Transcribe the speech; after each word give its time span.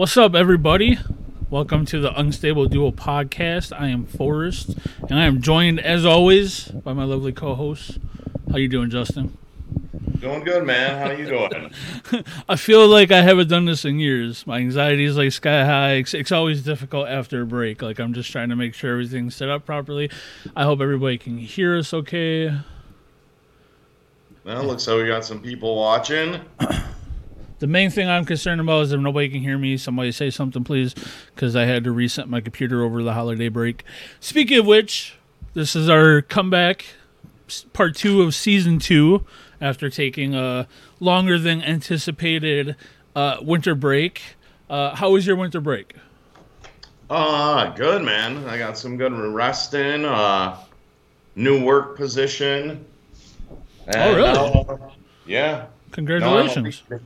What's 0.00 0.16
up, 0.16 0.34
everybody? 0.34 0.98
Welcome 1.50 1.84
to 1.84 2.00
the 2.00 2.18
Unstable 2.18 2.64
Duo 2.64 2.90
podcast. 2.90 3.78
I 3.78 3.88
am 3.88 4.06
Forrest, 4.06 4.74
and 5.10 5.18
I 5.18 5.26
am 5.26 5.42
joined, 5.42 5.78
as 5.78 6.06
always, 6.06 6.68
by 6.68 6.94
my 6.94 7.04
lovely 7.04 7.32
co-host. 7.32 7.98
How 8.50 8.56
you 8.56 8.66
doing, 8.66 8.88
Justin? 8.88 9.36
Doing 10.18 10.42
good, 10.42 10.64
man. 10.64 11.06
How 11.06 11.10
you 11.10 11.26
doing? 11.26 12.24
I 12.48 12.56
feel 12.56 12.88
like 12.88 13.10
I 13.10 13.20
haven't 13.20 13.48
done 13.48 13.66
this 13.66 13.84
in 13.84 13.98
years. 13.98 14.46
My 14.46 14.56
anxiety 14.56 15.04
is 15.04 15.18
like 15.18 15.32
sky 15.32 15.66
high. 15.66 15.92
It's, 15.96 16.14
it's 16.14 16.32
always 16.32 16.62
difficult 16.62 17.06
after 17.06 17.42
a 17.42 17.46
break. 17.46 17.82
Like 17.82 17.98
I'm 17.98 18.14
just 18.14 18.32
trying 18.32 18.48
to 18.48 18.56
make 18.56 18.72
sure 18.72 18.92
everything's 18.92 19.36
set 19.36 19.50
up 19.50 19.66
properly. 19.66 20.10
I 20.56 20.64
hope 20.64 20.80
everybody 20.80 21.18
can 21.18 21.36
hear 21.36 21.76
us 21.76 21.92
okay. 21.92 22.58
Well, 24.44 24.64
looks 24.64 24.88
like 24.88 24.96
we 24.96 25.06
got 25.08 25.26
some 25.26 25.42
people 25.42 25.76
watching. 25.76 26.40
The 27.60 27.66
main 27.66 27.90
thing 27.90 28.08
I'm 28.08 28.24
concerned 28.24 28.60
about 28.60 28.84
is 28.84 28.92
if 28.92 29.00
nobody 29.00 29.28
can 29.28 29.40
hear 29.40 29.58
me, 29.58 29.76
somebody 29.76 30.12
say 30.12 30.30
something, 30.30 30.64
please, 30.64 30.94
because 31.34 31.54
I 31.54 31.66
had 31.66 31.84
to 31.84 31.92
reset 31.92 32.26
my 32.28 32.40
computer 32.40 32.82
over 32.82 33.02
the 33.02 33.12
holiday 33.12 33.48
break. 33.48 33.84
Speaking 34.18 34.58
of 34.58 34.66
which, 34.66 35.18
this 35.52 35.76
is 35.76 35.88
our 35.88 36.22
comeback, 36.22 36.86
part 37.74 37.94
two 37.94 38.22
of 38.22 38.34
season 38.34 38.78
two, 38.78 39.26
after 39.60 39.90
taking 39.90 40.34
a 40.34 40.66
longer 41.00 41.38
than 41.38 41.62
anticipated 41.62 42.76
uh, 43.14 43.36
winter 43.42 43.74
break. 43.74 44.22
Uh, 44.70 44.94
how 44.94 45.10
was 45.10 45.26
your 45.26 45.36
winter 45.36 45.60
break? 45.60 45.94
Ah, 47.10 47.74
good, 47.76 48.02
man. 48.02 48.44
I 48.48 48.56
got 48.56 48.78
some 48.78 48.96
good 48.96 49.12
rest 49.12 49.74
in. 49.74 50.06
Uh, 50.06 50.56
new 51.34 51.62
work 51.62 51.96
position. 51.96 52.86
Oh, 53.94 54.14
really? 54.14 54.92
yeah. 55.26 55.66
Congratulations. 55.90 56.82
A- 56.90 57.00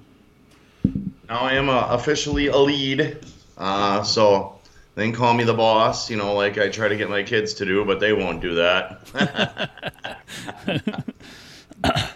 now 1.28 1.41
I 1.41 1.55
am 1.55 1.69
uh, 1.69 1.86
officially 1.91 2.48
a 2.48 2.56
lead. 2.56 3.19
Uh, 3.56 4.03
so 4.03 4.58
they 4.94 5.05
can 5.05 5.14
call 5.14 5.34
me 5.34 5.44
the 5.44 5.55
boss, 5.55 6.11
you 6.11 6.16
know, 6.16 6.34
like 6.34 6.58
I 6.58 6.69
try 6.69 6.89
to 6.89 6.97
get 6.97 7.08
my 7.08 7.22
kids 7.22 7.55
to 7.55 7.64
do, 7.64 7.84
but 7.84 8.00
they 8.00 8.12
won't 8.12 8.41
do 8.41 8.55
that. 8.55 9.00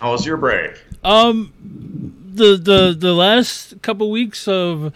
How 0.00 0.12
was 0.12 0.24
your 0.24 0.36
break? 0.36 0.82
Um, 1.02 1.52
the 2.34 2.56
the 2.56 2.94
the 2.96 3.14
last 3.14 3.82
couple 3.82 4.10
weeks 4.10 4.46
of 4.46 4.92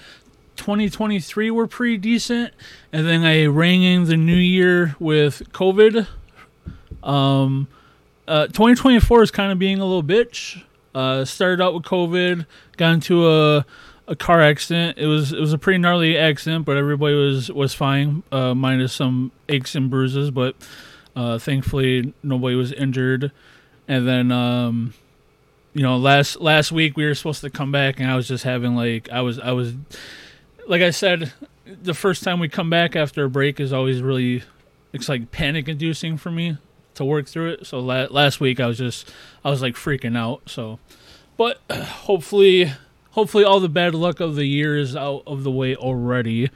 2023 0.57 1.51
were 1.51 1.67
pretty 1.67 1.99
decent, 1.99 2.55
and 2.93 3.07
then 3.07 3.25
I 3.25 3.47
rang 3.47 3.83
in 3.83 4.05
the 4.05 4.17
new 4.17 4.35
year 4.35 4.95
with 4.99 5.53
COVID. 5.53 6.07
Um, 7.03 7.69
uh, 8.29 8.47
2024 8.47 9.23
is 9.25 9.31
kind 9.31 9.51
of 9.51 9.59
being 9.59 9.79
a 9.79 9.85
little 9.85 10.05
bitch. 10.05 10.63
Uh, 10.95 11.25
started 11.25 11.63
out 11.63 11.75
with 11.75 11.85
COVID, 11.85 12.47
got 12.77 12.93
into 12.95 13.29
a 13.29 13.65
a 14.09 14.17
car 14.17 14.41
accident. 14.41 14.99
It 14.99 15.07
was 15.07 15.33
it 15.33 15.41
was 15.41 15.53
a 15.53 15.59
pretty 15.59 15.79
gnarly 15.79 16.19
accident, 16.19 16.65
but 16.65 16.77
everybody 16.77 17.15
was 17.15 17.51
was 17.51 17.75
fine, 17.75 18.23
uh, 18.33 18.55
minus 18.55 18.93
some 18.93 19.33
aches 19.49 19.75
and 19.75 19.91
bruises. 19.91 20.31
But 20.31 20.57
uh, 21.17 21.39
thankfully, 21.39 22.13
nobody 22.23 22.55
was 22.55 22.73
injured. 22.73 23.33
And 23.89 24.07
then, 24.07 24.31
um, 24.31 24.95
you 25.75 25.83
know, 25.83 25.97
last 25.97 26.41
last 26.41 26.73
week 26.73 26.97
we 26.97 27.05
were 27.05 27.15
supposed 27.15 27.41
to 27.43 27.51
come 27.51 27.73
back, 27.73 28.01
and 28.01 28.11
I 28.11 28.17
was 28.17 28.29
just 28.29 28.45
having 28.45 28.77
like 28.77 29.09
I 29.11 29.23
was 29.23 29.39
I 29.39 29.53
was 29.53 29.75
like 30.69 30.83
I 30.83 30.91
said, 30.91 31.33
the 31.67 31.95
first 31.95 32.23
time 32.23 32.41
we 32.41 32.49
come 32.49 32.71
back 32.71 32.97
after 32.97 33.25
a 33.25 33.31
break 33.31 33.61
is 33.61 33.73
always 33.73 34.03
really 34.03 34.43
it's 34.93 35.09
like 35.09 35.31
panic 35.31 35.69
inducing 35.69 36.17
for 36.17 36.31
me 36.31 36.59
to 36.95 37.05
work 37.05 37.27
through 37.27 37.53
it. 37.53 37.67
So 37.67 37.79
la- 37.81 38.07
last 38.11 38.41
week 38.41 38.61
I 38.61 38.67
was 38.67 38.79
just 38.79 39.13
I 39.45 39.51
was 39.51 39.63
like 39.63 39.75
freaking 39.75 40.17
out. 40.17 40.43
So, 40.47 40.79
but 41.37 41.61
hopefully 41.71 42.73
hopefully 43.11 43.45
all 43.45 43.61
the 43.61 43.69
bad 43.69 43.95
luck 43.95 44.21
of 44.21 44.37
the 44.37 44.47
year 44.47 44.77
is 44.77 44.97
out 44.97 45.23
of 45.27 45.45
the 45.45 45.51
way 45.51 45.77
already. 45.77 46.51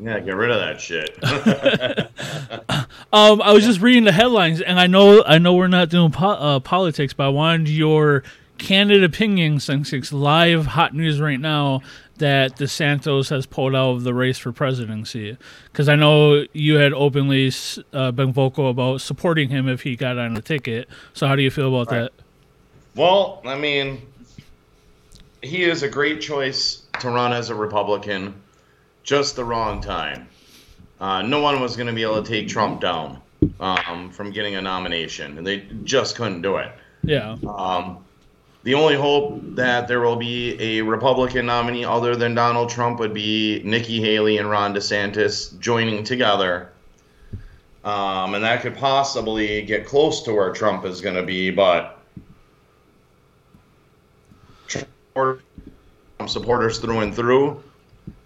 Yeah, 0.00 0.20
get 0.20 0.36
rid 0.36 0.50
of 0.52 0.60
that 0.60 0.80
shit. 0.80 1.18
Um, 3.10 3.40
I 3.40 3.52
was 3.52 3.64
just 3.64 3.80
reading 3.80 4.04
the 4.04 4.12
headlines, 4.12 4.60
and 4.60 4.78
I 4.78 4.86
know 4.86 5.24
I 5.24 5.38
know 5.38 5.54
we're 5.54 5.66
not 5.66 5.88
doing 5.88 6.10
po- 6.12 6.28
uh, 6.28 6.60
politics, 6.60 7.14
but 7.14 7.24
I 7.24 7.28
wanted 7.28 7.70
your 7.70 8.22
candid 8.58 9.04
opinion 9.04 9.60
since 9.60 9.92
it's 9.92 10.12
live 10.12 10.66
hot 10.66 10.94
news 10.94 11.20
right 11.20 11.40
now 11.40 11.80
that 12.18 12.56
DeSantis 12.56 13.30
has 13.30 13.46
pulled 13.46 13.74
out 13.74 13.90
of 13.90 14.04
the 14.04 14.12
race 14.12 14.38
for 14.38 14.52
presidency. 14.52 15.36
Because 15.72 15.88
I 15.88 15.94
know 15.94 16.44
you 16.52 16.74
had 16.74 16.92
openly 16.92 17.52
uh, 17.92 18.10
been 18.10 18.32
vocal 18.32 18.70
about 18.70 19.00
supporting 19.00 19.48
him 19.48 19.68
if 19.68 19.82
he 19.82 19.96
got 19.96 20.18
on 20.18 20.34
the 20.34 20.42
ticket. 20.42 20.88
So 21.14 21.26
how 21.26 21.36
do 21.36 21.42
you 21.42 21.50
feel 21.50 21.74
about 21.74 21.90
that? 21.94 22.12
Well, 22.94 23.40
I 23.44 23.56
mean, 23.56 24.02
he 25.42 25.62
is 25.62 25.82
a 25.82 25.88
great 25.88 26.20
choice 26.20 26.82
to 27.00 27.08
run 27.08 27.32
as 27.32 27.50
a 27.50 27.54
Republican, 27.54 28.34
just 29.04 29.36
the 29.36 29.44
wrong 29.44 29.80
time. 29.80 30.28
Uh, 31.00 31.22
no 31.22 31.40
one 31.40 31.60
was 31.60 31.76
going 31.76 31.86
to 31.86 31.92
be 31.92 32.02
able 32.02 32.20
to 32.20 32.28
take 32.28 32.48
Trump 32.48 32.80
down 32.80 33.20
um, 33.60 34.10
from 34.10 34.32
getting 34.32 34.56
a 34.56 34.62
nomination, 34.62 35.38
and 35.38 35.46
they 35.46 35.60
just 35.84 36.16
couldn't 36.16 36.42
do 36.42 36.56
it. 36.56 36.72
Yeah. 37.04 37.36
Um, 37.46 38.04
the 38.64 38.74
only 38.74 38.96
hope 38.96 39.40
that 39.54 39.88
there 39.88 40.00
will 40.00 40.16
be 40.16 40.60
a 40.60 40.82
Republican 40.82 41.46
nominee 41.46 41.84
other 41.84 42.16
than 42.16 42.34
Donald 42.34 42.70
Trump 42.70 42.98
would 42.98 43.14
be 43.14 43.62
Nikki 43.64 44.00
Haley 44.00 44.38
and 44.38 44.50
Ron 44.50 44.74
DeSantis 44.74 45.58
joining 45.58 46.04
together. 46.04 46.70
Um, 47.84 48.34
and 48.34 48.44
that 48.44 48.60
could 48.62 48.76
possibly 48.76 49.62
get 49.62 49.86
close 49.86 50.22
to 50.22 50.32
where 50.34 50.52
Trump 50.52 50.84
is 50.84 51.00
going 51.00 51.14
to 51.14 51.22
be, 51.22 51.50
but 51.50 51.98
Trump 54.66 55.40
supporters 56.26 56.78
through 56.78 57.00
and 57.00 57.14
through. 57.14 57.62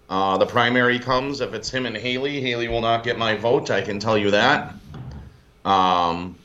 Uh, 0.09 0.37
the 0.37 0.45
primary 0.45 0.99
comes 0.99 1.41
if 1.41 1.53
it's 1.53 1.69
him 1.69 1.85
and 1.85 1.95
Haley. 1.95 2.41
Haley 2.41 2.67
will 2.67 2.81
not 2.81 3.03
get 3.03 3.17
my 3.17 3.35
vote. 3.35 3.71
I 3.71 3.81
can 3.81 3.99
tell 3.99 4.17
you 4.17 4.31
that. 4.31 4.73
Um, 5.63 6.35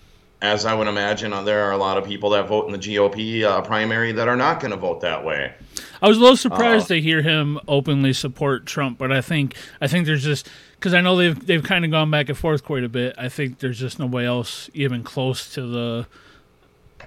as 0.40 0.64
I 0.64 0.74
would 0.74 0.86
imagine, 0.88 1.32
uh, 1.32 1.42
there 1.42 1.64
are 1.64 1.72
a 1.72 1.76
lot 1.76 1.98
of 1.98 2.04
people 2.04 2.30
that 2.30 2.46
vote 2.46 2.66
in 2.66 2.72
the 2.72 2.78
GOP 2.78 3.42
uh, 3.42 3.60
primary 3.62 4.12
that 4.12 4.28
are 4.28 4.36
not 4.36 4.60
going 4.60 4.70
to 4.70 4.76
vote 4.76 5.00
that 5.00 5.24
way. 5.24 5.52
I 6.00 6.06
was 6.06 6.16
a 6.16 6.20
little 6.20 6.36
surprised 6.36 6.84
Uh, 6.86 6.94
to 6.94 7.00
hear 7.00 7.22
him 7.22 7.58
openly 7.66 8.12
support 8.12 8.64
Trump, 8.66 8.98
but 8.98 9.10
I 9.10 9.20
think 9.20 9.56
I 9.80 9.88
think 9.88 10.06
there's 10.06 10.22
just 10.22 10.48
because 10.78 10.94
I 10.94 11.00
know 11.00 11.16
they've 11.16 11.46
they've 11.46 11.62
kind 11.62 11.84
of 11.84 11.90
gone 11.90 12.10
back 12.10 12.28
and 12.28 12.38
forth 12.38 12.62
quite 12.62 12.84
a 12.84 12.88
bit. 12.88 13.16
I 13.18 13.28
think 13.28 13.58
there's 13.58 13.80
just 13.80 13.98
nobody 13.98 14.26
else 14.26 14.70
even 14.74 15.02
close 15.02 15.52
to 15.54 15.62
the 15.66 16.06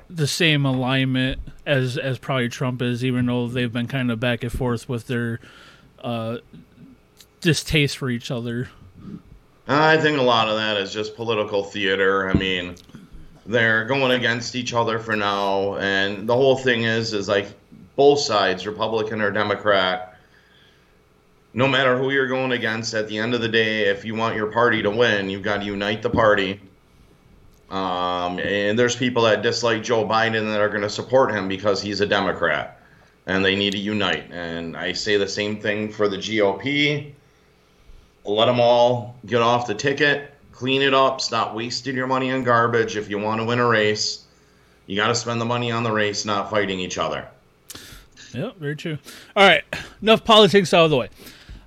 the 0.09 0.27
same 0.27 0.65
alignment 0.65 1.39
as 1.65 1.97
as 1.97 2.17
probably 2.17 2.49
Trump 2.49 2.81
is, 2.81 3.05
even 3.05 3.27
though 3.27 3.47
they've 3.47 3.71
been 3.71 3.87
kind 3.87 4.11
of 4.11 4.19
back 4.19 4.43
and 4.43 4.51
forth 4.51 4.89
with 4.89 5.07
their 5.07 5.39
uh, 6.03 6.39
distaste 7.39 7.97
for 7.97 8.09
each 8.09 8.29
other. 8.29 8.69
I 9.67 9.97
think 9.97 10.17
a 10.19 10.23
lot 10.23 10.49
of 10.49 10.57
that 10.57 10.75
is 10.75 10.91
just 10.91 11.15
political 11.15 11.63
theater. 11.63 12.29
I 12.29 12.33
mean, 12.33 12.75
they're 13.45 13.85
going 13.85 14.11
against 14.11 14.55
each 14.55 14.73
other 14.73 14.99
for 14.99 15.15
now, 15.15 15.75
and 15.77 16.27
the 16.27 16.35
whole 16.35 16.55
thing 16.55 16.83
is 16.83 17.13
is 17.13 17.27
like 17.27 17.47
both 17.95 18.19
sides, 18.19 18.65
Republican 18.67 19.21
or 19.21 19.31
Democrat. 19.31 20.17
No 21.53 21.67
matter 21.67 21.97
who 21.97 22.11
you're 22.11 22.27
going 22.27 22.53
against, 22.53 22.93
at 22.93 23.07
the 23.09 23.17
end 23.17 23.33
of 23.33 23.41
the 23.41 23.49
day, 23.49 23.87
if 23.87 24.05
you 24.05 24.15
want 24.15 24.35
your 24.35 24.47
party 24.47 24.81
to 24.83 24.89
win, 24.89 25.29
you've 25.29 25.43
got 25.43 25.57
to 25.57 25.65
unite 25.65 26.01
the 26.01 26.09
party. 26.09 26.61
Um, 27.69 28.39
and 28.39 28.79
there's 28.79 28.95
people 28.95 29.23
that 29.23 29.41
dislike 29.41 29.83
Joe 29.83 30.05
Biden 30.05 30.45
that 30.45 30.61
are 30.61 30.69
going 30.69 30.81
to 30.81 30.89
support 30.89 31.31
him 31.31 31.47
because 31.49 31.81
he's 31.81 31.99
a 31.99 32.05
Democrat, 32.05 32.81
and 33.25 33.43
they 33.43 33.55
need 33.55 33.71
to 33.71 33.77
unite. 33.77 34.31
And 34.31 34.77
I 34.77 34.93
say 34.93 35.17
the 35.17 35.27
same 35.27 35.59
thing 35.59 35.91
for 35.91 36.07
the 36.07 36.17
GOP 36.17 37.13
let 38.23 38.45
them 38.45 38.59
all 38.59 39.15
get 39.25 39.41
off 39.41 39.67
the 39.67 39.75
ticket, 39.75 40.30
clean 40.61 40.83
it 40.83 40.93
up, 40.93 41.19
stop 41.19 41.55
wasting 41.55 41.95
your 41.95 42.05
money 42.05 42.31
on 42.31 42.43
garbage. 42.43 42.95
If 42.95 43.09
you 43.09 43.17
want 43.17 43.41
to 43.41 43.45
win 43.45 43.57
a 43.57 43.65
race, 43.65 44.25
you 44.85 44.95
got 44.95 45.07
to 45.07 45.15
spend 45.15 45.41
the 45.41 45.45
money 45.45 45.71
on 45.71 45.81
the 45.81 45.91
race, 45.91 46.23
not 46.23 46.51
fighting 46.51 46.79
each 46.79 46.99
other. 46.99 47.27
Yep, 48.31 48.57
very 48.57 48.75
true. 48.75 48.99
All 49.35 49.43
right, 49.43 49.63
enough 50.03 50.23
politics 50.23 50.71
out 50.71 50.85
of 50.85 50.91
the 50.91 50.97
way. 50.97 51.09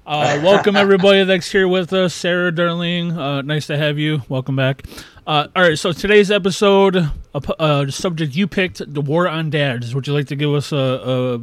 Uh, 0.06 0.38
welcome 0.44 0.76
everybody 0.76 1.24
that's 1.24 1.50
here 1.50 1.66
with 1.66 1.92
us, 1.92 2.14
Sarah 2.14 2.54
Darling. 2.54 3.18
Uh, 3.18 3.42
nice 3.42 3.66
to 3.66 3.76
have 3.76 3.98
you. 3.98 4.22
Welcome 4.28 4.54
back. 4.54 4.84
Uh, 5.26 5.48
all 5.56 5.62
right, 5.64 5.76
so 5.76 5.90
today's 5.90 6.30
episode, 6.30 7.10
a, 7.34 7.40
pu- 7.40 7.54
uh, 7.54 7.90
subject 7.90 8.36
you 8.36 8.46
picked, 8.46 8.80
the 8.94 9.00
war 9.00 9.26
on 9.26 9.50
dads. 9.50 9.92
Would 9.92 10.06
you 10.06 10.12
like 10.12 10.28
to 10.28 10.36
give 10.36 10.54
us 10.54 10.70
a, 10.70 10.76
a 10.76 11.38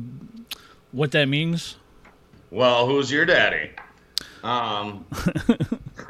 what 0.93 1.11
that 1.11 1.25
means? 1.25 1.75
Well, 2.49 2.87
who's 2.87 3.11
your 3.11 3.25
daddy? 3.25 3.71
Um, 4.43 5.05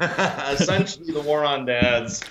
essentially, 0.00 1.12
the 1.12 1.20
war 1.20 1.44
on 1.44 1.64
dads 1.64 2.22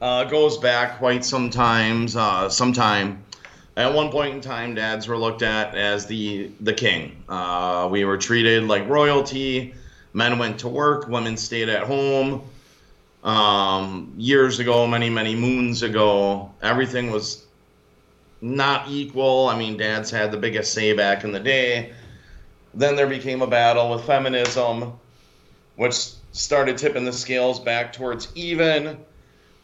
uh, 0.00 0.24
goes 0.24 0.58
back 0.58 0.98
quite 0.98 1.24
some 1.24 1.50
times. 1.50 2.16
Uh, 2.16 2.48
sometime 2.48 3.24
at 3.76 3.92
one 3.92 4.10
point 4.10 4.34
in 4.34 4.40
time, 4.40 4.74
dads 4.74 5.08
were 5.08 5.18
looked 5.18 5.42
at 5.42 5.74
as 5.74 6.06
the 6.06 6.50
the 6.60 6.72
king. 6.72 7.22
Uh, 7.28 7.88
we 7.90 8.04
were 8.04 8.16
treated 8.18 8.64
like 8.64 8.88
royalty. 8.88 9.74
Men 10.14 10.38
went 10.38 10.58
to 10.60 10.68
work, 10.68 11.08
women 11.08 11.36
stayed 11.36 11.68
at 11.68 11.82
home. 11.84 12.42
Um, 13.22 14.14
years 14.16 14.58
ago, 14.58 14.86
many 14.86 15.10
many 15.10 15.34
moons 15.34 15.82
ago, 15.82 16.52
everything 16.62 17.10
was 17.10 17.44
not 18.40 18.88
equal. 18.88 19.48
I 19.48 19.58
mean, 19.58 19.76
dads 19.76 20.10
had 20.10 20.30
the 20.30 20.38
biggest 20.38 20.72
say 20.72 20.92
back 20.92 21.24
in 21.24 21.32
the 21.32 21.40
day 21.40 21.92
then 22.74 22.96
there 22.96 23.06
became 23.06 23.42
a 23.42 23.46
battle 23.46 23.90
with 23.90 24.04
feminism, 24.04 24.92
which 25.78 26.10
started 26.32 26.76
tipping 26.76 27.04
the 27.04 27.12
scales 27.12 27.60
back 27.60 27.92
towards 27.92 28.28
even. 28.34 28.98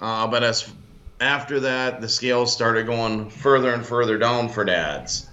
Uh, 0.00 0.26
but 0.28 0.44
as 0.44 0.72
after 1.20 1.58
that, 1.60 2.00
the 2.00 2.08
scales 2.08 2.52
started 2.52 2.86
going 2.86 3.28
further 3.28 3.74
and 3.74 3.84
further 3.84 4.16
down 4.16 4.48
for 4.48 4.64
dads. 4.64 5.28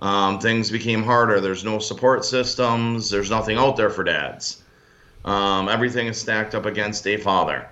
Um, 0.00 0.38
things 0.38 0.70
became 0.70 1.02
harder. 1.02 1.40
There's 1.40 1.64
no 1.64 1.80
support 1.80 2.24
systems. 2.24 3.10
There's 3.10 3.30
nothing 3.30 3.58
out 3.58 3.76
there 3.76 3.90
for 3.90 4.04
dads. 4.04 4.62
Um, 5.24 5.68
everything 5.68 6.06
is 6.06 6.20
stacked 6.20 6.54
up 6.54 6.66
against 6.66 7.04
a 7.08 7.16
father. 7.16 7.68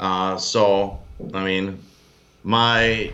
Uh, 0.00 0.38
so, 0.38 0.98
I 1.34 1.44
mean, 1.44 1.82
my 2.44 3.12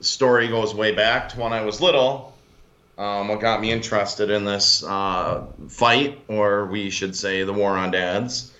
story 0.00 0.46
goes 0.46 0.76
way 0.76 0.94
back 0.94 1.28
to 1.30 1.40
when 1.40 1.52
I 1.52 1.62
was 1.62 1.80
little. 1.80 2.29
Um, 3.00 3.28
what 3.28 3.40
got 3.40 3.62
me 3.62 3.72
interested 3.72 4.28
in 4.28 4.44
this 4.44 4.84
uh, 4.84 5.46
fight, 5.68 6.20
or 6.28 6.66
we 6.66 6.90
should 6.90 7.16
say 7.16 7.44
the 7.44 7.52
war 7.52 7.70
on 7.70 7.90
dads. 7.92 8.52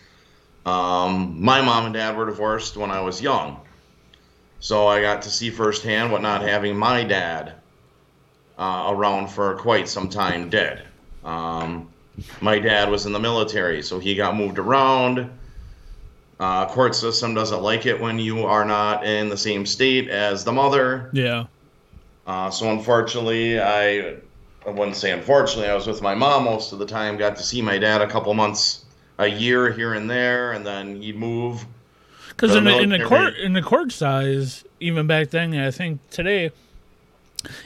Um, 0.65 1.45
my 1.45 1.61
mom 1.61 1.85
and 1.85 1.93
dad 1.93 2.17
were 2.17 2.25
divorced 2.25 2.75
when 2.75 2.91
I 2.91 3.03
was 3.03 3.21
young. 3.21 3.61
So 4.59 4.87
I 4.87 5.03
got 5.03 5.21
to 5.23 5.31
see 5.31 5.51
firsthand 5.51 6.11
what 6.11 6.23
not 6.23 6.41
having 6.41 6.75
my 6.75 7.05
dad 7.05 7.53
uh, 8.59 8.87
around 8.89 9.27
for 9.29 9.57
quite 9.57 9.91
some 9.91 10.09
time 10.09 10.49
did. 10.49 10.85
Um, 11.23 11.91
my 12.41 12.59
dad 12.59 12.91
was 12.91 13.05
in 13.05 13.13
the 13.13 13.21
military, 13.21 13.83
so 13.83 13.99
he 13.99 14.15
got 14.15 14.35
moved 14.35 14.59
around. 14.59 15.39
Uh, 16.39 16.65
court 16.65 16.95
system 16.95 17.35
doesn't 17.35 17.61
like 17.61 17.85
it 17.85 18.01
when 18.01 18.19
you 18.19 18.47
are 18.47 18.65
not 18.65 19.05
in 19.05 19.29
the 19.29 19.37
same 19.37 19.67
state 19.67 20.09
as 20.09 20.45
the 20.45 20.53
mother. 20.53 21.11
Yeah. 21.13 21.45
Uh, 22.27 22.51
so 22.51 22.71
unfortunately, 22.71 23.61
I, 23.61 24.17
I 24.67 24.71
wouldn't 24.71 24.97
say 24.97 25.11
unfortunately, 25.13 25.69
I 25.71 25.75
was 25.75 25.87
with 25.87 26.03
my 26.03 26.15
mom 26.15 26.45
most 26.45 26.73
of 26.73 26.79
the 26.79 26.87
time. 26.87 27.17
Got 27.17 27.37
to 27.37 27.43
see 27.43 27.63
my 27.63 27.79
dad 27.79 28.03
a 28.03 28.07
couple 28.07 28.33
months, 28.35 28.85
a 29.19 29.27
year 29.27 29.71
here 29.73 29.95
and 29.95 30.09
there, 30.11 30.53
and 30.53 30.67
then 30.67 31.01
he'd 31.01 31.17
move. 31.17 31.65
Because 32.29 32.55
in, 32.55 32.65
the- 32.65 32.79
in 32.79 32.89
the 32.91 33.05
court 33.05 33.35
in 33.37 33.53
the 33.55 33.63
court 33.63 33.93
size, 33.93 34.65
even 34.79 35.07
back 35.07 35.31
then, 35.31 35.55
I 35.55 35.71
think 35.71 36.01
today, 36.11 36.51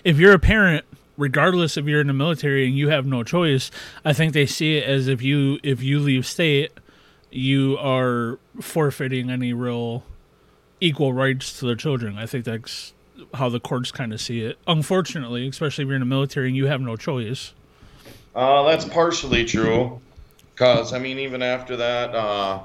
if 0.05 0.19
you're 0.19 0.33
a 0.35 0.39
parent, 0.39 0.85
regardless 1.17 1.77
if 1.77 1.87
you're 1.87 2.01
in 2.01 2.07
the 2.07 2.13
military 2.13 2.67
and 2.67 2.77
you 2.77 2.89
have 2.91 3.07
no 3.07 3.23
choice, 3.23 3.71
I 4.05 4.13
think 4.13 4.33
they 4.33 4.47
see 4.47 4.77
it 4.79 4.85
as 4.89 5.09
if 5.09 5.21
you 5.23 5.59
if 5.63 5.83
you 5.83 5.99
leave 6.01 6.27
state, 6.27 6.73
you 7.31 7.77
are 7.79 8.39
forfeiting 8.61 9.31
any 9.31 9.53
real 9.53 10.05
equal 10.81 11.13
rights 11.13 11.59
to 11.59 11.67
their 11.67 11.77
children. 11.77 12.19
I 12.19 12.27
think 12.27 12.45
that's 12.45 12.93
how 13.35 13.49
the 13.49 13.61
courts 13.61 13.91
kind 13.91 14.13
of 14.13 14.21
see 14.21 14.43
it. 14.43 14.59
Unfortunately, 14.67 15.49
especially 15.49 15.83
if 15.85 15.89
you're 15.89 15.97
in 15.97 16.01
the 16.01 16.07
military 16.07 16.49
and 16.49 16.57
you 16.57 16.67
have 16.67 16.81
no 16.81 16.97
choice. 16.97 17.53
Uh, 18.35 18.65
that's 18.65 18.85
partially 18.85 19.45
true, 19.45 20.01
because 20.53 20.93
I 20.93 20.99
mean, 20.99 21.19
even 21.21 21.43
after 21.43 21.77
that, 21.77 22.15
uh, 22.15 22.61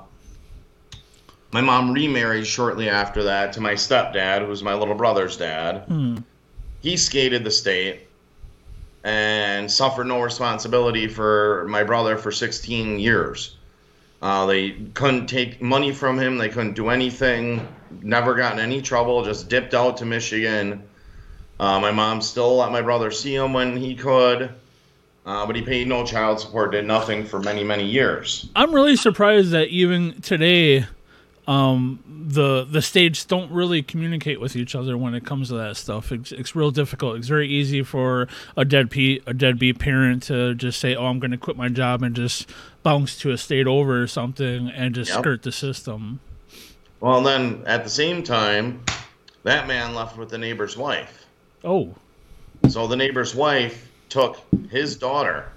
my 1.51 1.61
mom 1.61 1.91
remarried 1.94 2.45
shortly 2.45 2.89
after 2.89 3.23
that 3.23 3.53
to 3.53 3.61
my 3.61 3.73
stepdad, 3.73 4.41
who 4.41 4.47
was 4.47 4.63
my 4.63 4.73
little 4.73 4.95
brother's 4.95 5.38
dad. 5.38 5.83
Hmm. 5.88 6.17
He 6.81 6.97
skated 6.97 7.44
the 7.44 7.51
state 7.51 8.07
and 9.03 9.71
suffered 9.71 10.05
no 10.05 10.21
responsibility 10.21 11.07
for 11.07 11.65
my 11.69 11.83
brother 11.83 12.17
for 12.17 12.31
16 12.31 13.00
years. 13.00 13.57
Uh, 14.21 14.45
they 14.45 14.71
couldn't 14.94 15.27
take 15.27 15.62
money 15.62 15.91
from 15.91 16.19
him. 16.19 16.38
They 16.38 16.50
couldn't 16.50 16.73
do 16.73 16.89
anything. 16.89 17.65
Never 18.01 18.36
got 18.36 18.53
in 18.53 18.59
any 18.59 18.81
trouble. 18.81 19.24
Just 19.24 19.50
dipped 19.50 19.74
out 19.74 19.97
to 19.97 20.06
Michigan. 20.06 20.83
Uh, 21.59 21.80
my 21.80 21.91
mom 21.91 22.21
still 22.21 22.57
let 22.57 22.71
my 22.71 22.81
brother 22.81 23.12
see 23.12 23.36
him 23.36 23.53
when 23.53 23.75
he 23.75 23.95
could. 23.95 24.50
Uh, 25.25 25.45
but 25.45 25.56
he 25.56 25.62
paid 25.62 25.88
no 25.88 26.06
child 26.06 26.39
support, 26.39 26.71
did 26.71 26.86
nothing 26.86 27.25
for 27.25 27.39
many, 27.39 27.63
many 27.63 27.86
years. 27.86 28.50
I'm 28.56 28.74
really 28.74 28.95
surprised 28.95 29.51
that 29.51 29.68
even 29.68 30.21
today, 30.21 30.86
um, 31.47 32.00
the 32.27 32.63
the 32.63 32.81
states 32.81 33.25
don't 33.25 33.51
really 33.51 33.81
communicate 33.83 34.39
with 34.39 34.56
each 34.56 34.75
other 34.75 34.97
when 34.97 35.13
it 35.13 35.25
comes 35.25 35.50
to 35.50 35.56
that 35.56 35.77
stuff. 35.77 36.12
It's, 36.12 36.31
it's 36.31 36.56
real 36.56 36.71
difficult. 36.71 37.18
It's 37.18 37.27
very 37.27 37.50
easy 37.50 37.83
for 37.83 38.27
a 38.56 38.63
deadbeat 38.63 39.24
a 39.27 39.33
deadbeat 39.33 39.77
parent 39.77 40.24
to 40.24 40.56
just 40.56 40.80
say, 40.80 40.95
"Oh, 40.95 41.07
I'm 41.07 41.19
going 41.19 41.31
to 41.31 41.38
quit 41.38 41.57
my 41.57 41.69
job 41.69 42.01
and 42.01 42.15
just 42.15 42.50
bounce 42.81 43.18
to 43.19 43.31
a 43.31 43.38
state 43.38 43.68
over 43.68 44.01
or 44.01 44.07
something 44.07 44.69
and 44.69 44.95
just 44.95 45.09
Yep. 45.12 45.19
skirt 45.19 45.44
the 45.44 45.51
system." 45.51 46.21
Well, 47.01 47.22
then 47.22 47.63
at 47.66 47.84
the 47.84 47.90
same 47.90 48.24
time, 48.24 48.84
that 49.44 49.68
man 49.68 49.96
left 49.96 50.18
with 50.18 50.30
the 50.30 50.38
neighbor's 50.38 50.75
wife. 50.75 51.25
Oh, 51.63 51.94
So 52.68 52.88
the 52.88 52.96
neighbor's 52.96 53.34
wife 53.34 53.90
took 54.10 54.40
his 54.69 54.98
daughter 54.98 55.51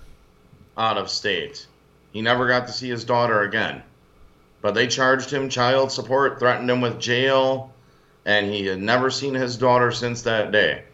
out 0.76 0.98
of 0.98 1.10
state. 1.10 1.66
He 2.12 2.22
never 2.22 2.46
got 2.46 2.66
to 2.66 2.72
see 2.72 2.88
his 2.88 3.04
daughter 3.04 3.42
again. 3.42 3.82
But 4.60 4.74
they 4.74 4.86
charged 4.86 5.30
him 5.30 5.48
child 5.48 5.90
support, 5.90 6.38
threatened 6.38 6.70
him 6.70 6.80
with 6.80 7.00
jail, 7.00 7.72
and 8.24 8.46
he 8.46 8.66
had 8.66 8.80
never 8.80 9.10
seen 9.10 9.34
his 9.34 9.56
daughter 9.56 9.90
since 9.90 10.22
that 10.22 10.52
day. 10.52 10.84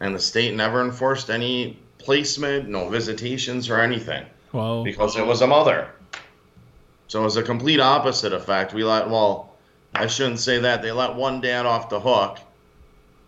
And 0.00 0.14
the 0.14 0.20
state 0.20 0.54
never 0.54 0.82
enforced 0.82 1.28
any 1.30 1.78
placement, 1.98 2.68
no 2.68 2.88
visitations 2.88 3.68
or 3.68 3.80
anything 3.80 4.24
well, 4.52 4.84
because 4.84 5.16
it 5.16 5.26
was 5.26 5.42
a 5.42 5.46
mother. 5.46 5.90
So 7.08 7.20
it 7.20 7.24
was 7.24 7.36
a 7.36 7.42
complete 7.42 7.80
opposite 7.80 8.32
effect. 8.32 8.72
We 8.72 8.84
let, 8.84 9.08
well, 9.10 9.53
I 9.94 10.06
shouldn't 10.06 10.40
say 10.40 10.58
that. 10.58 10.82
They 10.82 10.92
let 10.92 11.14
one 11.14 11.40
dad 11.40 11.66
off 11.66 11.88
the 11.88 12.00
hook, 12.00 12.38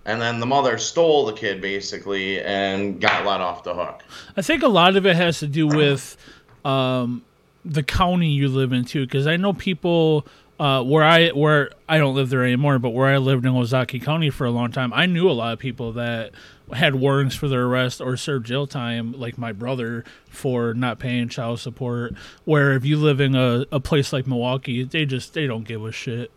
and 0.04 0.20
then 0.20 0.40
the 0.40 0.46
mother 0.46 0.78
stole 0.78 1.26
the 1.26 1.32
kid 1.32 1.60
basically 1.60 2.40
and 2.42 3.00
got 3.00 3.24
let 3.24 3.40
off 3.40 3.62
the 3.62 3.74
hook. 3.74 4.02
I 4.36 4.42
think 4.42 4.62
a 4.62 4.68
lot 4.68 4.96
of 4.96 5.06
it 5.06 5.16
has 5.16 5.38
to 5.40 5.46
do 5.46 5.66
with 5.68 6.16
um, 6.64 7.24
the 7.64 7.82
county 7.82 8.30
you 8.30 8.48
live 8.48 8.72
in 8.72 8.84
too, 8.84 9.06
because 9.06 9.26
I 9.26 9.36
know 9.36 9.52
people 9.52 10.26
uh, 10.58 10.82
where 10.82 11.04
I 11.04 11.28
where 11.28 11.70
I 11.88 11.98
don't 11.98 12.14
live 12.14 12.30
there 12.30 12.44
anymore, 12.44 12.78
but 12.78 12.90
where 12.90 13.06
I 13.06 13.19
lived 13.19 13.44
in 13.44 13.52
Ozaukee 13.52 14.02
County 14.02 14.30
for 14.30 14.44
a 14.44 14.50
long 14.50 14.72
time, 14.72 14.92
I 14.92 15.06
knew 15.06 15.30
a 15.30 15.32
lot 15.32 15.52
of 15.52 15.58
people 15.58 15.92
that 15.92 16.32
had 16.72 16.96
warrants 16.96 17.36
for 17.36 17.46
their 17.46 17.66
arrest 17.66 18.00
or 18.00 18.16
served 18.16 18.46
jail 18.46 18.66
time, 18.66 19.12
like 19.12 19.38
my 19.38 19.52
brother, 19.52 20.04
for 20.28 20.74
not 20.74 20.98
paying 20.98 21.28
child 21.28 21.60
support. 21.60 22.14
Where 22.44 22.72
if 22.72 22.84
you 22.84 22.96
live 22.96 23.20
in 23.20 23.36
a, 23.36 23.67
a 23.70 23.79
place 23.81 24.12
like 24.12 24.26
Milwaukee, 24.26 24.82
they 24.82 25.05
just 25.05 25.34
they 25.34 25.46
don't 25.46 25.64
give 25.64 25.84
a 25.84 25.93
shit. 25.93 26.36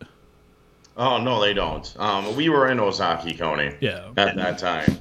Oh 0.96 1.18
no, 1.22 1.40
they 1.40 1.54
don't. 1.54 1.94
Um, 1.98 2.36
we 2.36 2.48
were 2.48 2.68
in 2.70 2.78
Ozaukee 2.78 3.38
County 3.38 3.74
Yeah. 3.80 4.10
at 4.16 4.36
that 4.36 4.58
time. 4.58 4.98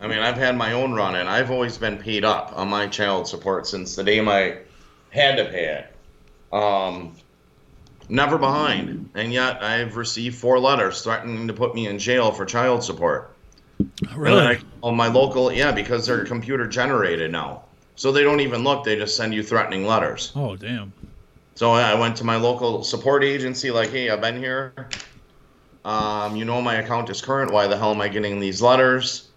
I 0.00 0.06
mean, 0.08 0.18
I've 0.18 0.36
had 0.36 0.56
my 0.56 0.72
own 0.72 0.92
run, 0.92 1.14
and 1.16 1.28
I've 1.28 1.50
always 1.50 1.78
been 1.78 1.96
paid 1.98 2.24
up 2.24 2.52
on 2.56 2.68
my 2.68 2.86
child 2.86 3.26
support 3.28 3.66
since 3.66 3.96
the 3.96 4.04
day 4.04 4.20
my 4.20 4.58
had 5.10 5.36
to 5.36 5.46
pay 5.46 5.82
it. 5.82 6.54
Um, 6.54 7.16
never 8.08 8.38
behind, 8.38 9.10
and 9.14 9.32
yet 9.32 9.62
I've 9.62 9.96
received 9.96 10.36
four 10.36 10.58
letters 10.58 11.02
threatening 11.02 11.48
to 11.48 11.54
put 11.54 11.74
me 11.74 11.86
in 11.88 11.98
jail 11.98 12.30
for 12.30 12.44
child 12.44 12.84
support. 12.84 13.32
Really? 14.14 14.58
On 14.82 14.94
my 14.96 15.08
local, 15.08 15.52
yeah, 15.52 15.72
because 15.72 16.06
they're 16.06 16.24
computer 16.24 16.66
generated 16.66 17.32
now, 17.32 17.64
so 17.96 18.12
they 18.12 18.22
don't 18.22 18.40
even 18.40 18.64
look; 18.64 18.84
they 18.84 18.96
just 18.96 19.16
send 19.16 19.34
you 19.34 19.42
threatening 19.42 19.86
letters. 19.86 20.32
oh 20.36 20.56
damn. 20.56 20.92
So 21.56 21.72
I 21.72 21.94
went 21.94 22.16
to 22.18 22.24
my 22.24 22.36
local 22.36 22.84
support 22.84 23.24
agency, 23.24 23.70
like, 23.70 23.88
hey, 23.90 24.10
I've 24.10 24.20
been 24.20 24.36
here. 24.36 24.74
Um, 25.86 26.34
you 26.34 26.44
know 26.44 26.60
my 26.60 26.74
account 26.74 27.08
is 27.10 27.22
current. 27.22 27.52
Why 27.52 27.68
the 27.68 27.78
hell 27.78 27.92
am 27.92 28.00
I 28.00 28.08
getting 28.08 28.40
these 28.40 28.60
letters? 28.60 29.28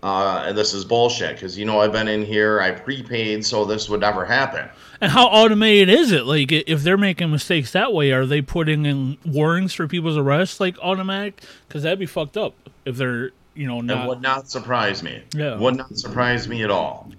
Uh, 0.00 0.44
and 0.46 0.56
this 0.56 0.72
is 0.72 0.84
bullshit 0.84 1.34
because 1.34 1.58
you 1.58 1.64
know 1.64 1.80
I've 1.80 1.90
been 1.90 2.06
in 2.06 2.24
here. 2.24 2.60
I 2.60 2.70
prepaid, 2.70 3.44
so 3.44 3.64
this 3.64 3.88
would 3.88 4.00
never 4.00 4.24
happen. 4.24 4.68
And 5.00 5.10
how 5.10 5.26
automated 5.26 5.88
is 5.88 6.12
it? 6.12 6.24
Like, 6.24 6.52
if 6.52 6.82
they're 6.82 6.96
making 6.96 7.32
mistakes 7.32 7.72
that 7.72 7.92
way, 7.92 8.12
are 8.12 8.26
they 8.26 8.40
putting 8.40 8.86
in 8.86 9.18
warnings 9.26 9.74
for 9.74 9.88
people's 9.88 10.16
arrests, 10.16 10.60
like 10.60 10.78
automatic? 10.78 11.42
Because 11.66 11.82
that'd 11.82 11.98
be 11.98 12.06
fucked 12.06 12.36
up 12.36 12.54
if 12.84 12.96
they're, 12.96 13.32
you 13.54 13.66
know, 13.66 13.80
It 13.80 14.08
would 14.08 14.22
not 14.22 14.48
surprise 14.48 15.02
me. 15.02 15.22
Yeah. 15.34 15.56
Would 15.56 15.76
not 15.76 15.96
surprise 15.98 16.46
me 16.46 16.62
at 16.62 16.70
all. 16.70 17.10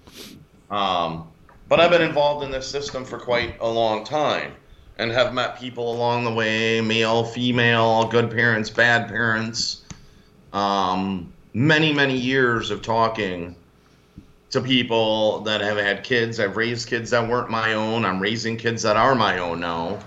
Um, 0.71 1.27
but 1.67 1.81
I've 1.81 1.91
been 1.91 2.01
involved 2.01 2.45
in 2.45 2.51
this 2.51 2.67
system 2.67 3.03
for 3.03 3.19
quite 3.19 3.57
a 3.59 3.67
long 3.69 4.05
time 4.05 4.53
and 4.99 5.13
have 5.13 5.33
met 5.33 5.57
people 5.57 5.93
along 5.93 6.25
the 6.25 6.31
way 6.31 6.81
male, 6.81 7.23
female, 7.23 8.05
good 8.09 8.29
parents, 8.29 8.69
bad 8.69 9.07
parents. 9.07 9.81
Um, 10.51 11.31
many, 11.53 11.93
many 11.93 12.17
years 12.17 12.69
of 12.69 12.81
talking 12.81 13.55
to 14.51 14.59
people 14.59 15.39
that 15.41 15.61
have 15.61 15.77
had 15.77 16.03
kids. 16.03 16.39
I've 16.39 16.57
raised 16.57 16.89
kids 16.89 17.11
that 17.11 17.29
weren't 17.29 17.49
my 17.49 17.75
own. 17.75 18.03
I'm 18.03 18.19
raising 18.19 18.57
kids 18.57 18.83
that 18.83 18.97
are 18.97 19.15
my 19.15 19.37
own 19.37 19.61
now. 19.61 19.99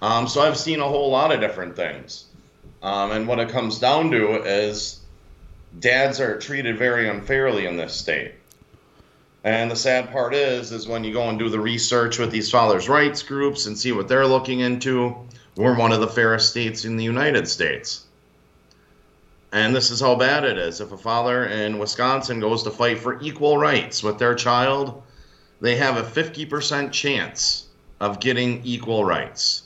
Um, 0.00 0.26
so 0.26 0.40
I've 0.40 0.56
seen 0.56 0.80
a 0.80 0.88
whole 0.88 1.10
lot 1.10 1.30
of 1.30 1.40
different 1.40 1.76
things. 1.76 2.24
Um, 2.82 3.10
and 3.10 3.28
what 3.28 3.40
it 3.40 3.50
comes 3.50 3.78
down 3.78 4.10
to 4.12 4.42
is 4.42 5.00
dads 5.80 6.18
are 6.18 6.38
treated 6.38 6.78
very 6.78 7.10
unfairly 7.10 7.66
in 7.66 7.76
this 7.76 7.94
state. 7.94 8.32
And 9.48 9.70
the 9.70 9.76
sad 9.76 10.12
part 10.12 10.34
is, 10.34 10.72
is 10.72 10.86
when 10.86 11.04
you 11.04 11.12
go 11.14 11.30
and 11.30 11.38
do 11.38 11.48
the 11.48 11.58
research 11.58 12.18
with 12.18 12.30
these 12.30 12.50
fathers' 12.50 12.86
rights 12.86 13.22
groups 13.22 13.64
and 13.64 13.78
see 13.78 13.92
what 13.92 14.06
they're 14.06 14.26
looking 14.26 14.60
into, 14.60 15.16
we're 15.56 15.74
one 15.74 15.90
of 15.90 16.02
the 16.02 16.06
fairest 16.06 16.50
states 16.50 16.84
in 16.84 16.98
the 16.98 17.04
United 17.04 17.48
States. 17.48 18.04
And 19.50 19.74
this 19.74 19.90
is 19.90 20.00
how 20.02 20.16
bad 20.16 20.44
it 20.44 20.58
is. 20.58 20.82
If 20.82 20.92
a 20.92 20.98
father 20.98 21.46
in 21.46 21.78
Wisconsin 21.78 22.40
goes 22.40 22.62
to 22.64 22.70
fight 22.70 22.98
for 22.98 23.22
equal 23.22 23.56
rights 23.56 24.02
with 24.02 24.18
their 24.18 24.34
child, 24.34 25.02
they 25.62 25.76
have 25.76 25.96
a 25.96 26.02
50% 26.02 26.92
chance 26.92 27.68
of 28.00 28.20
getting 28.20 28.60
equal 28.66 29.02
rights. 29.02 29.62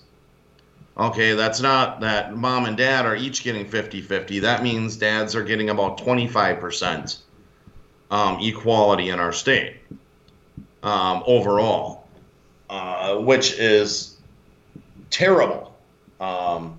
Okay, 0.96 1.32
that's 1.32 1.60
not 1.60 2.02
that 2.02 2.36
mom 2.36 2.66
and 2.66 2.76
dad 2.76 3.04
are 3.04 3.16
each 3.16 3.42
getting 3.42 3.66
50 3.66 4.00
50. 4.00 4.38
That 4.38 4.62
means 4.62 4.96
dads 4.96 5.34
are 5.34 5.42
getting 5.42 5.70
about 5.70 5.98
25% 5.98 7.16
um, 8.12 8.38
equality 8.40 9.08
in 9.08 9.18
our 9.18 9.32
state 9.32 9.78
um, 10.82 11.24
overall, 11.26 12.06
uh, 12.68 13.16
which 13.16 13.54
is 13.58 14.18
terrible. 15.10 15.74
Um, 16.20 16.78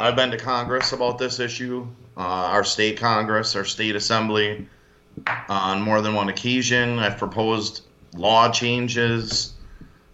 I've 0.00 0.16
been 0.16 0.32
to 0.32 0.36
Congress 0.36 0.92
about 0.92 1.16
this 1.16 1.38
issue, 1.38 1.86
uh, 2.16 2.20
our 2.20 2.64
state 2.64 2.98
Congress, 2.98 3.54
our 3.54 3.64
state 3.64 3.94
assembly, 3.94 4.68
on 5.48 5.80
more 5.80 6.00
than 6.00 6.14
one 6.14 6.28
occasion. 6.28 6.98
I've 6.98 7.18
proposed 7.18 7.82
law 8.14 8.50
changes. 8.50 9.54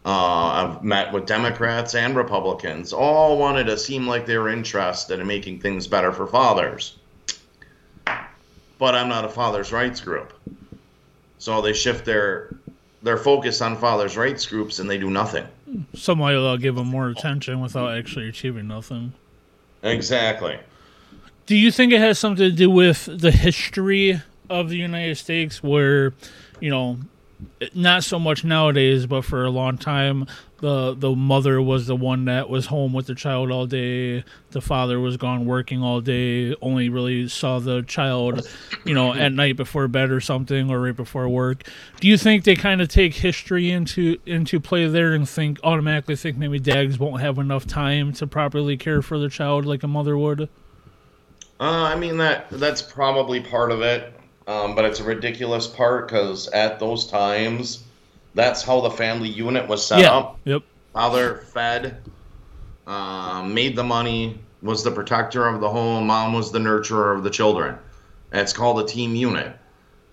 Uh, 0.04 0.76
I've 0.76 0.84
met 0.84 1.12
with 1.14 1.24
Democrats 1.24 1.94
and 1.94 2.14
Republicans. 2.14 2.92
All 2.92 3.38
wanted 3.38 3.64
to 3.64 3.78
seem 3.78 4.06
like 4.06 4.26
they 4.26 4.36
were 4.36 4.50
interested 4.50 5.20
in 5.20 5.26
making 5.26 5.60
things 5.60 5.86
better 5.86 6.12
for 6.12 6.26
fathers. 6.26 6.98
But 8.84 8.94
I'm 8.94 9.08
not 9.08 9.24
a 9.24 9.30
fathers' 9.30 9.72
rights 9.72 10.02
group. 10.02 10.34
So 11.38 11.62
they 11.62 11.72
shift 11.72 12.04
their 12.04 12.54
their 13.02 13.16
focus 13.16 13.62
on 13.62 13.78
fathers' 13.78 14.14
rights 14.14 14.44
groups 14.44 14.78
and 14.78 14.90
they 14.90 14.98
do 14.98 15.08
nothing. 15.08 15.46
Some 15.94 16.18
way 16.18 16.34
they'll 16.34 16.58
give 16.58 16.74
them 16.74 16.88
more 16.88 17.08
attention 17.08 17.62
without 17.62 17.96
actually 17.96 18.28
achieving 18.28 18.68
nothing. 18.68 19.14
Exactly. 19.82 20.58
Do 21.46 21.56
you 21.56 21.70
think 21.70 21.94
it 21.94 22.00
has 22.00 22.18
something 22.18 22.50
to 22.50 22.54
do 22.54 22.68
with 22.68 23.08
the 23.10 23.30
history 23.30 24.20
of 24.50 24.68
the 24.68 24.76
United 24.76 25.16
States 25.16 25.62
where, 25.62 26.12
you 26.60 26.68
know, 26.68 26.98
not 27.74 28.04
so 28.04 28.18
much 28.18 28.44
nowadays, 28.44 29.06
but 29.06 29.22
for 29.22 29.44
a 29.44 29.50
long 29.50 29.78
time, 29.78 30.26
the 30.60 30.94
the 30.94 31.14
mother 31.14 31.60
was 31.60 31.86
the 31.86 31.96
one 31.96 32.24
that 32.24 32.48
was 32.48 32.66
home 32.66 32.92
with 32.92 33.06
the 33.06 33.14
child 33.14 33.50
all 33.50 33.66
day. 33.66 34.24
The 34.50 34.60
father 34.60 34.98
was 34.98 35.16
gone 35.16 35.46
working 35.46 35.82
all 35.82 36.00
day. 36.00 36.54
Only 36.62 36.88
really 36.88 37.28
saw 37.28 37.58
the 37.58 37.82
child, 37.82 38.48
you 38.84 38.94
know, 38.94 39.12
at 39.12 39.32
night 39.32 39.56
before 39.56 39.88
bed 39.88 40.10
or 40.10 40.20
something, 40.20 40.70
or 40.70 40.80
right 40.80 40.96
before 40.96 41.28
work. 41.28 41.64
Do 42.00 42.08
you 42.08 42.16
think 42.16 42.44
they 42.44 42.56
kind 42.56 42.80
of 42.80 42.88
take 42.88 43.14
history 43.14 43.70
into 43.70 44.18
into 44.26 44.60
play 44.60 44.86
there 44.86 45.12
and 45.12 45.28
think 45.28 45.58
automatically 45.62 46.16
think 46.16 46.36
maybe 46.38 46.58
dads 46.58 46.98
won't 46.98 47.20
have 47.20 47.38
enough 47.38 47.66
time 47.66 48.12
to 48.14 48.26
properly 48.26 48.76
care 48.76 49.02
for 49.02 49.18
the 49.18 49.28
child 49.28 49.66
like 49.66 49.82
a 49.82 49.88
mother 49.88 50.16
would? 50.16 50.48
Uh, 51.60 51.84
I 51.84 51.94
mean 51.96 52.16
that 52.18 52.46
that's 52.50 52.82
probably 52.82 53.40
part 53.40 53.70
of 53.70 53.80
it. 53.80 54.12
Um, 54.46 54.74
but 54.74 54.84
it's 54.84 55.00
a 55.00 55.04
ridiculous 55.04 55.66
part 55.66 56.08
because 56.08 56.48
at 56.48 56.78
those 56.78 57.06
times, 57.06 57.84
that's 58.34 58.62
how 58.62 58.80
the 58.80 58.90
family 58.90 59.28
unit 59.28 59.66
was 59.68 59.86
set 59.86 60.00
yeah. 60.00 60.12
up. 60.12 60.38
Yep. 60.44 60.62
Father 60.92 61.36
fed, 61.36 62.02
um, 62.86 63.54
made 63.54 63.74
the 63.74 63.84
money, 63.84 64.38
was 64.62 64.82
the 64.82 64.90
protector 64.90 65.46
of 65.46 65.60
the 65.60 65.68
home. 65.68 66.06
Mom 66.06 66.32
was 66.32 66.52
the 66.52 66.58
nurturer 66.58 67.16
of 67.16 67.22
the 67.22 67.30
children. 67.30 67.76
And 68.32 68.40
it's 68.40 68.52
called 68.52 68.80
a 68.80 68.86
team 68.86 69.14
unit. 69.14 69.56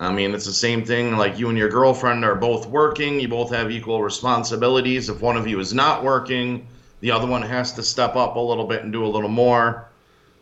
I 0.00 0.12
mean, 0.12 0.34
it's 0.34 0.46
the 0.46 0.52
same 0.52 0.84
thing 0.84 1.16
like 1.16 1.38
you 1.38 1.48
and 1.48 1.56
your 1.56 1.68
girlfriend 1.68 2.24
are 2.24 2.34
both 2.34 2.66
working. 2.66 3.20
You 3.20 3.28
both 3.28 3.50
have 3.50 3.70
equal 3.70 4.02
responsibilities. 4.02 5.08
If 5.08 5.20
one 5.20 5.36
of 5.36 5.46
you 5.46 5.60
is 5.60 5.72
not 5.72 6.02
working, 6.02 6.66
the 7.00 7.10
other 7.12 7.26
one 7.26 7.42
has 7.42 7.72
to 7.74 7.82
step 7.82 8.16
up 8.16 8.36
a 8.36 8.40
little 8.40 8.66
bit 8.66 8.82
and 8.82 8.92
do 8.92 9.04
a 9.04 9.06
little 9.06 9.28
more, 9.28 9.88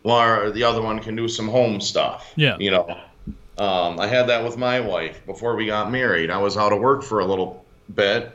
while 0.01 0.51
the 0.51 0.63
other 0.63 0.81
one 0.81 0.99
can 0.99 1.15
do 1.15 1.27
some 1.27 1.47
home 1.47 1.79
stuff. 1.79 2.33
Yeah. 2.35 2.57
You 2.57 2.71
know, 2.71 2.99
um, 3.61 3.99
I 3.99 4.07
had 4.07 4.27
that 4.27 4.43
with 4.43 4.57
my 4.57 4.79
wife 4.79 5.25
before 5.25 5.55
we 5.55 5.65
got 5.67 5.91
married. 5.91 6.29
I 6.31 6.37
was 6.37 6.57
out 6.57 6.73
of 6.73 6.79
work 6.79 7.03
for 7.03 7.19
a 7.19 7.25
little 7.25 7.63
bit. 7.93 8.31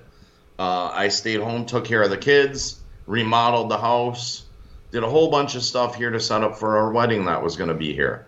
Uh, 0.59 0.91
I 0.93 1.09
stayed 1.09 1.41
home, 1.41 1.67
took 1.67 1.85
care 1.85 2.03
of 2.03 2.11
the 2.11 2.17
kids, 2.17 2.81
remodeled 3.07 3.69
the 3.69 3.79
house, 3.79 4.45
did 4.93 5.03
a 5.03 5.09
whole 5.09 5.31
bunch 5.31 5.55
of 5.57 5.63
stuff 5.63 5.95
here 5.97 6.11
to 6.11 6.21
set 6.21 6.43
up 6.43 6.57
for 6.57 6.79
our 6.79 6.93
wedding 6.93 7.25
that 7.27 7.43
was 7.43 7.57
going 7.57 7.69
to 7.69 7.75
be 7.75 7.93
here. 7.93 8.27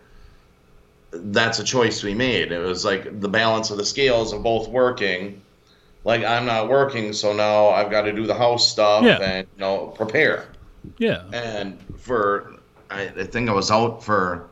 That's 1.11 1.59
a 1.59 1.64
choice 1.64 2.02
we 2.02 2.14
made. 2.14 2.52
It 2.52 2.59
was 2.59 2.85
like 2.85 3.21
the 3.21 3.28
balance 3.28 3.71
of 3.71 3.78
the 3.78 3.85
scales 3.85 4.33
of 4.33 4.43
both 4.43 4.69
working. 4.69 5.40
Like 6.05 6.23
I'm 6.25 6.45
not 6.47 6.69
working, 6.69 7.12
so 7.12 7.33
now 7.33 7.69
I've 7.69 7.90
got 7.90 8.02
to 8.02 8.12
do 8.12 8.26
the 8.26 8.35
house 8.35 8.71
stuff 8.71 9.05
Yeah. 9.05 9.19
and 9.23 9.47
you 9.57 9.61
know 9.61 9.87
prepare. 9.88 10.49
Yeah. 10.99 11.23
And 11.33 11.78
for 11.99 12.57
I, 12.90 13.05
I 13.09 13.25
think 13.25 13.49
I 13.49 13.52
was 13.52 13.71
out 13.71 14.05
for 14.05 14.49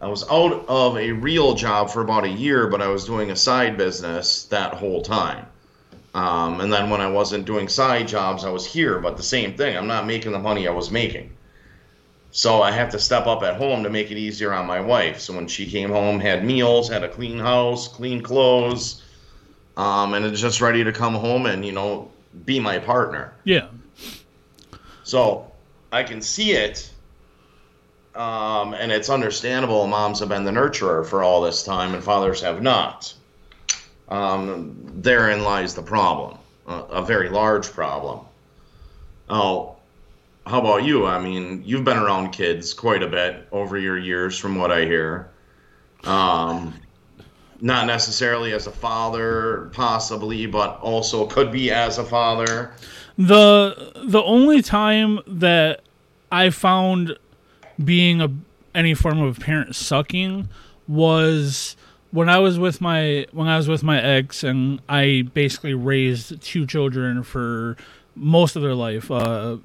I 0.00 0.06
was 0.06 0.28
out 0.30 0.64
of 0.68 0.96
a 0.96 1.10
real 1.12 1.54
job 1.54 1.90
for 1.90 2.02
about 2.02 2.24
a 2.24 2.28
year, 2.28 2.68
but 2.68 2.80
I 2.80 2.88
was 2.88 3.04
doing 3.04 3.30
a 3.30 3.36
side 3.36 3.76
business 3.76 4.44
that 4.44 4.74
whole 4.74 5.02
time. 5.02 5.46
Um, 6.14 6.60
and 6.60 6.72
then 6.72 6.88
when 6.88 7.00
I 7.00 7.10
wasn't 7.10 7.44
doing 7.44 7.68
side 7.68 8.08
jobs, 8.08 8.44
I 8.44 8.50
was 8.50 8.64
here, 8.64 9.00
but 9.00 9.16
the 9.16 9.22
same 9.22 9.56
thing. 9.56 9.76
I'm 9.76 9.86
not 9.86 10.06
making 10.06 10.32
the 10.32 10.38
money 10.38 10.66
I 10.66 10.70
was 10.70 10.90
making. 10.90 11.30
So 12.30 12.62
I 12.62 12.70
have 12.70 12.90
to 12.90 12.98
step 12.98 13.26
up 13.26 13.42
at 13.42 13.56
home 13.56 13.82
to 13.82 13.90
make 13.90 14.10
it 14.10 14.18
easier 14.18 14.52
on 14.52 14.66
my 14.66 14.80
wife. 14.80 15.18
So 15.20 15.34
when 15.34 15.48
she 15.48 15.68
came 15.68 15.90
home, 15.90 16.20
had 16.20 16.44
meals, 16.44 16.88
had 16.88 17.02
a 17.02 17.08
clean 17.08 17.38
house, 17.38 17.88
clean 17.88 18.22
clothes, 18.22 19.02
um, 19.76 20.14
and 20.14 20.24
is 20.24 20.40
just 20.40 20.60
ready 20.60 20.84
to 20.84 20.92
come 20.92 21.14
home 21.14 21.46
and 21.46 21.64
you 21.64 21.72
know 21.72 22.10
be 22.44 22.60
my 22.60 22.78
partner. 22.78 23.32
Yeah. 23.44 23.68
So 25.04 25.50
I 25.90 26.02
can 26.02 26.20
see 26.20 26.52
it, 26.52 26.90
um, 28.18 28.74
and 28.74 28.90
it's 28.90 29.08
understandable. 29.08 29.86
Moms 29.86 30.18
have 30.18 30.28
been 30.28 30.44
the 30.44 30.50
nurturer 30.50 31.06
for 31.06 31.22
all 31.22 31.40
this 31.40 31.62
time, 31.62 31.94
and 31.94 32.02
fathers 32.02 32.40
have 32.42 32.60
not. 32.60 33.14
Um, 34.08 34.76
therein 34.96 35.44
lies 35.44 35.74
the 35.74 35.82
problem, 35.82 36.36
a, 36.66 36.74
a 36.74 37.02
very 37.02 37.28
large 37.28 37.70
problem. 37.70 38.20
Oh, 39.30 39.76
how 40.46 40.60
about 40.60 40.82
you? 40.82 41.06
I 41.06 41.20
mean, 41.20 41.62
you've 41.64 41.84
been 41.84 41.98
around 41.98 42.32
kids 42.32 42.74
quite 42.74 43.02
a 43.02 43.06
bit 43.06 43.46
over 43.52 43.78
your 43.78 43.98
years, 43.98 44.36
from 44.36 44.56
what 44.56 44.72
I 44.72 44.84
hear. 44.84 45.30
Um, 46.04 46.74
not 47.60 47.86
necessarily 47.86 48.52
as 48.52 48.66
a 48.66 48.72
father, 48.72 49.70
possibly, 49.74 50.46
but 50.46 50.80
also 50.80 51.26
could 51.26 51.52
be 51.52 51.70
as 51.70 51.98
a 51.98 52.04
father. 52.04 52.72
the 53.16 53.92
the 54.06 54.22
only 54.22 54.62
time 54.62 55.20
that 55.26 55.82
I 56.32 56.50
found 56.50 57.16
being 57.82 58.20
a 58.20 58.30
any 58.74 58.94
form 58.94 59.20
of 59.20 59.40
parent 59.40 59.74
sucking 59.74 60.48
was 60.86 61.76
when 62.10 62.28
I 62.28 62.38
was 62.38 62.58
with 62.58 62.80
my 62.80 63.26
when 63.32 63.48
I 63.48 63.56
was 63.56 63.68
with 63.68 63.82
my 63.82 64.00
ex 64.00 64.42
and 64.44 64.80
I 64.88 65.28
basically 65.34 65.74
raised 65.74 66.40
two 66.42 66.66
children 66.66 67.22
for 67.22 67.76
most 68.14 68.56
of 68.56 68.62
their 68.62 68.74
life. 68.74 69.10
Uh, 69.10 69.58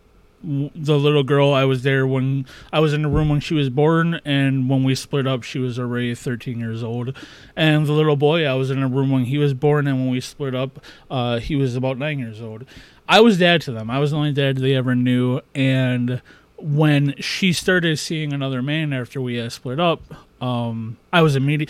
the 0.44 1.00
little 1.00 1.24
girl 1.24 1.54
I 1.54 1.64
was 1.64 1.84
there 1.84 2.06
when 2.06 2.46
I 2.72 2.82
was 2.82 2.94
in 2.94 3.02
the 3.02 3.08
room 3.08 3.30
when 3.30 3.40
she 3.40 3.54
was 3.54 3.70
born, 3.70 4.20
and 4.26 4.70
when 4.70 4.84
we 4.84 4.94
split 4.94 5.26
up, 5.26 5.44
she 5.44 5.58
was 5.58 5.80
already 5.80 6.14
13 6.14 6.60
years 6.60 6.84
old. 6.84 7.16
And 7.56 7.86
the 7.86 7.94
little 7.94 8.18
boy 8.18 8.46
I 8.46 8.54
was 8.56 8.70
in 8.70 8.84
a 8.84 8.88
room 8.90 9.10
when 9.10 9.24
he 9.24 9.38
was 9.38 9.54
born, 9.54 9.88
and 9.88 10.00
when 10.00 10.10
we 10.10 10.20
split 10.20 10.54
up, 10.54 10.84
uh, 11.10 11.40
he 11.40 11.56
was 11.56 11.78
about 11.78 11.98
nine 11.98 12.20
years 12.20 12.42
old. 12.42 12.66
I 13.08 13.22
was 13.22 13.38
dad 13.38 13.62
to 13.62 13.72
them. 13.72 13.90
I 13.90 14.00
was 14.00 14.12
the 14.12 14.18
only 14.18 14.34
dad 14.34 14.58
they 14.58 14.74
ever 14.76 14.96
knew, 14.96 15.40
and 15.56 16.22
when 16.64 17.14
she 17.20 17.52
started 17.52 18.00
seeing 18.00 18.32
another 18.32 18.62
man 18.62 18.94
after 18.94 19.20
we 19.22 19.36
had 19.36 19.52
split 19.52 19.80
up, 19.82 20.02
um, 20.42 20.98
I 21.12 21.22
was 21.22 21.36
immediate. 21.36 21.70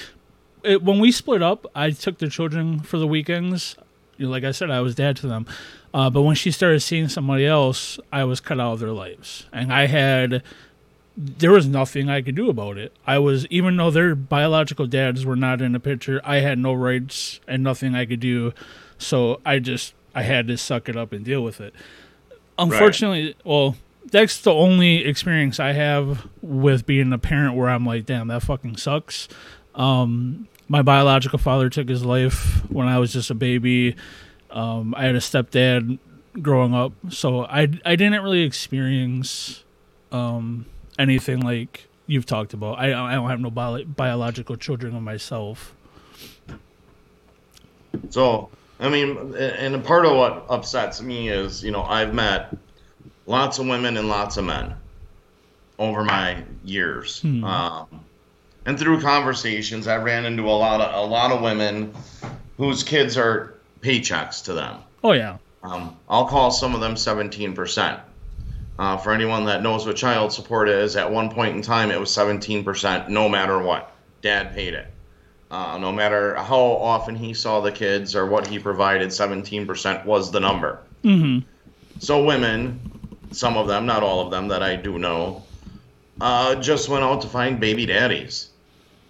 When 0.64 1.00
we 1.00 1.12
split 1.12 1.42
up, 1.42 1.66
I 1.76 1.90
took 1.92 2.20
the 2.20 2.30
children 2.30 2.80
for 2.80 2.98
the 2.98 3.08
weekends. 3.08 3.76
You 4.18 4.28
know, 4.28 4.32
Like 4.32 4.44
I 4.44 4.52
said, 4.52 4.70
I 4.70 4.82
was 4.82 4.94
dad 4.96 5.16
to 5.18 5.28
them. 5.28 5.48
Uh, 5.94 6.10
but 6.10 6.22
when 6.22 6.36
she 6.36 6.52
started 6.52 6.82
seeing 6.82 7.10
somebody 7.10 7.46
else, 7.46 8.00
I 8.12 8.24
was 8.24 8.40
cut 8.40 8.60
out 8.60 8.74
of 8.74 8.80
their 8.80 8.92
lives, 8.92 9.48
and 9.52 9.74
I 9.74 9.88
had 9.88 10.44
there 11.16 11.52
was 11.52 11.68
nothing 11.68 12.10
I 12.10 12.22
could 12.22 12.36
do 12.36 12.50
about 12.50 12.78
it. 12.78 12.92
I 13.06 13.20
was 13.20 13.46
even 13.48 13.78
though 13.78 13.92
their 13.92 14.16
biological 14.16 14.88
dads 14.88 15.26
were 15.26 15.36
not 15.36 15.62
in 15.62 15.72
the 15.74 15.80
picture, 15.80 16.22
I 16.24 16.38
had 16.38 16.58
no 16.60 16.74
rights 16.74 17.40
and 17.48 17.64
nothing 17.64 17.94
I 17.96 18.06
could 18.06 18.20
do. 18.20 18.54
So 18.98 19.40
I 19.46 19.60
just 19.60 19.94
I 20.16 20.24
had 20.24 20.48
to 20.48 20.58
suck 20.58 20.88
it 20.90 20.96
up 20.96 21.12
and 21.14 21.24
deal 21.26 21.44
with 21.44 21.60
it. 21.62 21.74
Unfortunately, 22.58 23.36
well, 23.44 23.76
that's 24.14 24.42
the 24.42 24.54
only 24.54 25.06
experience 25.06 25.60
I 25.60 25.72
have 25.74 26.28
with 26.44 26.86
being 26.86 27.12
a 27.14 27.18
parent 27.18 27.56
where 27.56 27.68
I'm 27.68 27.84
like, 27.84 28.06
damn, 28.06 28.28
that 28.28 28.44
fucking 28.44 28.78
sucks. 28.78 29.28
Um, 29.74 30.48
my 30.68 30.84
biological 30.84 31.40
father 31.40 31.68
took 31.68 31.90
his 31.90 32.06
life 32.06 32.62
when 32.70 32.88
I 32.88 33.00
was 33.00 33.12
just 33.12 33.32
a 33.32 33.34
baby. 33.34 33.96
Um, 34.52 34.94
I 34.96 35.06
had 35.06 35.16
a 35.16 35.20
stepdad 35.20 35.98
growing 36.40 36.76
up, 36.76 36.94
so 37.10 37.44
I 37.46 37.62
I 37.84 37.96
didn't 37.96 38.22
really 38.22 38.44
experience 38.44 39.64
um, 40.12 40.68
anything 41.00 41.40
like 41.40 41.88
you've 42.06 42.28
talked 42.28 42.54
about. 42.54 42.78
I 42.78 42.94
I 42.94 43.16
don't 43.16 43.32
have 43.32 43.40
no 43.40 43.50
bio- 43.50 43.84
biological 43.84 44.58
children 44.58 44.96
of 44.96 45.02
myself. 45.02 45.74
So, 48.12 48.52
I 48.80 48.90
mean, 48.90 49.36
and 49.36 49.74
a 49.74 49.80
part 49.80 50.06
of 50.06 50.16
what 50.16 50.46
upsets 50.50 51.02
me 51.02 51.30
is, 51.30 51.64
you 51.64 51.72
know, 51.72 51.82
I've 51.82 52.14
met 52.14 52.56
lots 53.26 53.60
of 53.60 53.68
women 53.68 53.98
and 53.98 54.08
lots 54.10 54.38
of 54.38 54.46
men 54.46 54.74
over 55.80 56.04
my 56.04 56.44
years, 56.64 57.22
Hmm. 57.22 57.44
um, 57.44 57.88
and 58.66 58.80
through 58.80 59.02
conversations, 59.02 59.88
I 59.88 59.98
ran 59.98 60.26
into 60.26 60.44
a 60.44 60.52
lot 60.52 60.80
of 60.82 60.94
a 60.94 61.06
lot 61.08 61.32
of 61.32 61.42
women 61.42 61.94
whose 62.58 62.84
kids 62.84 63.18
are 63.18 63.56
paychecks 63.82 64.44
to 64.46 64.54
them. 64.54 64.78
Oh 65.04 65.12
yeah. 65.14 65.38
Um, 65.64 65.96
I'll 66.10 66.26
call 66.28 66.52
some 66.52 66.76
of 66.76 66.82
them 66.82 66.96
17%. 66.96 68.00
Uh, 68.80 68.98
for 68.98 69.14
anyone 69.14 69.46
that 69.46 69.62
knows 69.62 69.86
what 69.86 69.96
child 69.96 70.34
support 70.34 70.68
is, 70.68 70.96
at 70.96 71.10
one 71.10 71.30
point 71.30 71.56
in 71.56 71.62
time, 71.62 71.90
it 71.92 72.00
was 72.00 72.10
17%, 72.10 73.08
no 73.08 73.30
matter 73.30 73.60
what. 73.60 73.92
Dad 74.22 74.54
paid 74.54 74.74
it. 74.74 74.88
Uh, 75.52 75.78
no 75.78 75.92
matter 75.92 76.36
how 76.36 76.60
often 76.60 77.16
he 77.16 77.34
saw 77.34 77.62
the 77.62 77.72
kids 77.72 78.16
or 78.16 78.26
what 78.26 78.48
he 78.48 78.58
provided, 78.60 79.10
17% 79.10 80.06
was 80.06 80.32
the 80.32 80.40
number. 80.40 80.80
Mm-hmm. 81.04 81.48
So 82.00 82.24
women, 82.24 82.80
some 83.36 83.58
of 83.58 83.68
them, 83.68 83.86
not 83.86 84.04
all 84.04 84.22
of 84.22 84.32
them 84.32 84.48
that 84.48 84.64
I 84.64 84.76
do 84.76 84.98
know, 84.98 85.44
uh, 86.22 86.56
just 86.56 86.90
went 86.90 87.04
out 87.04 87.22
to 87.22 87.28
find 87.28 87.60
baby 87.60 87.86
daddies. 87.86 88.50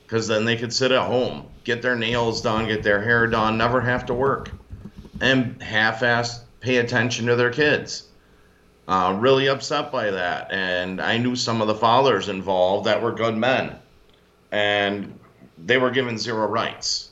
Because 0.04 0.28
then 0.28 0.46
they 0.46 0.58
could 0.58 0.74
sit 0.74 0.92
at 0.92 1.08
home, 1.08 1.48
get 1.64 1.82
their 1.82 1.96
nails 1.96 2.42
done, 2.42 2.68
get 2.68 2.84
their 2.84 3.02
hair 3.02 3.26
done, 3.28 3.58
never 3.58 3.82
have 3.82 4.06
to 4.08 4.14
work, 4.14 4.52
and 5.22 5.62
half-ass 5.62 6.44
pay 6.60 6.78
attention 6.78 7.26
to 7.28 7.36
their 7.36 7.50
kids. 7.52 8.08
Uh, 8.88 9.18
really 9.20 9.48
upset 9.48 9.92
by 9.92 10.12
that, 10.12 10.52
and 10.52 11.02
I 11.02 11.18
knew 11.18 11.36
some 11.36 11.62
of 11.62 11.68
the 11.68 11.76
fathers 11.76 12.28
involved 12.28 12.86
that 12.86 13.02
were 13.02 13.14
good 13.14 13.36
men, 13.36 13.78
and 14.52 15.18
they 15.58 15.78
were 15.78 15.90
given 15.90 16.18
zero 16.18 16.48
rights. 16.48 17.10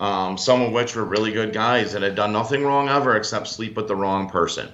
Um, 0.00 0.38
some 0.38 0.62
of 0.62 0.72
which 0.72 0.96
were 0.96 1.04
really 1.04 1.32
good 1.32 1.52
guys 1.52 1.92
that 1.92 2.02
had 2.02 2.14
done 2.14 2.32
nothing 2.32 2.64
wrong 2.64 2.88
ever 2.88 3.16
except 3.16 3.48
sleep 3.48 3.76
with 3.76 3.86
the 3.86 3.96
wrong 3.96 4.30
person. 4.30 4.70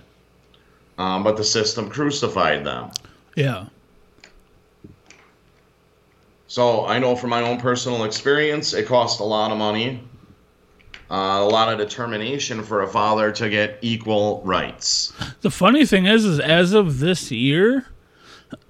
Um, 0.97 1.25
but 1.25 1.37
the 1.37 1.45
system 1.45 1.91
crucified 1.91 2.65
them. 2.65 2.91
Yeah. 3.35 3.67
So 6.47 6.87
I 6.87 7.01
know 7.01 7.17
from 7.17 7.31
my 7.31 7.43
own 7.43 7.59
personal 7.59 8.05
experience, 8.05 8.75
it 8.75 8.87
cost 8.87 9.19
a 9.19 9.25
lot 9.25 9.51
of 9.51 9.59
money, 9.59 10.05
uh, 11.11 11.41
a 11.43 11.49
lot 11.49 11.73
of 11.73 11.79
determination 11.79 12.63
for 12.63 12.83
a 12.83 12.87
father 12.87 13.33
to 13.33 13.49
get 13.49 13.79
equal 13.83 14.41
rights. 14.45 15.13
The 15.41 15.51
funny 15.51 15.85
thing 15.85 16.07
is, 16.07 16.25
is 16.25 16.39
as 16.39 16.73
of 16.73 17.01
this 17.01 17.33
year, 17.33 17.87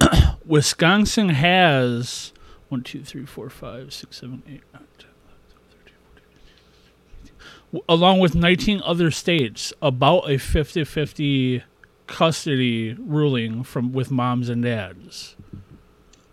Wisconsin 0.45 1.29
has 1.29 2.33
one, 2.69 2.81
two, 2.81 3.03
three, 3.03 3.25
four, 3.25 3.49
five, 3.49 3.93
six, 3.93 4.17
seven, 4.17 4.41
eight, 4.47 4.63
nine, 4.73 4.83
10, 4.97 5.07
11, 5.25 5.41
12, 5.45 5.83
13, 5.85 5.93
14, 7.21 7.33
15, 7.71 7.81
along 7.87 8.19
with 8.19 8.33
19 8.33 8.81
other 8.83 9.11
states, 9.11 9.71
about 9.81 10.29
a 10.29 10.37
50-50 10.37 11.61
custody 12.07 12.95
ruling 12.99 13.63
from 13.63 13.91
with 13.91 14.11
moms 14.11 14.49
and 14.49 14.63
dads. 14.63 15.35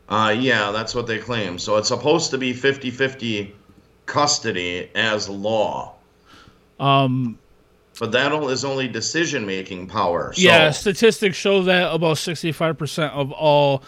Uh, 0.09 0.35
yeah, 0.39 0.71
that's 0.73 0.95
what 0.95 1.07
they 1.07 1.19
claim. 1.19 1.59
So 1.59 1.77
it's 1.77 1.89
supposed 1.89 2.31
to 2.33 2.39
be 2.39 2.53
50 2.53 2.91
50 2.91 3.55
custody 4.07 4.91
as 4.95 5.29
law. 5.29 5.95
Um, 6.79 7.39
But 7.99 8.13
that 8.13 8.33
is 8.51 8.65
only 8.65 8.89
decision 8.89 9.47
making 9.47 9.87
power. 9.87 10.33
So, 10.35 10.43
yeah, 10.43 10.71
statistics 10.71 11.37
show 11.37 11.63
that 11.63 11.95
about 11.95 12.17
65% 12.17 13.11
of 13.13 13.33
all 13.33 13.83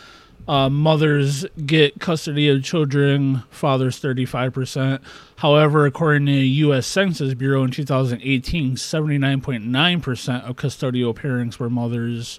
uh, 0.47 0.69
mothers 0.69 1.47
get 1.65 2.01
custody 2.01 2.49
of 2.49 2.63
children, 2.63 3.43
fathers 3.51 4.01
35%. 4.01 5.01
However, 5.37 5.87
according 5.87 6.27
to 6.27 6.33
the 6.33 6.49
U.S. 6.49 6.87
Census 6.87 7.35
Bureau 7.35 7.65
in 7.65 7.71
2018, 7.71 8.77
79.9% 8.77 10.49
of 10.49 10.57
custodial 10.57 11.15
parents 11.15 11.59
were 11.59 11.71
mothers. 11.71 12.39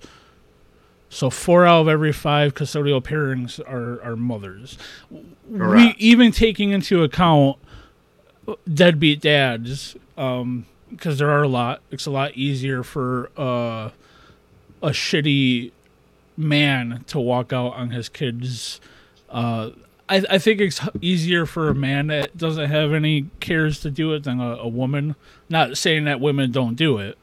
So 1.10 1.30
four 1.30 1.66
out 1.66 1.82
of 1.82 1.88
every 1.88 2.12
five 2.12 2.54
custodial 2.54 3.04
parents 3.04 3.60
are, 3.60 4.02
are 4.04 4.16
mothers. 4.16 4.78
We, 5.10 5.58
Correct. 5.58 6.00
even 6.00 6.32
taking 6.32 6.72
into 6.72 7.04
account 7.04 7.58
deadbeat 8.72 9.22
dads, 9.22 9.96
because 10.16 11.18
there 11.18 11.30
are 11.30 11.44
a 11.44 11.48
lot. 11.48 11.82
It's 11.90 12.06
a 12.06 12.12
lot 12.12 12.36
easier 12.36 12.84
for 12.84 13.32
uh, 13.38 13.90
a 14.82 14.90
shitty 14.90 15.72
man 16.38 17.04
to 17.08 17.20
walk 17.20 17.54
out 17.54 17.74
on 17.74 17.92
his 17.92 18.10
kids. 18.10 18.80
Uh, 19.30 19.72
I, 20.08 20.24
I 20.30 20.38
think 20.38 20.62
it's 20.62 20.82
easier 21.02 21.46
for 21.46 21.70
a 21.70 21.76
man 21.76 22.08
that 22.08 22.38
doesn't 22.38 22.70
have 22.70 22.94
any 22.94 23.28
cares 23.40 23.80
to 23.82 23.92
do 23.92 24.14
it 24.14 24.24
than 24.24 24.40
a, 24.40 24.58
a 24.58 24.68
woman. 24.68 25.16
Not 25.50 25.78
saying 25.78 26.06
that 26.06 26.20
women 26.20 26.52
don't 26.52 26.76
do 26.76 26.98
it. 26.98 27.18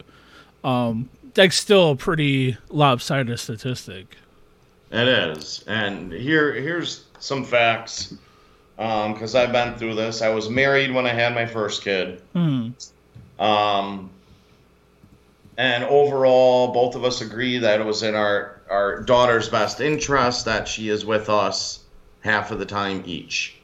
Um, 0.64 1.09
that's 1.35 1.57
still 1.57 1.92
a 1.92 1.96
pretty 1.96 2.57
lopsided 2.68 3.38
statistic. 3.38 4.16
It 4.90 5.09
is, 5.09 5.64
and 5.66 6.12
here 6.12 6.53
here's 6.53 7.05
some 7.18 7.44
facts. 7.44 8.14
Because 8.77 9.37
I've 9.37 9.53
been 9.53 9.77
through 9.77 9.94
this. 9.94 10.22
I 10.22 10.31
was 10.31 10.48
married 10.48 10.92
when 10.92 11.07
I 11.07 11.11
had 11.11 11.35
my 11.35 11.46
first 11.46 11.85
kid. 11.85 12.20
Hmm. 12.33 12.70
Um, 13.38 14.11
and 15.57 15.85
overall, 15.85 16.72
both 16.72 16.96
of 16.96 17.05
us 17.05 17.20
agree 17.20 17.59
that 17.59 17.81
it 17.81 17.87
was 17.87 18.03
in 18.03 18.16
our 18.16 18.62
our 18.73 19.01
daughter's 19.01 19.51
best 19.51 19.81
interest 19.81 20.47
that 20.47 20.67
she 20.67 20.89
is 20.89 21.05
with 21.05 21.29
us 21.29 21.81
half 22.21 22.51
of 22.51 22.59
the 22.59 22.65
time 22.65 23.03
each. 23.05 23.57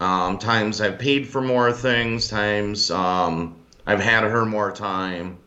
Um, 0.00 0.38
times 0.38 0.80
I've 0.80 0.98
paid 0.98 1.26
for 1.26 1.40
more 1.40 1.72
things. 1.72 2.28
Times 2.28 2.90
um, 2.90 3.56
I've 3.84 3.98
had 4.00 4.22
her 4.22 4.46
more 4.46 4.70
time. 4.70 5.38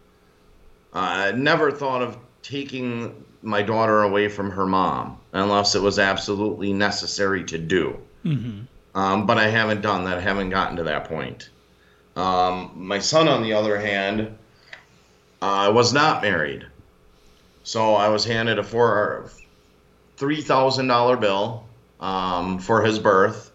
I 0.94 1.32
never 1.32 1.72
thought 1.72 2.02
of 2.02 2.18
taking 2.44 3.24
my 3.42 3.62
daughter 3.62 4.04
away 4.04 4.28
from 4.28 4.52
her 4.52 4.66
mom 4.66 5.18
unless 5.32 5.74
it 5.74 5.82
was 5.82 5.98
absolutely 5.98 6.74
necessary 6.74 7.46
to 7.46 7.58
do. 7.58 7.98
hmm 8.24 8.62
Um, 8.94 9.26
but 9.26 9.38
I 9.38 9.48
haven't 9.48 9.82
done 9.82 10.04
that. 10.04 10.18
I 10.18 10.22
haven't 10.22 10.50
gotten 10.50 10.76
to 10.76 10.84
that 10.84 11.06
point. 11.06 11.50
Um, 12.18 12.72
my 12.76 13.00
son, 13.00 13.30
on 13.30 13.42
the 13.42 13.54
other 13.54 13.80
hand, 13.80 14.38
uh, 15.42 15.72
was 15.74 15.94
not 15.94 16.22
married. 16.22 16.66
So 17.64 17.96
I 17.96 18.10
was 18.10 18.26
handed 18.26 18.58
a 18.60 18.64
four, 18.64 19.30
$3,000 20.18 21.20
bill 21.20 21.66
um, 22.00 22.60
for 22.60 22.84
his 22.84 23.00
birth, 23.00 23.52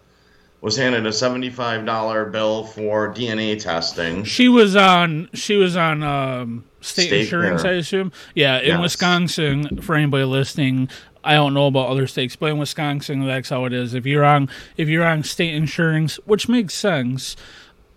was 0.61 0.75
handed 0.75 1.05
a 1.05 1.09
$75 1.09 2.31
bill 2.31 2.63
for 2.65 3.13
DNA 3.13 3.61
testing. 3.61 4.23
She 4.23 4.49
was 4.49 4.75
on. 4.75 5.29
She 5.33 5.55
was 5.55 5.75
on 5.77 6.03
um, 6.03 6.63
state, 6.81 7.07
State 7.07 7.21
insurance, 7.21 7.61
care. 7.63 7.71
I 7.73 7.75
assume. 7.75 8.11
Yeah, 8.33 8.59
in 8.59 8.67
Yes. 8.67 8.81
Wisconsin. 8.81 9.81
For 9.81 9.95
anybody 9.95 10.23
listening, 10.25 10.89
I 11.23 11.33
don't 11.35 11.53
know 11.53 11.67
about 11.67 11.89
other 11.89 12.07
states, 12.07 12.35
but 12.35 12.47
in 12.51 12.57
Wisconsin, 12.57 13.25
that's 13.25 13.49
how 13.49 13.65
it 13.65 13.73
is. 13.73 13.93
If 13.93 14.05
you're 14.05 14.25
on, 14.25 14.49
if 14.77 14.87
you're 14.89 15.05
on 15.05 15.23
state 15.23 15.53
insurance, 15.53 16.15
which 16.25 16.49
makes 16.49 16.73
sense, 16.73 17.35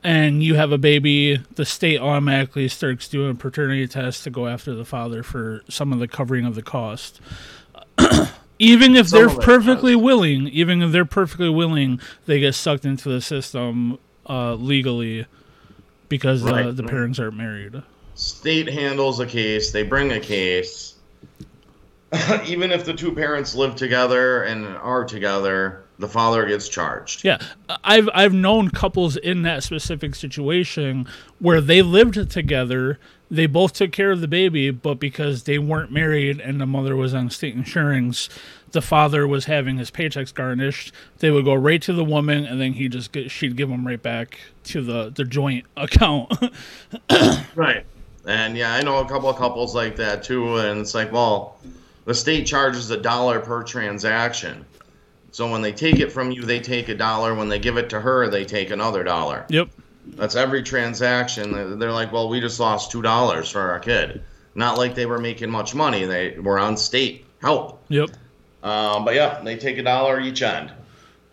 and 0.02 0.42
you 0.42 0.54
have 0.54 0.72
a 0.72 0.78
baby, 0.78 1.42
the 1.54 1.64
state 1.64 2.00
automatically 2.00 2.68
starts 2.68 3.08
doing 3.08 3.32
a 3.32 3.34
paternity 3.34 3.86
tests 3.86 4.24
to 4.24 4.30
go 4.30 4.46
after 4.46 4.74
the 4.74 4.84
father 4.84 5.22
for 5.22 5.62
some 5.68 5.92
of 5.92 5.98
the 5.98 6.08
covering 6.08 6.46
of 6.46 6.54
the 6.54 6.62
cost. 6.62 7.20
even 8.58 8.94
if 8.94 9.08
Some 9.08 9.26
they're 9.26 9.36
perfectly 9.36 9.96
willing, 9.96 10.46
even 10.48 10.82
if 10.82 10.92
they're 10.92 11.04
perfectly 11.04 11.48
willing, 11.48 12.00
they 12.26 12.40
get 12.40 12.54
sucked 12.54 12.84
into 12.84 13.08
the 13.08 13.20
system 13.20 13.98
uh, 14.28 14.54
legally 14.54 15.26
because 16.08 16.44
uh, 16.44 16.70
the 16.72 16.82
right. 16.82 16.90
parents 16.90 17.18
aren't 17.18 17.36
married. 17.36 17.82
State 18.14 18.68
handles 18.68 19.18
a 19.18 19.26
case, 19.26 19.72
they 19.72 19.82
bring 19.82 20.12
a 20.12 20.20
case. 20.20 20.94
Even 22.44 22.72
if 22.72 22.84
the 22.84 22.94
two 22.94 23.12
parents 23.12 23.54
live 23.54 23.76
together 23.76 24.42
and 24.42 24.66
are 24.66 25.04
together, 25.04 25.84
the 25.98 26.08
father 26.08 26.46
gets 26.46 26.68
charged. 26.68 27.24
Yeah, 27.24 27.38
I've 27.84 28.08
I've 28.12 28.32
known 28.32 28.70
couples 28.70 29.16
in 29.16 29.42
that 29.42 29.62
specific 29.62 30.14
situation 30.14 31.06
where 31.38 31.60
they 31.60 31.82
lived 31.82 32.30
together. 32.30 32.98
They 33.30 33.46
both 33.46 33.74
took 33.74 33.92
care 33.92 34.10
of 34.10 34.20
the 34.20 34.26
baby, 34.26 34.72
but 34.72 34.98
because 34.98 35.44
they 35.44 35.58
weren't 35.58 35.92
married 35.92 36.40
and 36.40 36.60
the 36.60 36.66
mother 36.66 36.96
was 36.96 37.14
on 37.14 37.30
state 37.30 37.54
insurance, 37.54 38.28
the 38.72 38.82
father 38.82 39.24
was 39.24 39.44
having 39.44 39.78
his 39.78 39.92
paychecks 39.92 40.34
garnished. 40.34 40.92
They 41.18 41.30
would 41.30 41.44
go 41.44 41.54
right 41.54 41.80
to 41.82 41.92
the 41.92 42.04
woman, 42.04 42.44
and 42.44 42.60
then 42.60 42.72
he 42.72 42.88
just 42.88 43.12
get, 43.12 43.30
she'd 43.30 43.56
give 43.56 43.68
them 43.68 43.86
right 43.86 44.02
back 44.02 44.40
to 44.64 44.82
the 44.82 45.10
the 45.10 45.24
joint 45.24 45.66
account. 45.76 46.32
Right. 47.54 47.86
And 48.26 48.56
yeah, 48.56 48.74
I 48.74 48.82
know 48.82 48.98
a 48.98 49.08
couple 49.08 49.28
of 49.28 49.36
couples 49.36 49.74
like 49.74 49.96
that 49.96 50.22
too. 50.22 50.56
And 50.56 50.80
it's 50.80 50.94
like, 50.94 51.12
well, 51.12 51.56
the 52.04 52.14
state 52.14 52.46
charges 52.46 52.90
a 52.90 52.96
dollar 52.96 53.40
per 53.40 53.62
transaction. 53.62 54.64
So 55.32 55.50
when 55.50 55.62
they 55.62 55.72
take 55.72 56.00
it 56.00 56.10
from 56.10 56.30
you, 56.32 56.42
they 56.42 56.58
take 56.60 56.88
a 56.88 56.94
dollar. 56.94 57.34
When 57.34 57.48
they 57.48 57.58
give 57.58 57.76
it 57.76 57.88
to 57.90 58.00
her, 58.00 58.28
they 58.28 58.44
take 58.44 58.70
another 58.70 59.04
dollar. 59.04 59.46
yep. 59.48 59.68
That's 60.16 60.34
every 60.34 60.62
transaction. 60.62 61.78
They're 61.78 61.92
like, 61.92 62.10
well, 62.10 62.28
we 62.28 62.40
just 62.40 62.58
lost 62.58 62.90
two 62.90 63.02
dollars 63.02 63.48
for 63.50 63.60
our 63.60 63.78
kid. 63.78 64.22
Not 64.56 64.76
like 64.76 64.94
they 64.96 65.06
were 65.06 65.18
making 65.20 65.50
much 65.50 65.74
money. 65.74 66.04
They 66.04 66.36
were 66.38 66.58
on 66.58 66.76
state 66.76 67.26
help. 67.40 67.84
Yep. 67.88 68.10
Um, 68.62 69.04
but 69.04 69.14
yeah, 69.14 69.40
they 69.44 69.56
take 69.56 69.78
a 69.78 69.82
dollar 69.82 70.18
each 70.18 70.42
end. 70.42 70.72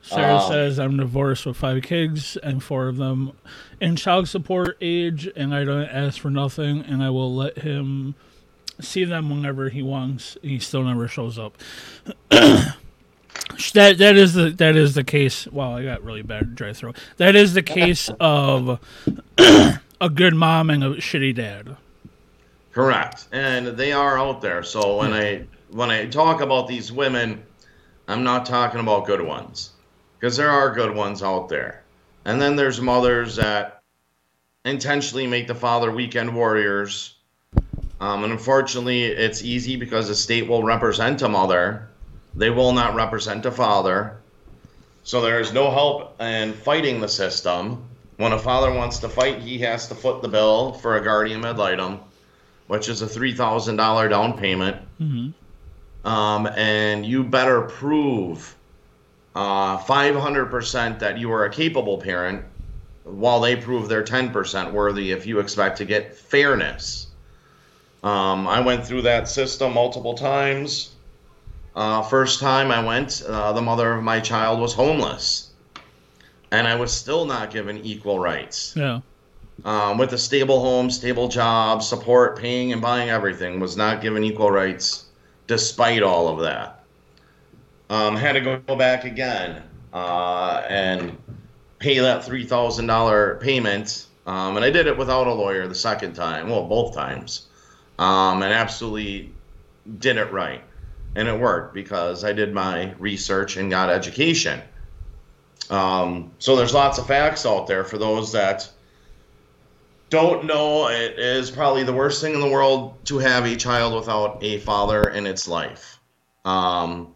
Sarah 0.01 0.37
Um, 0.37 0.51
says 0.51 0.79
I'm 0.79 0.97
divorced 0.97 1.45
with 1.45 1.57
five 1.57 1.81
kids 1.81 2.37
and 2.43 2.61
four 2.61 2.87
of 2.87 2.97
them 2.97 3.31
in 3.81 3.95
child 3.95 4.27
support 4.29 4.77
age, 4.79 5.27
and 5.35 5.55
I 5.55 5.63
don't 5.63 5.85
ask 5.87 6.19
for 6.19 6.29
nothing, 6.29 6.81
and 6.81 7.01
I 7.01 7.09
will 7.09 7.33
let 7.33 7.57
him 7.59 8.15
see 8.79 9.05
them 9.05 9.29
whenever 9.29 9.69
he 9.69 9.81
wants. 9.81 10.37
He 10.41 10.59
still 10.59 10.83
never 10.83 11.07
shows 11.07 11.37
up. 11.37 11.57
that 12.29 13.97
that 13.97 14.15
is 14.15 14.33
the 14.33 14.49
that 14.51 14.75
is 14.75 14.95
the 14.95 15.03
case. 15.03 15.47
Wow, 15.47 15.77
I 15.77 15.83
got 15.83 16.03
really 16.03 16.21
bad 16.21 16.55
dry 16.55 16.73
throat. 16.73 16.97
That 17.17 17.35
is 17.35 17.53
the 17.53 17.63
case 17.63 18.09
of 18.19 18.79
a 19.37 20.09
good 20.13 20.35
mom 20.35 20.69
and 20.69 20.83
a 20.83 20.95
shitty 20.95 21.35
dad. 21.35 21.77
Correct, 22.71 23.27
and 23.31 23.67
they 23.67 23.91
are 23.91 24.19
out 24.19 24.41
there. 24.41 24.63
So 24.63 24.97
when 24.97 25.09
hmm. 25.09 25.15
I 25.15 25.45
when 25.71 25.89
I 25.89 26.05
talk 26.05 26.41
about 26.41 26.67
these 26.67 26.91
women, 26.91 27.43
I'm 28.07 28.23
not 28.23 28.45
talking 28.45 28.79
about 28.79 29.05
good 29.05 29.21
ones 29.21 29.71
because 30.19 30.37
there 30.37 30.49
are 30.49 30.73
good 30.73 30.95
ones 30.95 31.23
out 31.23 31.49
there. 31.49 31.83
And 32.25 32.41
then 32.41 32.55
there's 32.55 32.81
mothers 32.81 33.37
that 33.37 33.81
intentionally 34.65 35.27
make 35.27 35.47
the 35.47 35.55
father 35.55 35.91
weekend 35.91 36.35
warriors. 36.35 37.16
Um, 37.99 38.23
and 38.23 38.33
unfortunately, 38.33 39.05
it's 39.05 39.43
easy 39.43 39.75
because 39.75 40.07
the 40.07 40.15
state 40.15 40.47
will 40.47 40.63
represent 40.63 41.21
a 41.21 41.29
mother, 41.29 41.87
they 42.35 42.49
will 42.49 42.71
not 42.71 42.95
represent 42.95 43.45
a 43.45 43.51
father. 43.51 44.17
So 45.03 45.21
there 45.21 45.39
is 45.39 45.53
no 45.53 45.71
help 45.71 46.21
in 46.21 46.53
fighting 46.53 47.01
the 47.01 47.07
system. 47.07 47.83
When 48.17 48.33
a 48.33 48.39
father 48.39 48.71
wants 48.71 48.99
to 48.99 49.09
fight, 49.09 49.39
he 49.39 49.59
has 49.59 49.87
to 49.87 49.95
foot 49.95 50.21
the 50.21 50.27
bill 50.27 50.73
for 50.73 50.97
a 50.97 51.03
guardian 51.03 51.45
ad 51.45 51.57
litem, 51.57 51.99
which 52.67 52.89
is 52.89 53.01
a 53.01 53.07
three 53.07 53.33
thousand 53.33 53.77
dollar 53.77 54.09
down 54.09 54.37
payment. 54.37 54.77
Mm-hmm. 54.99 56.07
Um, 56.07 56.47
and 56.47 57.05
you 57.05 57.23
better 57.23 57.61
prove 57.61 58.55
uh, 59.35 59.77
500% 59.77 60.99
that 60.99 61.17
you 61.17 61.31
are 61.31 61.45
a 61.45 61.49
capable 61.51 61.97
parent 61.97 62.43
while 63.03 63.39
they 63.39 63.55
prove 63.55 63.87
they're 63.87 64.03
10% 64.03 64.71
worthy 64.71 65.11
if 65.11 65.25
you 65.25 65.39
expect 65.39 65.77
to 65.77 65.85
get 65.85 66.15
fairness. 66.15 67.06
Um, 68.03 68.47
I 68.47 68.59
went 68.59 68.85
through 68.85 69.03
that 69.03 69.27
system 69.27 69.73
multiple 69.73 70.13
times. 70.13 70.91
Uh, 71.75 72.01
first 72.01 72.39
time 72.39 72.71
I 72.71 72.83
went, 72.83 73.21
uh, 73.27 73.53
the 73.53 73.61
mother 73.61 73.93
of 73.93 74.03
my 74.03 74.19
child 74.19 74.59
was 74.59 74.73
homeless. 74.73 75.51
And 76.51 76.67
I 76.67 76.75
was 76.75 76.91
still 76.91 77.25
not 77.25 77.51
given 77.51 77.77
equal 77.79 78.19
rights. 78.19 78.73
Yeah. 78.75 79.01
Um, 79.65 79.97
with 79.97 80.13
a 80.13 80.17
stable 80.17 80.61
home, 80.61 80.89
stable 80.89 81.27
job, 81.27 81.81
support, 81.83 82.37
paying 82.37 82.71
and 82.73 82.81
buying 82.81 83.09
everything, 83.09 83.59
was 83.59 83.75
not 83.75 84.01
given 84.01 84.23
equal 84.23 84.51
rights 84.51 85.05
despite 85.47 86.03
all 86.03 86.27
of 86.27 86.39
that. 86.41 86.83
Um, 87.89 88.15
had 88.15 88.33
to 88.33 88.41
go 88.41 88.75
back 88.75 89.05
again 89.05 89.63
uh, 89.93 90.63
and 90.69 91.17
pay 91.79 91.99
that 91.99 92.23
three 92.23 92.45
thousand 92.45 92.87
dollar 92.87 93.39
payment, 93.41 94.07
um, 94.25 94.57
and 94.57 94.65
I 94.65 94.69
did 94.69 94.87
it 94.87 94.97
without 94.97 95.27
a 95.27 95.33
lawyer 95.33 95.67
the 95.67 95.75
second 95.75 96.13
time. 96.13 96.49
Well, 96.49 96.67
both 96.67 96.93
times, 96.93 97.46
um, 97.99 98.43
and 98.43 98.53
absolutely 98.53 99.33
did 99.99 100.17
it 100.17 100.31
right, 100.31 100.63
and 101.15 101.27
it 101.27 101.39
worked 101.39 101.73
because 101.73 102.23
I 102.23 102.33
did 102.33 102.53
my 102.53 102.93
research 102.99 103.57
and 103.57 103.69
got 103.69 103.89
education. 103.89 104.61
Um, 105.69 106.31
so 106.39 106.55
there's 106.55 106.73
lots 106.73 106.97
of 106.97 107.07
facts 107.07 107.45
out 107.45 107.67
there 107.67 107.83
for 107.83 107.97
those 107.97 108.31
that 108.31 108.69
don't 110.09 110.45
know. 110.45 110.87
It 110.87 111.19
is 111.19 111.51
probably 111.51 111.83
the 111.83 111.93
worst 111.93 112.21
thing 112.21 112.33
in 112.33 112.39
the 112.39 112.49
world 112.49 113.03
to 113.05 113.17
have 113.17 113.45
a 113.45 113.55
child 113.55 113.93
without 113.93 114.39
a 114.41 114.59
father 114.59 115.09
in 115.09 115.25
its 115.25 115.47
life. 115.47 115.99
Um, 116.45 117.13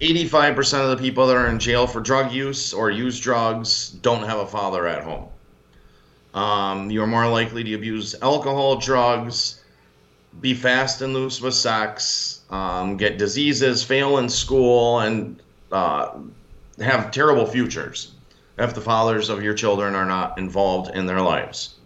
85% 0.00 0.84
of 0.84 0.90
the 0.90 1.02
people 1.02 1.26
that 1.26 1.36
are 1.36 1.46
in 1.46 1.58
jail 1.58 1.86
for 1.86 2.00
drug 2.00 2.32
use 2.32 2.74
or 2.74 2.90
use 2.90 3.18
drugs 3.18 3.90
don't 3.90 4.24
have 4.24 4.38
a 4.38 4.46
father 4.46 4.86
at 4.86 5.02
home. 5.02 5.28
Um, 6.34 6.90
you're 6.90 7.06
more 7.06 7.28
likely 7.28 7.62
to 7.64 7.74
abuse 7.74 8.14
alcohol, 8.20 8.76
drugs, 8.76 9.62
be 10.40 10.52
fast 10.52 11.00
and 11.00 11.14
loose 11.14 11.40
with 11.40 11.54
sex, 11.54 12.40
um, 12.50 12.96
get 12.96 13.18
diseases, 13.18 13.84
fail 13.84 14.18
in 14.18 14.28
school, 14.28 14.98
and 14.98 15.40
uh, 15.70 16.18
have 16.80 17.12
terrible 17.12 17.46
futures 17.46 18.12
if 18.58 18.74
the 18.74 18.80
fathers 18.80 19.28
of 19.28 19.42
your 19.42 19.54
children 19.54 19.94
are 19.94 20.04
not 20.04 20.38
involved 20.38 20.94
in 20.94 21.06
their 21.06 21.20
lives. 21.20 21.76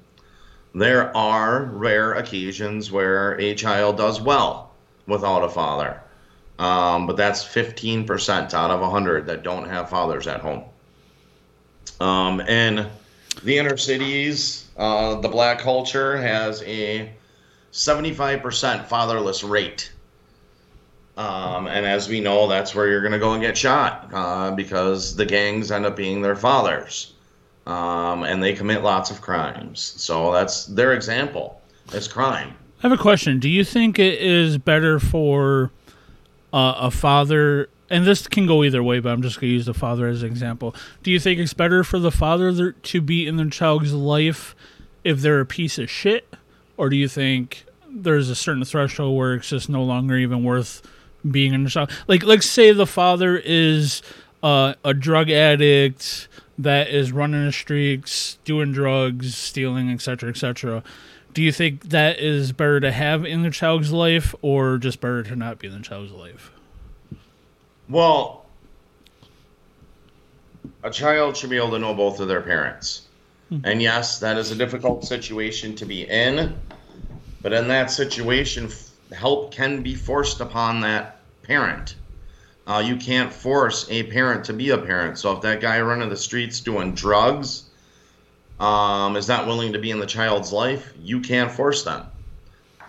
There 0.74 1.14
are 1.16 1.64
rare 1.64 2.14
occasions 2.14 2.90
where 2.90 3.38
a 3.40 3.54
child 3.54 3.96
does 3.96 4.20
well 4.20 4.72
without 5.06 5.42
a 5.42 5.48
father. 5.48 6.00
Um, 6.58 7.06
but 7.06 7.16
that's 7.16 7.44
15% 7.44 8.52
out 8.52 8.70
of 8.70 8.80
100 8.80 9.26
that 9.26 9.42
don't 9.42 9.68
have 9.68 9.90
fathers 9.90 10.26
at 10.26 10.40
home. 10.40 10.64
Um, 12.00 12.40
in 12.40 12.86
the 13.42 13.58
inner 13.58 13.76
cities, 13.76 14.66
uh, 14.76 15.16
the 15.20 15.28
black 15.28 15.58
culture 15.58 16.16
has 16.16 16.62
a 16.62 17.12
75% 17.72 18.86
fatherless 18.86 19.44
rate. 19.44 19.92
Um, 21.16 21.66
and 21.66 21.84
as 21.84 22.08
we 22.08 22.20
know, 22.20 22.46
that's 22.46 22.74
where 22.74 22.86
you're 22.86 23.00
going 23.00 23.12
to 23.12 23.18
go 23.18 23.32
and 23.32 23.42
get 23.42 23.56
shot 23.56 24.08
uh, 24.12 24.52
because 24.52 25.16
the 25.16 25.26
gangs 25.26 25.72
end 25.72 25.84
up 25.84 25.96
being 25.96 26.22
their 26.22 26.36
fathers. 26.36 27.14
Um, 27.66 28.22
and 28.22 28.42
they 28.42 28.54
commit 28.54 28.82
lots 28.82 29.10
of 29.10 29.20
crimes. 29.20 29.80
So 29.80 30.32
that's 30.32 30.66
their 30.66 30.94
example 30.94 31.60
is 31.92 32.08
crime. 32.08 32.54
I 32.78 32.82
have 32.82 32.92
a 32.92 33.02
question. 33.02 33.40
Do 33.40 33.48
you 33.48 33.64
think 33.64 33.98
it 33.98 34.22
is 34.22 34.56
better 34.56 35.00
for 35.00 35.72
uh, 36.52 36.74
a 36.78 36.90
father, 36.90 37.68
and 37.90 38.06
this 38.06 38.26
can 38.26 38.46
go 38.46 38.64
either 38.64 38.82
way, 38.82 39.00
but 39.00 39.10
I'm 39.10 39.22
just 39.22 39.40
going 39.40 39.50
to 39.50 39.54
use 39.54 39.66
the 39.66 39.74
father 39.74 40.06
as 40.06 40.22
an 40.22 40.30
example. 40.30 40.74
Do 41.02 41.10
you 41.10 41.18
think 41.18 41.40
it's 41.40 41.54
better 41.54 41.84
for 41.84 41.98
the 41.98 42.10
father 42.10 42.72
to 42.72 43.00
be 43.00 43.26
in 43.26 43.36
their 43.36 43.48
child's 43.50 43.92
life 43.92 44.54
if 45.04 45.20
they're 45.20 45.40
a 45.40 45.46
piece 45.46 45.78
of 45.78 45.90
shit? 45.90 46.34
Or 46.76 46.88
do 46.88 46.96
you 46.96 47.08
think 47.08 47.64
there's 47.88 48.28
a 48.28 48.34
certain 48.34 48.64
threshold 48.64 49.16
where 49.16 49.34
it's 49.34 49.48
just 49.48 49.68
no 49.68 49.82
longer 49.82 50.16
even 50.16 50.44
worth 50.44 50.82
being 51.28 51.54
in 51.54 51.64
the 51.64 51.70
child? 51.70 51.90
Like, 52.06 52.22
let's 52.22 52.46
say 52.46 52.72
the 52.72 52.86
father 52.86 53.36
is 53.36 54.02
uh, 54.42 54.74
a 54.84 54.94
drug 54.94 55.30
addict 55.30 56.28
that 56.58 56.88
is 56.88 57.12
running 57.12 57.46
the 57.46 57.52
streets, 57.52 58.38
doing 58.44 58.72
drugs, 58.72 59.36
stealing, 59.36 59.90
etc., 59.90 60.30
etc 60.30 60.82
do 61.34 61.44
you 61.44 61.52
think 61.52 61.90
that 61.90 62.18
is 62.18 62.50
better 62.50 62.80
to 62.80 62.90
have 62.90 63.24
in 63.24 63.42
the 63.42 63.50
child's 63.50 63.92
life 63.92 64.34
or 64.42 64.76
just 64.76 65.00
better 65.00 65.22
to 65.22 65.36
not 65.36 65.60
be 65.60 65.68
in 65.68 65.72
the 65.72 65.80
child's 65.80 66.10
life? 66.10 66.50
Well, 67.88 68.46
a 70.82 70.90
child 70.90 71.36
should 71.36 71.50
be 71.50 71.56
able 71.56 71.70
to 71.70 71.78
know 71.78 71.94
both 71.94 72.20
of 72.20 72.28
their 72.28 72.40
parents. 72.40 73.02
Hmm. 73.48 73.60
And 73.64 73.82
yes, 73.82 74.20
that 74.20 74.36
is 74.36 74.50
a 74.50 74.54
difficult 74.54 75.04
situation 75.04 75.74
to 75.76 75.86
be 75.86 76.02
in, 76.02 76.58
but 77.40 77.52
in 77.52 77.68
that 77.68 77.90
situation, 77.90 78.70
help 79.12 79.52
can 79.52 79.82
be 79.82 79.94
forced 79.94 80.40
upon 80.40 80.82
that 80.82 81.20
parent. 81.42 81.96
Uh, 82.66 82.82
you 82.84 82.96
can't 82.96 83.32
force 83.32 83.86
a 83.90 84.02
parent 84.04 84.44
to 84.44 84.52
be 84.52 84.70
a 84.70 84.78
parent. 84.78 85.18
So 85.18 85.32
if 85.32 85.40
that 85.42 85.60
guy 85.60 85.80
running 85.80 86.10
the 86.10 86.16
streets 86.16 86.60
doing 86.60 86.94
drugs, 86.94 87.64
um, 88.60 89.16
is 89.16 89.28
not 89.28 89.46
willing 89.46 89.72
to 89.72 89.78
be 89.78 89.90
in 89.90 90.00
the 90.00 90.06
child's 90.06 90.52
life, 90.52 90.92
you 91.00 91.20
can't 91.20 91.50
force 91.50 91.84
them. 91.84 92.04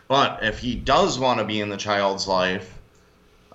But 0.07 0.43
if 0.43 0.59
he 0.59 0.75
does 0.75 1.19
want 1.19 1.39
to 1.39 1.45
be 1.45 1.61
in 1.61 1.69
the 1.69 1.77
child's 1.77 2.27
life, 2.27 2.78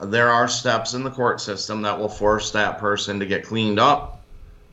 there 0.01 0.31
are 0.31 0.49
steps 0.49 0.95
in 0.95 1.05
the 1.05 1.11
court 1.11 1.41
system 1.41 1.83
that 1.83 1.99
will 1.99 2.09
force 2.09 2.51
that 2.51 2.79
person 2.79 3.21
to 3.21 3.27
get 3.27 3.45
cleaned 3.45 3.79
up 3.79 4.23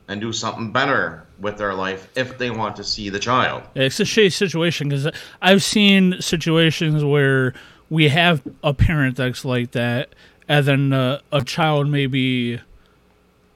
and 0.08 0.20
do 0.20 0.32
something 0.32 0.72
better 0.72 1.26
with 1.38 1.56
their 1.58 1.74
life 1.74 2.08
if 2.16 2.38
they 2.38 2.50
want 2.50 2.76
to 2.76 2.84
see 2.84 3.08
the 3.08 3.18
child. 3.18 3.62
It's 3.74 4.00
a 4.00 4.04
shitty 4.04 4.32
situation 4.32 4.88
because 4.88 5.08
I've 5.40 5.62
seen 5.62 6.20
situations 6.20 7.04
where 7.04 7.54
we 7.88 8.08
have 8.08 8.42
a 8.62 8.74
parent 8.74 9.16
that's 9.16 9.44
like 9.44 9.72
that, 9.72 10.14
and 10.48 10.66
then 10.66 10.92
uh, 10.92 11.20
a 11.30 11.44
child 11.44 11.88
maybe 11.88 12.60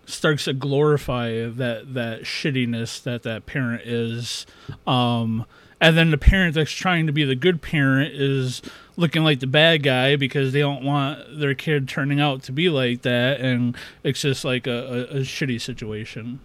starts 0.07 0.45
to 0.45 0.53
glorify 0.53 1.49
that 1.49 1.95
that 1.95 2.23
shittiness 2.23 3.03
that 3.03 3.25
that 3.25 3.45
parent 3.45 3.83
is 3.85 4.47
um 4.87 5.45
and 5.81 5.99
then 5.99 6.13
the 6.13 6.19
parent 6.19 6.55
that's 6.55 6.71
trying 6.71 7.09
to 7.09 7.13
be 7.13 7.25
the 7.25 7.35
good 7.35 7.61
parent 7.61 8.15
is 8.15 8.63
looking 8.97 9.25
like 9.25 9.41
the 9.41 9.47
bad 9.47 9.83
guy 9.83 10.17
because 10.17 10.53
they 10.53 10.61
don't 10.61 10.85
want 10.85 11.39
their 11.39 11.55
kid 11.55 11.89
turning 11.89 12.21
out 12.21 12.43
to 12.43 12.53
be 12.53 12.69
like 12.69 13.03
that 13.03 13.41
and 13.41 13.77
it's 14.03 14.21
just 14.21 14.45
like 14.45 14.67
a, 14.67 14.71
a, 15.11 15.19
a 15.19 15.21
shitty 15.21 15.61
situation 15.61 16.41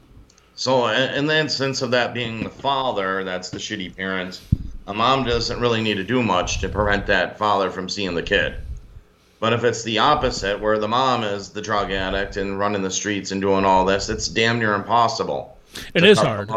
so 0.56 0.88
in 0.88 1.26
the 1.28 1.38
instance 1.38 1.82
of 1.82 1.92
that 1.92 2.14
being 2.14 2.44
the 2.44 2.50
father 2.50 3.24
that's 3.24 3.50
the 3.50 3.58
shitty 3.58 3.96
parent 3.96 4.42
a 4.88 4.94
mom 4.94 5.24
doesn't 5.24 5.60
really 5.60 5.82
need 5.82 5.96
to 5.96 6.04
do 6.04 6.22
much 6.22 6.60
to 6.60 6.68
prevent 6.68 7.06
that 7.06 7.38
father 7.38 7.72
from 7.72 7.88
seeing 7.88 8.16
the 8.16 8.24
kid 8.24 8.56
but 9.42 9.54
if 9.54 9.64
it's 9.64 9.82
the 9.82 9.98
opposite, 9.98 10.62
where 10.62 10.78
the 10.78 10.88
mom 10.88 11.24
is 11.24 11.50
the 11.50 11.64
drug 11.64 11.92
addict 11.92 12.38
and 12.38 12.60
running 12.60 12.84
the 12.84 12.92
streets 12.92 13.32
and 13.32 13.42
doing 13.42 13.66
all 13.66 13.84
this, 13.84 14.08
it's 14.08 14.28
damn 14.28 14.60
near 14.60 14.76
impossible. 14.76 15.58
It 15.94 16.04
is 16.04 16.20
hard. 16.20 16.50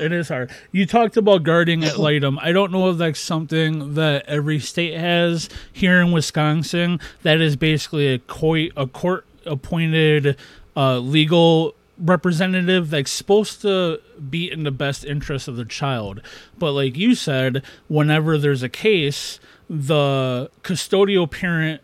It 0.00 0.12
is 0.12 0.28
hard. 0.28 0.50
You 0.72 0.86
talked 0.86 1.16
about 1.16 1.42
guardian 1.42 1.82
ad 1.84 1.96
litem. 1.98 2.38
I 2.40 2.52
don't 2.52 2.72
know 2.72 2.90
if 2.90 2.98
that's 2.98 3.20
something 3.20 3.94
that 3.94 4.26
every 4.26 4.58
state 4.58 4.98
has. 4.98 5.48
Here 5.72 6.00
in 6.00 6.12
Wisconsin, 6.12 7.00
that 7.22 7.40
is 7.40 7.56
basically 7.56 8.12
a, 8.14 8.18
court, 8.18 8.70
a 8.76 8.86
court 8.86 9.26
appointed 9.46 10.36
uh, 10.76 10.98
legal 10.98 11.74
representative 11.98 12.90
that's 12.90 13.10
supposed 13.10 13.62
to 13.62 14.00
be 14.30 14.50
in 14.50 14.64
the 14.64 14.70
best 14.70 15.04
interest 15.04 15.48
of 15.48 15.56
the 15.56 15.64
child. 15.64 16.20
But 16.58 16.72
like 16.72 16.96
you 16.96 17.14
said, 17.14 17.62
whenever 17.88 18.36
there's 18.38 18.62
a 18.62 18.68
case, 18.68 19.38
the 19.68 20.50
custodial 20.62 21.30
parent 21.30 21.80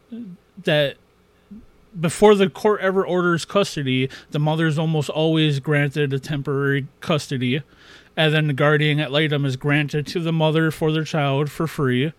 that 0.64 0.96
before 1.98 2.35
the 2.35 2.48
court 2.48 2.81
ever 2.81 3.05
orders 3.05 3.44
custody, 3.44 4.09
the 4.31 4.38
mother 4.38 4.66
is 4.66 4.79
almost 4.79 5.11
always 5.11 5.61
granted 5.61 6.12
a 6.12 6.18
temporary 6.18 6.87
custody. 7.00 7.62
and 8.16 8.35
then 8.35 8.46
the 8.48 8.53
guardian 8.53 9.00
ad 9.00 9.11
litem 9.11 9.44
is 9.44 9.57
granted 9.57 10.07
to 10.07 10.20
the 10.20 10.33
mother 10.33 10.70
for 10.70 10.92
their 10.92 11.05
child 11.05 11.50
for 11.50 11.66
free. 11.66 12.12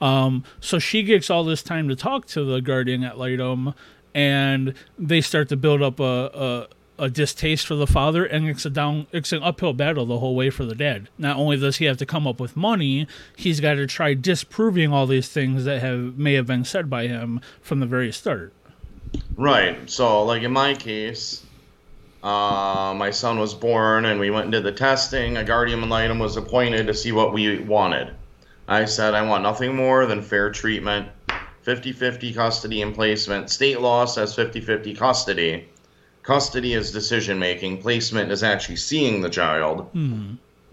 Um, 0.00 0.44
so 0.60 0.78
she 0.78 1.02
gets 1.02 1.30
all 1.30 1.44
this 1.44 1.62
time 1.62 1.88
to 1.88 1.96
talk 1.96 2.26
to 2.26 2.44
the 2.44 2.60
guardian 2.60 3.04
ad 3.04 3.16
litem, 3.16 3.74
and 4.14 4.74
they 4.98 5.20
start 5.20 5.48
to 5.48 5.56
build 5.56 5.82
up 5.82 5.98
a, 6.00 6.66
a, 6.98 7.04
a 7.04 7.10
distaste 7.10 7.66
for 7.66 7.74
the 7.74 7.86
father, 7.86 8.24
and 8.24 8.48
it's 8.48 8.66
a 8.66 8.70
down, 8.70 9.06
it's 9.12 9.32
an 9.32 9.42
uphill 9.42 9.72
battle 9.72 10.04
the 10.04 10.18
whole 10.18 10.34
way 10.34 10.50
for 10.50 10.64
the 10.64 10.74
dad. 10.74 11.08
Not 11.16 11.36
only 11.36 11.56
does 11.56 11.78
he 11.78 11.86
have 11.86 11.96
to 11.98 12.06
come 12.06 12.26
up 12.26 12.40
with 12.40 12.56
money, 12.56 13.06
he's 13.36 13.60
got 13.60 13.74
to 13.74 13.86
try 13.86 14.14
disproving 14.14 14.92
all 14.92 15.06
these 15.06 15.28
things 15.28 15.64
that 15.64 15.80
have 15.80 16.18
may 16.18 16.34
have 16.34 16.46
been 16.46 16.64
said 16.64 16.90
by 16.90 17.06
him 17.06 17.40
from 17.62 17.80
the 17.80 17.86
very 17.86 18.12
start. 18.12 18.52
Right. 19.36 19.88
So, 19.90 20.24
like 20.24 20.42
in 20.42 20.52
my 20.52 20.74
case, 20.74 21.42
uh, 22.22 22.94
my 22.96 23.10
son 23.10 23.38
was 23.38 23.54
born 23.54 24.06
and 24.06 24.18
we 24.18 24.30
went 24.30 24.44
and 24.44 24.52
did 24.52 24.64
the 24.64 24.72
testing. 24.72 25.36
A 25.36 25.44
guardian 25.44 25.82
ad 25.82 25.88
litem 25.88 26.18
was 26.18 26.36
appointed 26.36 26.86
to 26.86 26.94
see 26.94 27.12
what 27.12 27.32
we 27.32 27.58
wanted. 27.58 28.12
I 28.66 28.86
said, 28.86 29.14
I 29.14 29.22
want 29.22 29.42
nothing 29.42 29.76
more 29.76 30.06
than 30.06 30.22
fair 30.22 30.50
treatment, 30.50 31.08
50 31.62 31.92
50 31.92 32.32
custody 32.32 32.82
and 32.82 32.94
placement. 32.94 33.50
State 33.50 33.80
law 33.80 34.06
says 34.06 34.34
50 34.34 34.60
50 34.60 34.94
custody. 34.94 35.68
Custody 36.22 36.72
is 36.72 36.90
decision 36.90 37.38
making, 37.38 37.80
placement 37.82 38.32
is 38.32 38.42
actually 38.42 38.76
seeing 38.76 39.20
the 39.20 39.30
child. 39.30 39.88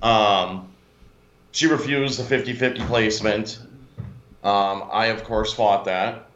Um, 0.01 0.69
she 1.51 1.67
refused 1.67 2.17
the 2.17 2.23
50 2.23 2.53
50 2.53 2.81
placement. 2.85 3.59
Um, 4.43 4.89
I, 4.91 5.07
of 5.07 5.23
course, 5.23 5.53
fought 5.53 5.85
that 5.85 6.27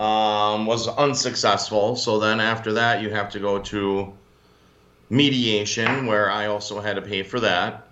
um, 0.00 0.64
was 0.64 0.88
unsuccessful. 0.88 1.94
So 1.94 2.18
then 2.18 2.40
after 2.40 2.72
that, 2.72 3.02
you 3.02 3.10
have 3.10 3.28
to 3.32 3.38
go 3.38 3.58
to 3.58 4.12
mediation, 5.10 6.06
where 6.06 6.30
I 6.30 6.46
also 6.46 6.80
had 6.80 6.96
to 6.96 7.02
pay 7.02 7.22
for 7.22 7.38
that. 7.40 7.86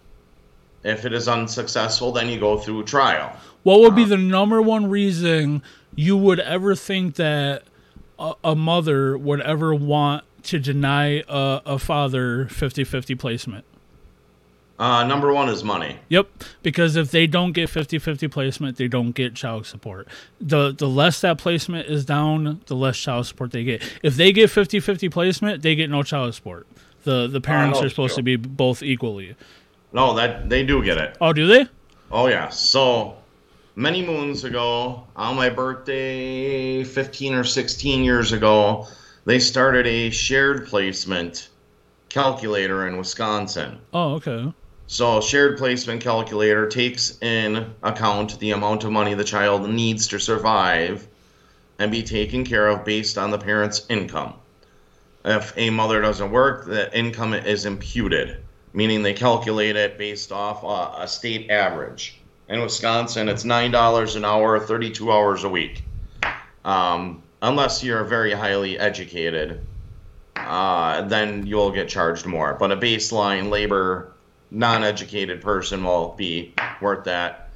If 0.85 1.05
it 1.05 1.13
is 1.13 1.29
unsuccessful, 1.29 2.13
then 2.13 2.29
you 2.31 2.41
go 2.41 2.57
through 2.57 2.85
trial. 2.85 3.37
What 3.63 3.81
would 3.81 3.95
be 3.95 4.05
the 4.05 4.17
number 4.17 4.63
one 4.63 4.89
reason 4.89 5.63
you 5.95 6.17
would 6.17 6.41
ever 6.41 6.75
think 6.75 7.17
that 7.17 7.65
a, 8.19 8.33
a 8.43 8.57
mother 8.57 9.19
would 9.19 9.43
ever 9.43 9.75
want 9.75 10.25
to 10.45 10.59
deny 10.59 11.23
a, 11.29 11.61
a 11.67 11.79
father 11.79 12.47
50 12.47 12.85
50 12.85 13.17
placement? 13.17 13.67
Uh, 14.79 15.03
number 15.05 15.33
one 15.33 15.49
is 15.49 15.65
money. 15.65 15.99
Yep, 16.09 16.29
because 16.63 16.95
if 16.95 17.11
they 17.11 17.27
don't 17.27 17.51
get 17.51 17.69
50-50 17.69 18.31
placement, 18.31 18.77
they 18.77 18.87
don't 18.87 19.11
get 19.11 19.35
child 19.35 19.67
support. 19.67 20.07
The 20.41 20.73
the 20.73 20.89
less 20.89 21.21
that 21.23 21.39
placement 21.39 21.89
is 21.89 22.05
down, 22.05 22.61
the 22.67 22.77
less 22.77 22.97
child 22.97 23.27
support 23.27 23.51
they 23.51 23.65
get. 23.65 23.83
If 24.05 24.15
they 24.15 24.33
get 24.33 24.51
50-50 24.51 25.11
placement, 25.11 25.63
they 25.63 25.75
get 25.75 25.91
no 25.91 26.05
child 26.05 26.35
support. 26.35 26.67
The 27.03 27.27
the 27.27 27.41
parents 27.41 27.81
are 27.81 27.89
supposed 27.89 28.15
to 28.17 28.23
be 28.23 28.37
both 28.37 28.83
equally. 28.83 29.35
No, 29.93 30.15
that 30.15 30.49
they 30.49 30.65
do 30.65 30.85
get 30.85 30.99
it. 30.99 31.17
Oh, 31.21 31.33
do 31.33 31.47
they? 31.47 31.67
Oh 32.13 32.29
yeah. 32.29 32.49
So 32.49 33.17
many 33.75 34.05
moons 34.05 34.45
ago, 34.45 35.07
on 35.17 35.35
my 35.35 35.49
birthday, 35.49 36.85
15 36.85 37.35
or 37.35 37.45
16 37.45 38.05
years 38.05 38.33
ago, 38.33 38.87
they 39.25 39.39
started 39.39 39.87
a 39.87 40.11
shared 40.11 40.67
placement 40.67 41.49
calculator 42.09 42.87
in 42.87 42.97
Wisconsin. 42.97 43.79
Oh, 43.93 44.15
okay. 44.15 44.53
So, 44.91 45.21
shared 45.21 45.59
placement 45.59 46.01
calculator 46.01 46.67
takes 46.67 47.19
in 47.21 47.75
account 47.83 48.41
the 48.41 48.53
amount 48.53 48.85
of 48.85 48.91
money 48.91 49.13
the 49.13 49.23
child 49.23 49.69
needs 49.69 50.07
to 50.09 50.19
survive 50.19 51.07
and 51.79 51.91
be 51.93 52.03
taken 52.03 52.43
care 52.43 52.69
of 52.69 52.87
based 52.87 53.19
on 53.19 53.31
the 53.31 53.37
parent's 53.37 53.85
income. 53.91 54.33
If 55.27 55.53
a 55.59 55.69
mother 55.69 56.01
doesn't 56.01 56.31
work, 56.31 56.65
the 56.65 56.97
income 56.97 57.35
is 57.35 57.67
imputed, 57.67 58.39
meaning 58.73 59.03
they 59.03 59.13
calculate 59.13 59.77
it 59.77 59.99
based 59.99 60.33
off 60.33 60.65
uh, 60.65 61.03
a 61.03 61.07
state 61.07 61.51
average. 61.51 62.19
In 62.49 62.63
Wisconsin, 62.63 63.29
it's 63.29 63.45
$9 63.45 64.17
an 64.17 64.25
hour, 64.25 64.59
32 64.59 65.13
hours 65.13 65.45
a 65.45 65.51
week. 65.51 65.83
Um, 66.65 67.23
unless 67.43 67.85
you're 67.85 68.05
very 68.05 68.33
highly 68.33 68.79
educated, 68.79 69.67
uh, 70.35 71.03
then 71.03 71.47
you'll 71.47 71.73
get 71.73 71.91
charged 71.91 72.25
more. 72.25 72.55
But 72.55 72.73
a 72.73 72.77
baseline 72.79 73.51
labor 73.51 74.15
non-educated 74.51 75.41
person 75.41 75.85
will 75.85 76.15
be 76.17 76.55
worth 76.81 77.05
that. 77.05 77.51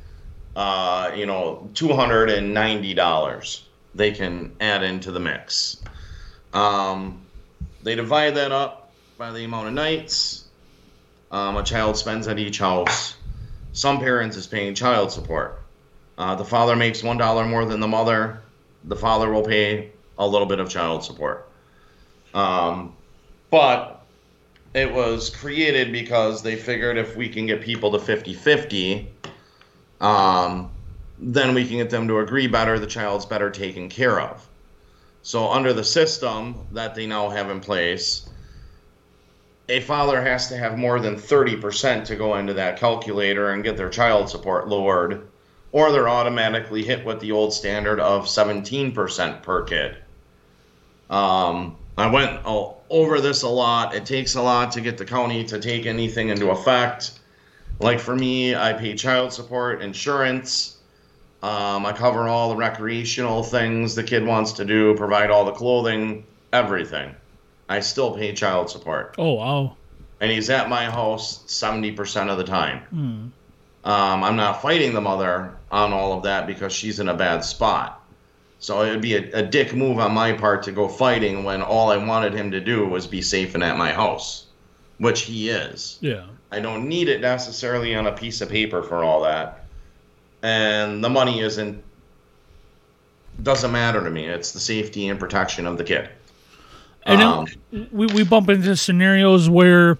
Uh, 0.54 1.12
you 1.16 1.24
know, 1.24 1.70
two 1.74 1.92
hundred 1.94 2.28
and 2.28 2.52
ninety 2.52 2.92
dollars 2.92 3.66
they 3.94 4.12
can 4.12 4.54
add 4.60 4.82
into 4.82 5.10
the 5.10 5.20
mix. 5.20 5.82
Um, 6.52 7.22
they 7.82 7.94
divide 7.94 8.34
that 8.36 8.52
up 8.52 8.92
by 9.16 9.32
the 9.32 9.44
amount 9.44 9.68
of 9.68 9.74
nights 9.74 10.42
um, 11.32 11.56
a 11.56 11.62
child 11.62 11.96
spends 11.96 12.28
at 12.28 12.38
each 12.38 12.58
house. 12.58 13.16
Some 13.72 13.98
parents 13.98 14.36
is 14.36 14.46
paying 14.46 14.74
child 14.74 15.10
support. 15.10 15.62
Uh, 16.18 16.34
the 16.34 16.44
father 16.44 16.76
makes 16.76 17.02
one 17.02 17.16
dollar 17.16 17.46
more 17.46 17.64
than 17.64 17.80
the 17.80 17.88
mother. 17.88 18.42
The 18.84 18.96
father 18.96 19.32
will 19.32 19.42
pay 19.42 19.90
a 20.18 20.28
little 20.28 20.46
bit 20.46 20.60
of 20.60 20.68
child 20.68 21.02
support. 21.02 21.48
Um, 22.34 22.94
but 23.50 24.01
it 24.74 24.92
was 24.92 25.30
created 25.30 25.92
because 25.92 26.42
they 26.42 26.56
figured 26.56 26.96
if 26.96 27.16
we 27.16 27.28
can 27.28 27.46
get 27.46 27.60
people 27.60 27.92
to 27.92 27.98
50 27.98 28.34
50, 28.34 29.12
um, 30.00 30.70
then 31.18 31.54
we 31.54 31.66
can 31.66 31.76
get 31.76 31.90
them 31.90 32.08
to 32.08 32.18
agree 32.18 32.46
better, 32.46 32.78
the 32.78 32.86
child's 32.86 33.26
better 33.26 33.50
taken 33.50 33.88
care 33.88 34.20
of. 34.20 34.46
So, 35.22 35.50
under 35.50 35.72
the 35.72 35.84
system 35.84 36.66
that 36.72 36.94
they 36.94 37.06
now 37.06 37.28
have 37.28 37.50
in 37.50 37.60
place, 37.60 38.28
a 39.68 39.80
father 39.80 40.20
has 40.20 40.48
to 40.48 40.56
have 40.56 40.76
more 40.76 40.98
than 40.98 41.14
30% 41.14 42.04
to 42.06 42.16
go 42.16 42.36
into 42.36 42.54
that 42.54 42.78
calculator 42.78 43.50
and 43.50 43.62
get 43.62 43.76
their 43.76 43.88
child 43.88 44.28
support 44.28 44.68
lowered, 44.68 45.28
or 45.70 45.92
they're 45.92 46.08
automatically 46.08 46.82
hit 46.82 47.04
with 47.04 47.20
the 47.20 47.30
old 47.30 47.54
standard 47.54 48.00
of 48.00 48.24
17% 48.24 49.42
per 49.42 49.62
kid. 49.62 49.96
Um, 51.08 51.76
I 51.96 52.06
went 52.10 52.40
over 52.44 53.20
this 53.20 53.42
a 53.42 53.48
lot. 53.48 53.94
It 53.94 54.06
takes 54.06 54.34
a 54.34 54.42
lot 54.42 54.72
to 54.72 54.80
get 54.80 54.98
the 54.98 55.04
county 55.04 55.44
to 55.44 55.58
take 55.58 55.86
anything 55.86 56.28
into 56.28 56.50
effect. 56.50 57.18
Like 57.80 58.00
for 58.00 58.14
me, 58.14 58.54
I 58.54 58.72
pay 58.72 58.94
child 58.94 59.32
support, 59.32 59.82
insurance. 59.82 60.78
Um, 61.42 61.84
I 61.84 61.92
cover 61.92 62.28
all 62.28 62.50
the 62.50 62.56
recreational 62.56 63.42
things 63.42 63.94
the 63.94 64.04
kid 64.04 64.24
wants 64.24 64.52
to 64.52 64.64
do, 64.64 64.94
provide 64.94 65.30
all 65.30 65.44
the 65.44 65.52
clothing, 65.52 66.24
everything. 66.52 67.14
I 67.68 67.80
still 67.80 68.12
pay 68.14 68.32
child 68.32 68.70
support. 68.70 69.16
Oh, 69.18 69.32
wow. 69.32 69.76
And 70.20 70.30
he's 70.30 70.50
at 70.50 70.68
my 70.68 70.84
house 70.84 71.42
70% 71.48 72.28
of 72.30 72.38
the 72.38 72.44
time. 72.44 73.32
Um, 73.84 74.22
I'm 74.22 74.36
not 74.36 74.62
fighting 74.62 74.94
the 74.94 75.00
mother 75.00 75.56
on 75.70 75.92
all 75.92 76.12
of 76.12 76.22
that 76.22 76.46
because 76.46 76.72
she's 76.72 77.00
in 77.00 77.08
a 77.08 77.14
bad 77.14 77.44
spot. 77.44 78.01
So 78.62 78.80
it 78.82 78.90
would 78.90 79.00
be 79.00 79.16
a, 79.16 79.40
a 79.40 79.42
dick 79.42 79.74
move 79.74 79.98
on 79.98 80.12
my 80.12 80.32
part 80.32 80.62
to 80.62 80.72
go 80.72 80.86
fighting 80.86 81.42
when 81.42 81.62
all 81.62 81.90
I 81.90 81.96
wanted 81.96 82.32
him 82.32 82.52
to 82.52 82.60
do 82.60 82.86
was 82.86 83.08
be 83.08 83.20
safe 83.20 83.56
and 83.56 83.64
at 83.64 83.76
my 83.76 83.92
house, 83.92 84.46
which 84.98 85.22
he 85.22 85.48
is. 85.48 85.98
Yeah. 86.00 86.26
I 86.52 86.60
don't 86.60 86.86
need 86.88 87.08
it 87.08 87.20
necessarily 87.20 87.92
on 87.96 88.06
a 88.06 88.12
piece 88.12 88.40
of 88.40 88.48
paper 88.48 88.84
for 88.84 89.02
all 89.02 89.22
that. 89.22 89.64
And 90.42 91.02
the 91.02 91.10
money 91.10 91.40
isn't 91.40 91.82
doesn't 93.42 93.72
matter 93.72 94.04
to 94.04 94.10
me. 94.10 94.26
It's 94.26 94.52
the 94.52 94.60
safety 94.60 95.08
and 95.08 95.18
protection 95.18 95.66
of 95.66 95.76
the 95.76 95.82
kid. 95.82 96.08
And 97.02 97.20
Um, 97.20 97.46
we, 97.90 98.06
we 98.06 98.22
bump 98.22 98.48
into 98.48 98.76
scenarios 98.76 99.50
where 99.50 99.98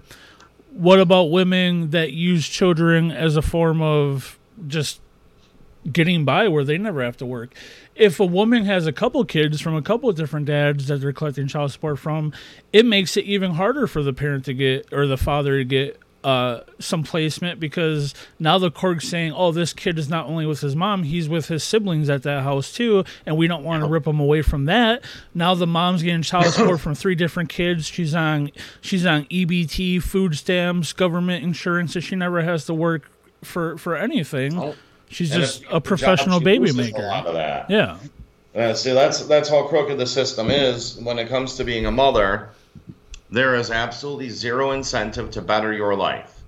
what 0.71 1.01
about 1.01 1.31
women 1.31 1.89
that 1.89 2.13
use 2.13 2.47
children 2.47 3.11
as 3.11 3.35
a 3.35 3.41
form 3.41 3.81
of 3.81 4.39
just 4.67 5.01
getting 5.91 6.23
by 6.23 6.47
where 6.47 6.63
they 6.63 6.77
never 6.77 7.03
have 7.03 7.17
to 7.17 7.25
work? 7.25 7.53
If 7.95 8.19
a 8.19 8.25
woman 8.25 8.65
has 8.65 8.87
a 8.87 8.91
couple 8.91 9.23
kids 9.25 9.61
from 9.61 9.75
a 9.75 9.81
couple 9.81 10.09
of 10.09 10.15
different 10.15 10.47
dads 10.47 10.87
that 10.87 11.01
they're 11.01 11.13
collecting 11.13 11.47
child 11.47 11.71
support 11.71 11.99
from, 11.99 12.33
it 12.71 12.85
makes 12.85 13.17
it 13.17 13.25
even 13.25 13.51
harder 13.51 13.87
for 13.87 14.01
the 14.01 14.13
parent 14.13 14.45
to 14.45 14.53
get 14.53 14.91
or 14.91 15.05
the 15.05 15.17
father 15.17 15.59
to 15.59 15.65
get 15.65 15.99
uh, 16.23 16.61
some 16.79 17.03
placement 17.03 17.59
because 17.59 18.13
now 18.39 18.57
the 18.57 18.71
court's 18.71 19.07
saying, 19.07 19.33
oh, 19.33 19.51
this 19.51 19.73
kid 19.73 19.99
is 19.99 20.09
not 20.09 20.25
only 20.25 20.45
with 20.45 20.61
his 20.61 20.75
mom, 20.75 21.03
he's 21.03 21.27
with 21.27 21.47
his 21.47 21.63
siblings 21.63 22.09
at 22.09 22.23
that 22.23 22.43
house 22.43 22.71
too, 22.71 23.03
and 23.25 23.37
we 23.37 23.47
don't 23.47 23.63
want 23.63 23.83
to 23.83 23.89
rip 23.89 24.07
him 24.07 24.19
away 24.19 24.41
from 24.41 24.65
that. 24.65 25.03
Now 25.33 25.53
the 25.53 25.67
mom's 25.67 26.01
getting 26.01 26.21
child 26.21 26.45
support 26.53 26.79
from 26.79 26.95
three 26.95 27.15
different 27.15 27.49
kids. 27.49 27.85
She's 27.87 28.15
on 28.15 28.51
she's 28.81 29.05
on 29.05 29.25
EBT, 29.25 30.01
food 30.01 30.35
stamps, 30.37 30.93
government 30.93 31.43
insurance, 31.43 31.95
and 31.95 32.03
she 32.03 32.15
never 32.15 32.41
has 32.41 32.65
to 32.65 32.73
work 32.73 33.11
for 33.43 33.77
for 33.77 33.95
anything. 33.95 34.57
Oh, 34.57 34.75
She's 35.13 35.31
and 35.31 35.41
just 35.41 35.63
a 35.69 35.79
professional 35.79 36.39
she 36.39 36.45
baby 36.45 36.71
maker. 36.71 37.03
A 37.03 37.07
lot 37.07 37.27
of 37.27 37.33
that. 37.35 37.69
Yeah. 37.69 37.97
Uh, 38.55 38.73
see, 38.73 38.93
that's 38.93 39.25
that's 39.25 39.49
how 39.49 39.67
crooked 39.67 39.97
the 39.97 40.05
system 40.05 40.49
is 40.49 40.97
when 40.97 41.17
it 41.17 41.29
comes 41.29 41.55
to 41.55 41.63
being 41.63 41.85
a 41.85 41.91
mother. 41.91 42.49
There 43.31 43.55
is 43.55 43.71
absolutely 43.71 44.29
zero 44.29 44.71
incentive 44.71 45.31
to 45.31 45.41
better 45.41 45.73
your 45.73 45.95
life. 45.95 46.41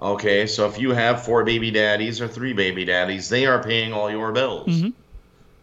Okay, 0.00 0.46
so 0.46 0.66
if 0.66 0.80
you 0.80 0.92
have 0.92 1.24
four 1.24 1.44
baby 1.44 1.70
daddies 1.70 2.20
or 2.20 2.26
three 2.26 2.52
baby 2.54 2.84
daddies, 2.84 3.28
they 3.28 3.46
are 3.46 3.62
paying 3.62 3.92
all 3.92 4.10
your 4.10 4.32
bills. 4.32 4.68
Mhm. 4.68 4.92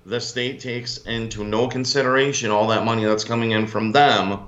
The 0.05 0.21
state 0.21 0.59
takes 0.59 0.97
into 0.97 1.43
no 1.43 1.67
consideration 1.67 2.51
all 2.51 2.67
that 2.67 2.85
money 2.85 3.03
that's 3.03 3.23
coming 3.23 3.51
in 3.51 3.67
from 3.67 3.91
them 3.91 4.39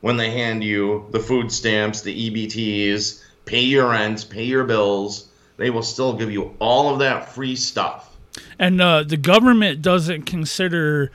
when 0.00 0.16
they 0.16 0.30
hand 0.30 0.62
you 0.62 1.06
the 1.12 1.20
food 1.20 1.50
stamps, 1.50 2.02
the 2.02 2.12
EBTs, 2.12 3.22
pay 3.46 3.62
your 3.62 3.90
rent, 3.90 4.26
pay 4.28 4.44
your 4.44 4.64
bills. 4.64 5.27
They 5.58 5.68
will 5.70 5.82
still 5.82 6.14
give 6.14 6.32
you 6.32 6.54
all 6.60 6.92
of 6.92 7.00
that 7.00 7.28
free 7.34 7.56
stuff. 7.56 8.16
And 8.58 8.80
uh, 8.80 9.02
the 9.02 9.16
government 9.16 9.82
doesn't 9.82 10.22
consider, 10.22 11.10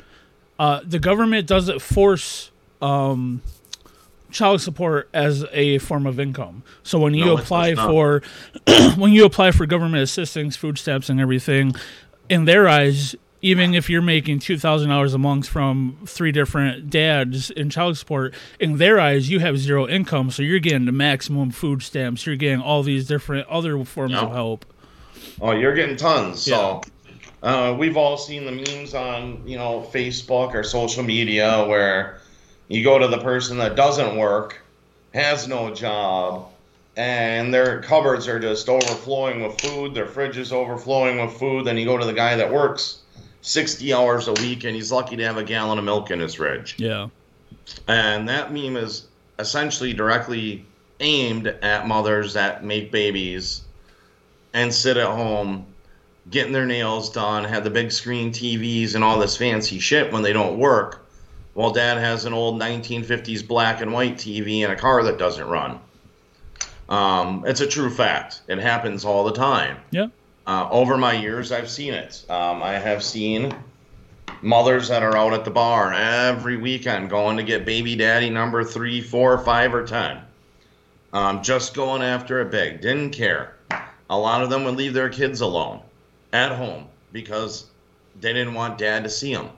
uh, 0.60 0.82
the 0.84 1.00
government 1.00 1.48
doesn't 1.48 1.82
force 1.82 2.52
um, 2.82 3.42
child 4.32 4.62
support 4.62 5.10
as 5.14 5.46
a 5.52 5.78
form 5.80 6.06
of 6.06 6.20
income. 6.20 6.64
So 6.84 7.00
when 7.00 7.14
you 7.14 7.26
No, 7.26 7.38
apply 7.38 7.76
for, 7.76 8.22
when 8.98 9.14
you 9.14 9.26
apply 9.26 9.52
for 9.52 9.66
government 9.66 10.04
assistance, 10.04 10.56
food 10.58 10.78
stamps, 10.78 11.10
and 11.10 11.20
everything, 11.22 11.74
in 12.28 12.46
their 12.46 12.68
eyes, 12.68 13.16
even 13.44 13.76
if 13.76 13.90
you're 13.90 14.02
making 14.02 14.40
two 14.40 14.58
thousand 14.58 14.90
dollars 14.90 15.14
a 15.14 15.18
month 15.20 15.48
from 15.48 15.98
three 16.08 16.32
different 16.32 16.90
dads 16.90 17.52
in 17.52 17.70
child 17.70 17.98
support, 17.98 18.34
in 18.60 18.78
their 18.78 19.00
eyes, 19.00 19.30
you 19.30 19.40
have 19.40 19.60
zero 19.60 19.88
income, 19.88 20.32
so 20.32 20.42
you're 20.42 20.60
getting 20.60 20.86
the 20.86 20.92
maximum 20.92 21.52
food 21.52 21.84
stamps. 21.84 22.26
You're 22.26 22.38
getting 22.38 22.62
all 22.62 22.82
these 22.82 23.06
different 23.06 23.48
other 23.48 23.84
forms 23.84 24.14
Yep. 24.14 24.24
of 24.24 24.32
help. 24.32 24.66
Oh, 25.42 25.52
you're 25.52 25.76
getting 25.76 25.98
tons. 25.98 26.42
So 26.42 26.82
uh, 27.44 27.76
we've 27.78 27.98
all 27.98 28.18
seen 28.18 28.46
the 28.46 28.52
memes 28.52 28.94
on, 28.94 29.46
you 29.46 29.58
know, 29.58 29.88
Facebook 29.94 30.54
or 30.54 30.64
social 30.64 31.04
media 31.04 31.66
where 31.68 32.20
you 32.70 32.82
go 32.84 32.98
to 32.98 33.08
the 33.08 33.18
person 33.20 33.58
that 33.58 33.76
doesn't 33.76 34.16
work, 34.18 34.62
has 35.14 35.50
no 35.50 35.74
job, 35.74 36.48
and 36.96 37.54
their 37.54 37.82
cupboards 37.82 38.28
are 38.28 38.40
just 38.40 38.70
overflowing 38.70 39.44
with 39.44 39.60
food, 39.60 39.94
their 39.94 40.06
fridge 40.08 40.38
is 40.38 40.54
overflowing 40.54 41.20
with 41.20 41.34
food. 41.34 41.66
Then 41.66 41.78
you 41.78 41.86
go 41.86 41.98
to 41.98 42.06
the 42.06 42.14
guy 42.14 42.38
that 42.38 42.50
works 42.52 43.00
60 43.44 43.94
hours 43.94 44.28
a 44.28 44.34
week 44.34 44.64
and 44.64 44.76
he's 44.76 44.92
lucky 44.92 45.18
to 45.18 45.24
have 45.24 45.38
a 45.38 45.44
gallon 45.44 45.78
of 45.78 45.84
milk 45.84 46.10
in 46.10 46.20
his 46.20 46.36
fridge. 46.36 46.76
Yeah. 46.78 47.10
And 47.88 48.28
that 48.30 48.52
meme 48.52 48.78
is 48.78 49.08
essentially 49.38 49.94
directly 49.94 50.66
aimed 51.00 51.48
at 51.48 51.88
mothers 51.88 52.34
that 52.34 52.64
make 52.64 52.92
babies 52.92 53.62
and 54.54 54.74
sit 54.74 54.98
at 54.98 55.08
home 55.08 55.66
getting 56.30 56.54
their 56.54 56.66
nails 56.66 57.10
done, 57.10 57.44
have 57.44 57.66
the 57.66 57.70
big 57.70 57.92
screen 57.92 58.32
TVs 58.32 58.96
and 58.96 59.04
all 59.04 59.20
this 59.20 59.36
fancy 59.36 59.78
shit 59.78 60.14
when 60.14 60.24
they 60.24 60.32
don't 60.32 60.58
work, 60.58 61.06
while 61.54 61.72
dad 61.72 61.98
has 61.98 62.24
an 62.24 62.34
old 62.34 62.62
1950s 62.62 63.46
black 63.46 63.82
and 63.82 63.92
white 63.92 64.16
TV 64.16 64.64
and 64.64 64.72
a 64.72 64.76
car 64.76 65.04
that 65.04 65.18
doesn't 65.18 65.46
run. 65.46 65.80
Um, 66.88 67.44
it's 67.46 67.60
a 67.60 67.68
true 67.68 67.90
fact. 67.90 68.42
It 68.48 68.60
happens 68.60 69.04
all 69.04 69.26
the 69.26 69.34
time. 69.34 69.78
Yeah. 69.92 70.08
Uh, 70.46 70.68
over 70.72 70.98
my 70.98 71.14
years, 71.14 71.52
I've 71.52 71.70
seen 71.70 71.94
it. 71.94 72.26
Um, 72.30 72.62
I 72.62 72.74
have 72.74 73.04
seen 73.04 73.56
mothers 74.42 74.90
that 74.90 75.02
are 75.02 75.16
out 75.16 75.34
at 75.34 75.46
the 75.46 75.52
bar 75.52 75.94
every 75.94 76.58
weekend 76.58 77.10
going 77.10 77.38
to 77.38 77.44
get 77.44 77.66
baby 77.66 77.96
daddy 77.96 78.30
number 78.30 78.64
three, 78.64 79.02
four, 79.02 79.38
five, 79.38 79.74
or 79.74 79.86
ten. 79.86 80.20
Um, 81.14 81.44
just 81.44 81.74
going 81.74 82.02
after 82.02 82.42
it 82.42 82.52
big. 82.52 82.82
Didn't 82.82 83.12
care. 83.12 83.56
A 84.10 84.18
lot 84.18 84.44
of 84.44 84.50
them 84.50 84.66
would 84.66 84.76
leave 84.76 84.94
their 84.94 85.10
kids 85.10 85.42
alone 85.42 85.80
at 86.34 86.52
home 86.52 86.88
because 87.12 87.68
they 88.20 88.34
didn't 88.34 88.54
want 88.54 88.78
dad 88.78 89.04
to 89.04 89.10
see 89.10 89.34
them. 89.34 89.50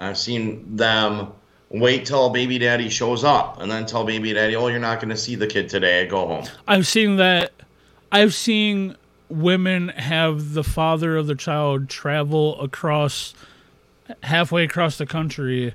I've 0.00 0.16
seen 0.16 0.76
them 0.76 1.32
wait 1.70 2.06
till 2.06 2.30
baby 2.30 2.58
daddy 2.58 2.88
shows 2.88 3.24
up 3.24 3.60
and 3.60 3.70
then 3.70 3.84
tell 3.84 4.04
baby 4.04 4.32
daddy, 4.32 4.56
oh, 4.56 4.68
you're 4.68 4.78
not 4.78 5.00
going 5.00 5.10
to 5.10 5.16
see 5.16 5.34
the 5.34 5.46
kid 5.46 5.68
today. 5.68 6.06
Go 6.06 6.26
home. 6.26 6.44
I've 6.66 6.86
seen 6.86 7.16
that. 7.16 7.52
I've 8.10 8.32
seen 8.32 8.96
women 9.28 9.88
have 9.88 10.54
the 10.54 10.64
father 10.64 11.16
of 11.16 11.26
the 11.26 11.34
child 11.34 11.88
travel 11.88 12.60
across 12.60 13.34
halfway 14.22 14.64
across 14.64 14.98
the 14.98 15.06
country 15.06 15.74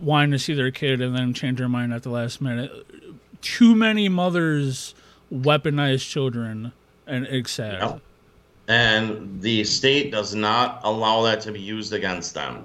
wanting 0.00 0.32
to 0.32 0.38
see 0.38 0.54
their 0.54 0.70
kid 0.70 1.00
and 1.00 1.16
then 1.16 1.32
change 1.32 1.58
their 1.58 1.68
mind 1.68 1.92
at 1.94 2.02
the 2.02 2.10
last 2.10 2.40
minute. 2.40 2.70
Too 3.40 3.74
many 3.74 4.08
mothers 4.08 4.94
weaponize 5.32 6.08
children 6.08 6.72
and. 7.06 7.26
Yep. 7.80 8.00
and 8.68 9.40
the 9.40 9.64
state 9.64 10.10
does 10.10 10.34
not 10.34 10.80
allow 10.84 11.22
that 11.22 11.40
to 11.42 11.52
be 11.52 11.60
used 11.60 11.92
against 11.92 12.34
them. 12.34 12.64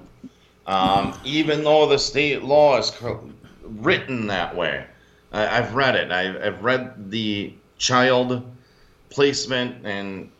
Um, 0.66 1.18
even 1.24 1.64
though 1.64 1.86
the 1.88 1.98
state 1.98 2.42
law 2.42 2.78
is 2.78 2.92
written 3.62 4.26
that 4.28 4.56
way, 4.56 4.86
I, 5.32 5.58
I've 5.58 5.74
read 5.74 5.96
it. 5.96 6.10
I've, 6.10 6.36
I've 6.42 6.64
read 6.64 7.10
the 7.10 7.52
child 7.78 8.44
placement 9.10 9.84
and 9.84 10.30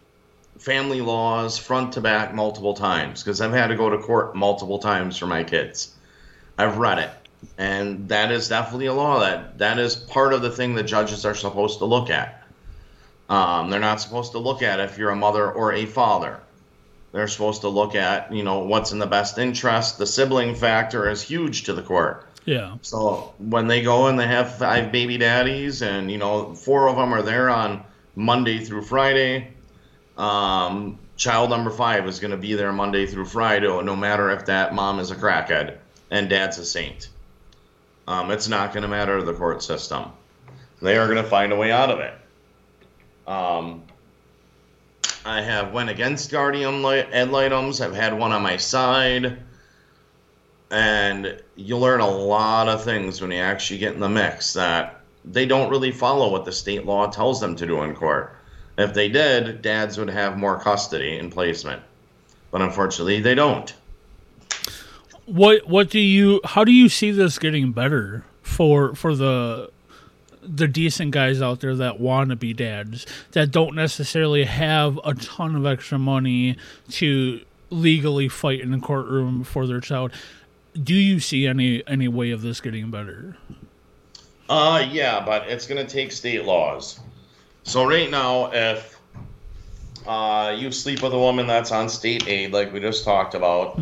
family 0.58 1.00
laws 1.00 1.58
front 1.58 1.92
to 1.94 2.00
back 2.00 2.34
multiple 2.34 2.74
times 2.74 3.22
because 3.22 3.40
I've 3.40 3.52
had 3.52 3.68
to 3.68 3.76
go 3.76 3.90
to 3.90 3.98
court 3.98 4.34
multiple 4.34 4.78
times 4.78 5.16
for 5.16 5.26
my 5.26 5.44
kids. 5.44 5.94
I've 6.56 6.78
read 6.78 6.98
it, 6.98 7.10
and 7.58 8.08
that 8.08 8.30
is 8.30 8.48
definitely 8.48 8.86
a 8.86 8.94
law 8.94 9.20
that 9.20 9.58
that 9.58 9.78
is 9.78 9.96
part 9.96 10.32
of 10.32 10.42
the 10.42 10.50
thing 10.50 10.74
that 10.74 10.84
judges 10.84 11.24
are 11.24 11.34
supposed 11.34 11.78
to 11.78 11.86
look 11.86 12.10
at. 12.10 12.46
Um, 13.28 13.70
they're 13.70 13.80
not 13.80 14.00
supposed 14.00 14.32
to 14.32 14.38
look 14.38 14.62
at 14.62 14.80
if 14.80 14.98
you're 14.98 15.10
a 15.10 15.16
mother 15.16 15.50
or 15.50 15.72
a 15.72 15.86
father. 15.86 16.40
They're 17.12 17.28
supposed 17.28 17.62
to 17.62 17.68
look 17.68 17.94
at, 17.94 18.32
you 18.32 18.42
know, 18.42 18.60
what's 18.60 18.92
in 18.92 18.98
the 18.98 19.06
best 19.06 19.38
interest. 19.38 19.98
The 19.98 20.06
sibling 20.06 20.54
factor 20.54 21.08
is 21.08 21.22
huge 21.22 21.64
to 21.64 21.72
the 21.72 21.82
court. 21.82 22.26
Yeah. 22.44 22.76
So 22.82 23.34
when 23.38 23.66
they 23.66 23.82
go 23.82 24.06
and 24.06 24.18
they 24.18 24.26
have 24.26 24.56
five 24.56 24.92
baby 24.92 25.18
daddies, 25.18 25.82
and 25.82 26.10
you 26.10 26.18
know, 26.18 26.54
four 26.54 26.88
of 26.88 26.96
them 26.96 27.12
are 27.12 27.22
there 27.22 27.50
on 27.50 27.84
Monday 28.20 28.62
through 28.64 28.82
Friday, 28.82 29.48
um, 30.16 30.98
child 31.16 31.50
number 31.50 31.70
five 31.70 32.06
is 32.06 32.20
going 32.20 32.30
to 32.30 32.36
be 32.36 32.54
there 32.54 32.72
Monday 32.72 33.06
through 33.06 33.24
Friday, 33.24 33.66
no 33.66 33.96
matter 33.96 34.30
if 34.30 34.46
that 34.46 34.74
mom 34.74 34.98
is 34.98 35.10
a 35.10 35.16
crackhead 35.16 35.78
and 36.10 36.28
dad's 36.28 36.58
a 36.58 36.64
saint. 36.64 37.08
Um, 38.06 38.30
it's 38.30 38.48
not 38.48 38.72
going 38.72 38.82
to 38.82 38.88
matter 38.88 39.18
to 39.18 39.24
the 39.24 39.32
court 39.32 39.62
system. 39.62 40.12
They 40.82 40.96
are 40.96 41.06
going 41.06 41.22
to 41.22 41.28
find 41.28 41.52
a 41.52 41.56
way 41.56 41.72
out 41.72 41.90
of 41.90 42.00
it. 42.00 42.14
Um, 43.26 43.84
I 45.24 45.42
have 45.42 45.72
went 45.72 45.90
against 45.90 46.30
guardian 46.30 46.84
ad 46.84 47.30
litem's. 47.30 47.80
I've 47.80 47.94
had 47.94 48.18
one 48.18 48.32
on 48.32 48.42
my 48.42 48.56
side, 48.56 49.38
and 50.70 51.40
you 51.56 51.76
learn 51.76 52.00
a 52.00 52.08
lot 52.08 52.68
of 52.68 52.82
things 52.84 53.20
when 53.20 53.30
you 53.30 53.38
actually 53.38 53.78
get 53.78 53.94
in 53.94 54.00
the 54.00 54.08
mix 54.08 54.54
that 54.54 54.99
they 55.24 55.46
don't 55.46 55.70
really 55.70 55.92
follow 55.92 56.30
what 56.30 56.44
the 56.44 56.52
state 56.52 56.86
law 56.86 57.10
tells 57.10 57.40
them 57.40 57.56
to 57.56 57.66
do 57.66 57.82
in 57.82 57.94
court. 57.94 58.36
If 58.78 58.94
they 58.94 59.08
did, 59.08 59.62
dads 59.62 59.98
would 59.98 60.08
have 60.08 60.38
more 60.38 60.58
custody 60.58 61.18
and 61.18 61.30
placement, 61.30 61.82
but 62.50 62.62
unfortunately, 62.62 63.20
they 63.20 63.34
don't. 63.34 63.72
What 65.26 65.68
what 65.68 65.90
do 65.90 66.00
you 66.00 66.40
how 66.44 66.64
do 66.64 66.72
you 66.72 66.88
see 66.88 67.10
this 67.10 67.38
getting 67.38 67.72
better 67.72 68.24
for 68.42 68.94
for 68.94 69.14
the 69.14 69.70
the 70.42 70.66
decent 70.66 71.10
guys 71.10 71.42
out 71.42 71.60
there 71.60 71.76
that 71.76 72.00
want 72.00 72.30
to 72.30 72.36
be 72.36 72.52
dads 72.52 73.06
that 73.32 73.50
don't 73.50 73.74
necessarily 73.74 74.44
have 74.44 74.98
a 75.04 75.14
ton 75.14 75.54
of 75.54 75.66
extra 75.66 75.98
money 75.98 76.56
to 76.88 77.40
legally 77.68 78.28
fight 78.28 78.60
in 78.60 78.72
a 78.72 78.80
courtroom 78.80 79.44
for 79.44 79.66
their 79.66 79.80
child. 79.80 80.12
Do 80.80 80.94
you 80.94 81.20
see 81.20 81.46
any 81.46 81.86
any 81.86 82.08
way 82.08 82.30
of 82.30 82.42
this 82.42 82.60
getting 82.60 82.90
better? 82.90 83.36
Uh, 84.50 84.84
yeah, 84.90 85.24
but 85.24 85.48
it's 85.48 85.68
going 85.68 85.84
to 85.84 85.90
take 85.90 86.10
state 86.10 86.44
laws. 86.44 86.98
So 87.62 87.84
right 87.84 88.10
now, 88.10 88.50
if 88.52 88.98
uh, 90.08 90.56
you 90.58 90.72
sleep 90.72 91.02
with 91.02 91.12
a 91.12 91.18
woman 91.18 91.46
that's 91.46 91.70
on 91.70 91.88
state 91.88 92.26
aid, 92.26 92.52
like 92.52 92.72
we 92.72 92.80
just 92.80 93.04
talked 93.04 93.34
about, 93.34 93.76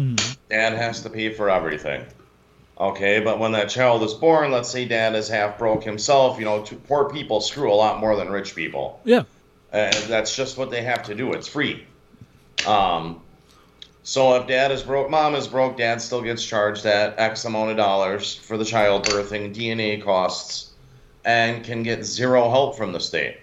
dad 0.51 0.75
has 0.75 1.03
to 1.05 1.11
pay 1.11 1.33
for 1.33 1.49
everything. 1.49 2.05
Okay, 2.79 3.21
but 3.21 3.39
when 3.39 3.53
that 3.53 3.71
child 3.71 4.03
is 4.03 4.13
born, 4.13 4.53
let's 4.53 4.69
say 4.69 4.85
dad 4.85 5.15
is 5.15 5.27
half 5.27 5.59
broke 5.59 5.83
himself, 5.83 6.39
you 6.39 6.45
know, 6.45 6.63
two, 6.63 6.77
poor 6.77 7.09
people 7.09 7.41
screw 7.41 7.73
a 7.73 7.75
lot 7.75 7.99
more 7.99 8.15
than 8.15 8.29
rich 8.29 8.55
people. 8.55 9.01
Yeah. 9.05 9.23
And 9.73 9.95
that's 9.95 10.37
just 10.37 10.59
what 10.59 10.71
they 10.71 10.83
have 10.83 11.05
to 11.05 11.15
do. 11.15 11.33
It's 11.33 11.49
free. 11.49 11.87
Um, 12.67 13.23
so 14.09 14.33
if 14.37 14.47
dad 14.47 14.73
is 14.73 14.83
broke, 14.83 15.11
mom 15.11 15.35
is 15.35 15.47
broke, 15.47 15.77
dad 15.77 16.01
still 16.01 16.23
gets 16.23 16.43
charged 16.43 16.83
that 16.85 17.19
X 17.19 17.45
amount 17.45 17.73
of 17.73 17.77
dollars 17.77 18.35
for 18.35 18.57
the 18.57 18.65
childbirthing, 18.65 19.55
DNA 19.55 20.03
costs, 20.03 20.71
and 21.27 21.63
can 21.63 21.83
get 21.83 22.03
zero 22.07 22.49
help 22.49 22.75
from 22.75 22.93
the 22.93 23.01
state. 23.01 23.37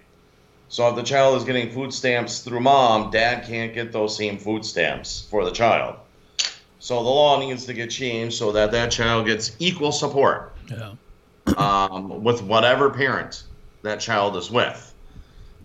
So 0.70 0.90
if 0.90 0.96
the 0.96 1.04
child 1.04 1.38
is 1.38 1.44
getting 1.44 1.70
food 1.70 1.94
stamps 1.94 2.40
through 2.40 2.62
mom, 2.62 3.12
dad 3.12 3.46
can't 3.46 3.76
get 3.76 3.92
those 3.92 4.18
same 4.18 4.40
food 4.40 4.66
stamps 4.66 5.28
for 5.30 5.46
the 5.46 5.52
child. 5.52 5.98
So 6.80 6.96
the 6.96 7.10
law 7.12 7.40
needs 7.40 7.68
to 7.68 7.74
get 7.76 7.92
changed 7.92 8.36
so 8.36 8.52
that 8.54 8.72
that 8.72 8.90
child 8.90 9.28
gets 9.28 9.56
equal 9.60 9.92
support 9.92 10.56
Yeah. 10.68 10.94
um, 11.58 12.24
with 12.24 12.42
whatever 12.42 12.90
parent 12.90 13.44
that 13.84 14.00
child 14.00 14.36
is 14.36 14.50
with. 14.50 14.96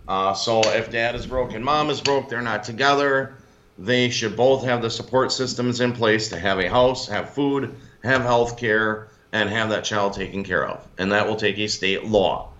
Uh, 0.07 0.35
so 0.35 0.61
if 0.61 0.91
dad 0.91 1.15
is 1.15 1.25
broke 1.25 1.53
and 1.53 1.65
mom 1.65 1.89
is 1.89 2.01
broke, 2.01 2.29
they're 2.29 2.43
not 2.43 2.63
together. 2.63 3.40
They 3.81 4.11
should 4.11 4.35
both 4.35 4.63
have 4.63 4.83
the 4.83 4.91
support 4.91 5.31
systems 5.31 5.81
in 5.81 5.93
place 5.93 6.29
to 6.29 6.37
have 6.37 6.59
a 6.59 6.69
house, 6.69 7.07
have 7.07 7.33
food, 7.33 7.75
have 8.03 8.21
health 8.21 8.55
care, 8.55 9.07
and 9.31 9.49
have 9.49 9.69
that 9.69 9.83
child 9.83 10.13
taken 10.13 10.43
care 10.43 10.67
of. 10.67 10.87
And 10.99 11.11
that 11.11 11.27
will 11.27 11.35
take 11.35 11.57
a 11.57 11.65
state 11.65 12.05
law 12.05 12.51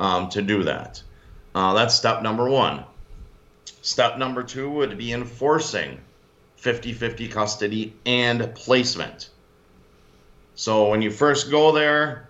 um, 0.00 0.28
to 0.30 0.42
do 0.42 0.64
that. 0.64 1.00
Uh, 1.54 1.74
that's 1.74 1.94
step 1.94 2.22
number 2.22 2.48
one. 2.48 2.82
Step 3.82 4.18
number 4.18 4.42
two 4.42 4.68
would 4.68 4.98
be 4.98 5.12
enforcing 5.12 6.00
50 6.56 6.92
50 6.92 7.28
custody 7.28 7.94
and 8.04 8.52
placement. 8.56 9.30
So 10.56 10.88
when 10.90 11.02
you 11.02 11.12
first 11.12 11.52
go 11.52 11.70
there, 11.70 12.28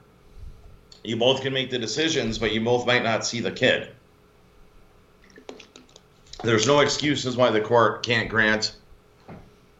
you 1.02 1.16
both 1.16 1.40
can 1.40 1.54
make 1.54 1.70
the 1.70 1.78
decisions, 1.78 2.38
but 2.38 2.52
you 2.52 2.60
both 2.60 2.86
might 2.86 3.04
not 3.04 3.24
see 3.24 3.40
the 3.40 3.52
kid. 3.52 3.88
There's 6.44 6.66
no 6.66 6.80
excuses 6.80 7.36
why 7.36 7.50
the 7.50 7.60
court 7.60 8.04
can't 8.04 8.28
grant 8.28 8.76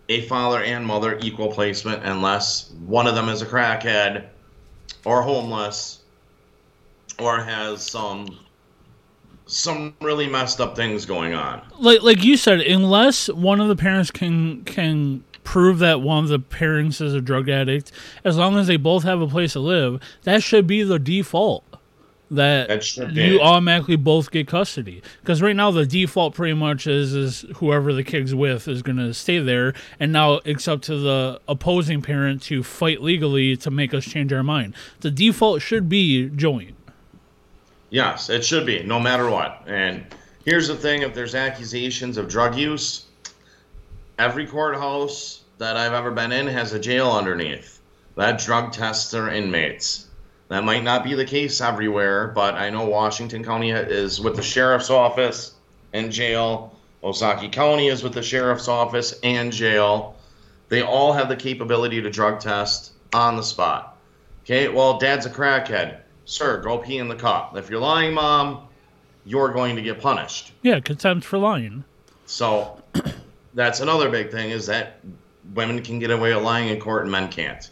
a 0.08 0.22
father 0.22 0.62
and 0.62 0.84
mother 0.84 1.18
equal 1.20 1.48
placement 1.48 2.02
unless 2.04 2.70
one 2.86 3.06
of 3.06 3.14
them 3.14 3.28
is 3.28 3.42
a 3.42 3.46
crackhead 3.46 4.28
or 5.04 5.22
homeless 5.22 6.00
or 7.18 7.38
has 7.38 7.82
some 7.84 8.38
some 9.46 9.94
really 10.00 10.26
messed 10.26 10.58
up 10.60 10.74
things 10.74 11.04
going 11.04 11.34
on. 11.34 11.60
Like 11.78 12.02
like 12.02 12.24
you 12.24 12.36
said, 12.36 12.60
unless 12.60 13.28
one 13.28 13.60
of 13.60 13.68
the 13.68 13.76
parents 13.76 14.10
can 14.10 14.64
can 14.64 15.22
prove 15.44 15.78
that 15.80 16.00
one 16.00 16.24
of 16.24 16.30
the 16.30 16.38
parents 16.38 17.00
is 17.00 17.12
a 17.12 17.20
drug 17.20 17.48
addict, 17.48 17.92
as 18.24 18.38
long 18.38 18.56
as 18.56 18.66
they 18.66 18.78
both 18.78 19.04
have 19.04 19.20
a 19.20 19.28
place 19.28 19.52
to 19.52 19.60
live, 19.60 20.00
that 20.22 20.42
should 20.42 20.66
be 20.66 20.82
the 20.82 20.98
default. 20.98 21.63
That, 22.34 22.68
That 22.68 23.12
you 23.12 23.40
automatically 23.40 23.96
both 23.96 24.30
get 24.30 24.46
custody. 24.48 25.02
Because 25.20 25.42
right 25.42 25.56
now 25.56 25.70
the 25.70 25.86
default 25.86 26.34
pretty 26.34 26.54
much 26.54 26.86
is 26.86 27.14
is 27.14 27.44
whoever 27.56 27.92
the 27.92 28.04
kid's 28.04 28.34
with 28.34 28.68
is 28.68 28.82
going 28.82 28.98
to 28.98 29.12
stay 29.14 29.38
there, 29.38 29.74
and 29.98 30.12
now 30.12 30.40
it's 30.44 30.68
up 30.68 30.82
to 30.82 30.96
the 30.98 31.40
opposing 31.48 32.02
parent 32.02 32.42
to 32.42 32.62
fight 32.62 33.02
legally 33.02 33.56
to 33.58 33.70
make 33.70 33.94
us 33.94 34.04
change 34.04 34.32
our 34.32 34.42
mind. 34.42 34.74
The 35.00 35.10
default 35.10 35.62
should 35.62 35.88
be 35.88 36.28
joint. 36.28 36.74
Yes, 37.90 38.28
it 38.28 38.44
should 38.44 38.66
be, 38.66 38.82
no 38.82 38.98
matter 38.98 39.30
what. 39.30 39.62
And 39.66 40.04
here's 40.44 40.68
the 40.68 40.76
thing 40.76 41.02
if 41.02 41.14
there's 41.14 41.34
accusations 41.34 42.16
of 42.16 42.28
drug 42.28 42.56
use, 42.56 43.04
every 44.18 44.46
courthouse 44.46 45.42
that 45.58 45.76
I've 45.76 45.92
ever 45.92 46.10
been 46.10 46.32
in 46.32 46.46
has 46.48 46.72
a 46.72 46.78
jail 46.80 47.10
underneath 47.12 47.74
that 48.16 48.38
drug 48.38 48.72
tests 48.72 49.10
their 49.10 49.28
inmates. 49.28 50.06
That 50.48 50.64
might 50.64 50.84
not 50.84 51.04
be 51.04 51.14
the 51.14 51.24
case 51.24 51.60
everywhere, 51.60 52.28
but 52.28 52.54
I 52.54 52.70
know 52.70 52.84
Washington 52.84 53.42
County 53.44 53.70
is 53.70 54.20
with 54.20 54.36
the 54.36 54.42
sheriff's 54.42 54.90
office 54.90 55.54
and 55.92 56.12
jail. 56.12 56.76
Ozaukee 57.02 57.50
County 57.50 57.88
is 57.88 58.02
with 58.02 58.12
the 58.14 58.22
sheriff's 58.22 58.68
office 58.68 59.18
and 59.22 59.52
jail. 59.52 60.16
They 60.68 60.82
all 60.82 61.12
have 61.12 61.28
the 61.28 61.36
capability 61.36 62.00
to 62.02 62.10
drug 62.10 62.40
test 62.40 62.92
on 63.12 63.36
the 63.36 63.42
spot. 63.42 63.96
Okay, 64.44 64.68
well, 64.68 64.98
dad's 64.98 65.24
a 65.26 65.30
crackhead. 65.30 65.98
Sir, 66.26 66.60
go 66.62 66.78
pee 66.78 66.98
in 66.98 67.08
the 67.08 67.14
cup. 67.16 67.56
If 67.56 67.70
you're 67.70 67.80
lying, 67.80 68.14
mom, 68.14 68.68
you're 69.24 69.52
going 69.52 69.76
to 69.76 69.82
get 69.82 70.00
punished. 70.00 70.52
Yeah, 70.62 70.80
contempt 70.80 71.24
for 71.26 71.38
lying. 71.38 71.84
So 72.26 72.82
that's 73.54 73.80
another 73.80 74.10
big 74.10 74.30
thing 74.30 74.50
is 74.50 74.66
that 74.66 75.00
women 75.54 75.82
can 75.82 75.98
get 75.98 76.10
away 76.10 76.34
with 76.34 76.44
lying 76.44 76.68
in 76.68 76.80
court 76.80 77.02
and 77.02 77.12
men 77.12 77.28
can't. 77.30 77.70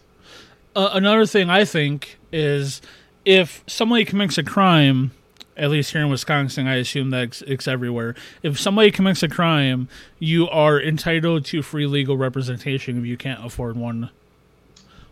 uh, 0.77 0.91
another 0.93 1.27
thing 1.27 1.49
I 1.51 1.65
think 1.65 2.19
is 2.33 2.81
if 3.25 3.63
somebody 3.67 4.05
commits 4.05 4.39
a 4.39 4.43
crime, 4.43 5.13
at 5.57 5.71
least 5.71 5.93
here 5.93 6.01
in 6.01 6.11
Wisconsin, 6.11 6.67
I 6.67 6.77
assume 6.77 7.11
that 7.11 7.43
it's, 7.43 7.69
everywhere. 7.69 8.15
If 8.43 8.59
somebody 8.59 8.91
commits 8.91 9.23
a 9.23 9.29
crime, 9.29 9.89
you 10.19 10.49
are 10.49 10.81
entitled 10.81 11.45
to 11.47 11.63
free 11.63 11.87
legal 11.87 12.17
representation 12.17 12.99
if 12.99 13.05
you 13.05 13.17
can't 13.17 13.45
afford 13.45 13.77
one. 13.77 14.11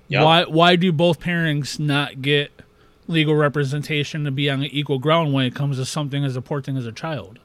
Yep. 0.08 0.24
Why? 0.24 0.44
Why 0.44 0.76
do 0.76 0.90
both 0.90 1.20
parents 1.20 1.78
not 1.78 2.20
get 2.20 2.50
legal 3.06 3.34
representation 3.36 4.24
to 4.24 4.30
be 4.30 4.50
on 4.50 4.64
equal 4.64 4.98
ground 4.98 5.32
when 5.32 5.46
it 5.46 5.54
comes 5.54 5.76
to 5.76 5.84
something 5.84 6.24
as 6.24 6.36
important 6.36 6.78
as 6.78 6.86
a 6.86 6.92
child? 6.92 7.38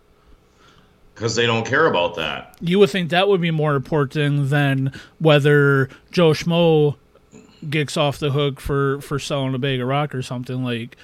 Because 1.13 1.35
they 1.35 1.45
don't 1.45 1.65
care 1.65 1.85
about 1.85 2.15
that. 2.15 2.57
You 2.59 2.79
would 2.79 2.89
think 2.89 3.09
that 3.11 3.27
would 3.27 3.39
be 3.39 3.51
more 3.51 3.75
important 3.75 4.49
than 4.49 4.91
whether 5.19 5.89
Joe 6.11 6.31
Schmo 6.31 6.95
gets 7.69 7.97
off 7.97 8.17
the 8.19 8.31
hook 8.31 8.59
for 8.59 9.01
for 9.01 9.19
selling 9.19 9.53
a 9.55 9.59
bag 9.59 9.79
of 9.81 9.87
rock 9.87 10.13
or 10.15 10.21
something. 10.21 10.63
Like, 10.63 10.95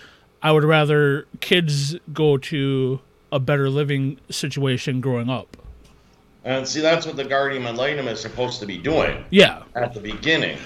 I 0.42 0.52
would 0.52 0.64
rather 0.64 1.26
kids 1.40 1.96
go 2.14 2.38
to 2.38 3.00
a 3.32 3.40
better 3.40 3.70
living 3.70 4.18
situation 4.30 5.00
growing 5.02 5.30
up. 5.30 5.58
And 6.44 6.68
see, 6.68 6.82
that's 6.82 7.06
what 7.06 7.16
the 7.18 7.24
guardian 7.24 7.66
ad 7.68 7.76
litem 7.78 8.08
is 8.08 8.20
supposed 8.20 8.60
to 8.62 8.66
be 8.66 8.78
doing 8.78 9.24
Yeah, 9.30 9.62
at 9.76 9.94
the 9.94 10.00
beginning. 10.00 10.58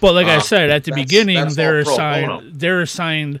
but 0.00 0.14
like 0.14 0.26
I 0.28 0.36
Uh, 0.36 0.40
said 0.40 0.70
at 0.70 0.84
the 0.84 0.92
that's- 0.92 1.04
beginning, 1.06 1.36
that's 1.36 1.56
they're 1.56 1.78
all 1.78 1.84
pro 1.84 1.92
assigned. 1.94 2.52
They're 2.54 2.80
assigned. 2.80 3.40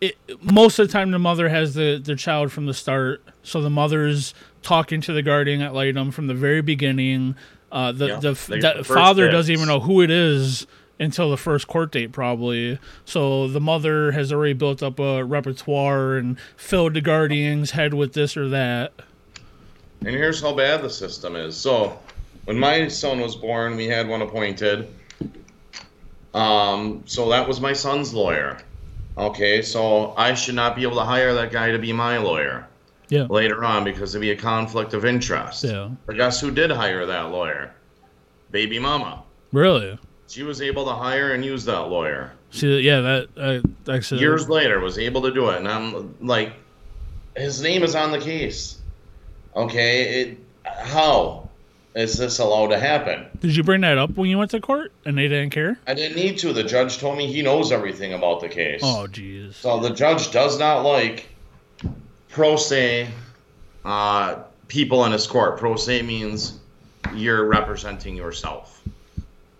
It, 0.00 0.16
most 0.42 0.78
of 0.78 0.86
the 0.88 0.92
time, 0.92 1.10
the 1.10 1.18
mother 1.18 1.48
has 1.48 1.72
the 1.74 2.00
the 2.02 2.16
child 2.16 2.52
from 2.52 2.66
the 2.66 2.74
start, 2.74 3.22
so 3.42 3.62
the 3.62 3.70
mother's 3.70 4.34
talking 4.62 5.00
to 5.00 5.12
the 5.14 5.22
guardian 5.22 5.62
ad 5.62 5.72
litem 5.72 6.10
from 6.10 6.26
the 6.26 6.34
very 6.34 6.60
beginning. 6.60 7.34
Uh, 7.72 7.92
the 7.92 8.06
Yeah, 8.08 8.16
the, 8.20 8.32
the 8.32 8.74
the 8.78 8.84
father 8.84 9.30
doesn't 9.30 9.52
even 9.52 9.66
know 9.68 9.80
who 9.80 10.02
it 10.02 10.10
is 10.10 10.66
until 10.98 11.30
the 11.30 11.36
first 11.36 11.66
court 11.68 11.92
date, 11.92 12.12
probably. 12.12 12.78
So 13.04 13.48
the 13.48 13.60
mother 13.60 14.12
has 14.12 14.32
already 14.32 14.54
built 14.54 14.82
up 14.82 14.98
a 14.98 15.24
repertoire 15.24 16.16
and 16.16 16.38
filled 16.56 16.94
the 16.94 17.00
guardian's 17.00 17.72
head 17.72 17.94
with 17.94 18.12
this 18.14 18.36
or 18.36 18.48
that. 18.48 18.92
And 20.00 20.10
here's 20.10 20.40
how 20.40 20.54
bad 20.54 20.82
the 20.82 20.90
system 20.90 21.36
is. 21.36 21.56
So, 21.56 21.98
when 22.44 22.58
my 22.58 22.86
son 22.88 23.18
was 23.20 23.34
born, 23.34 23.76
we 23.76 23.86
had 23.86 24.06
one 24.06 24.22
appointed. 24.22 24.86
Um, 26.34 27.02
so 27.06 27.28
that 27.30 27.48
was 27.48 27.60
my 27.60 27.72
son's 27.72 28.12
lawyer. 28.12 28.58
Okay, 29.18 29.62
so 29.62 30.12
I 30.16 30.34
should 30.34 30.54
not 30.54 30.76
be 30.76 30.82
able 30.82 30.96
to 30.96 31.04
hire 31.04 31.32
that 31.34 31.50
guy 31.50 31.70
to 31.72 31.78
be 31.78 31.92
my 31.92 32.18
lawyer 32.18 32.68
Yeah. 33.08 33.24
later 33.30 33.64
on 33.64 33.82
because 33.84 34.14
it'd 34.14 34.20
be 34.20 34.30
a 34.32 34.36
conflict 34.36 34.92
of 34.92 35.04
interest. 35.06 35.64
Yeah. 35.64 35.88
But 36.04 36.16
guess 36.16 36.40
who 36.40 36.50
did 36.50 36.70
hire 36.70 37.06
that 37.06 37.30
lawyer? 37.30 37.72
Baby 38.50 38.78
mama. 38.78 39.22
Really? 39.52 39.98
She 40.28 40.42
was 40.42 40.60
able 40.60 40.84
to 40.86 40.92
hire 40.92 41.32
and 41.32 41.44
use 41.44 41.64
that 41.66 41.88
lawyer. 41.88 42.32
See, 42.50 42.80
yeah, 42.80 43.00
that 43.00 43.28
uh, 43.36 43.92
actually. 43.92 44.20
Years 44.20 44.48
later, 44.48 44.80
was 44.80 44.98
able 44.98 45.22
to 45.22 45.32
do 45.32 45.50
it, 45.50 45.58
and 45.58 45.68
I'm 45.68 46.14
like, 46.20 46.52
his 47.36 47.62
name 47.62 47.82
is 47.82 47.94
on 47.94 48.10
the 48.10 48.18
case. 48.18 48.78
Okay, 49.54 50.20
it 50.20 50.38
how 50.64 51.48
is 51.94 52.18
this 52.18 52.38
allowed 52.38 52.68
to 52.68 52.78
happen? 52.78 53.26
Did 53.40 53.56
you 53.56 53.62
bring 53.62 53.80
that 53.80 53.98
up 53.98 54.10
when 54.16 54.28
you 54.28 54.36
went 54.38 54.50
to 54.50 54.60
court 54.60 54.92
and 55.04 55.16
they 55.16 55.28
didn't 55.28 55.50
care? 55.50 55.78
I 55.86 55.94
didn't 55.94 56.16
need 56.16 56.38
to. 56.38 56.52
The 56.52 56.64
judge 56.64 56.98
told 56.98 57.16
me 57.16 57.32
he 57.32 57.40
knows 57.42 57.72
everything 57.72 58.12
about 58.12 58.40
the 58.40 58.48
case. 58.48 58.80
Oh, 58.84 59.06
jeez. 59.10 59.54
So 59.54 59.80
the 59.80 59.90
judge 59.90 60.30
does 60.30 60.58
not 60.58 60.80
like 60.80 61.28
pro 62.28 62.56
se 62.56 63.08
uh, 63.84 64.42
people 64.68 65.04
in 65.06 65.12
his 65.12 65.26
court. 65.26 65.58
Pro 65.58 65.76
se 65.76 66.02
means 66.02 66.58
you're 67.14 67.46
representing 67.46 68.14
yourself. 68.16 68.82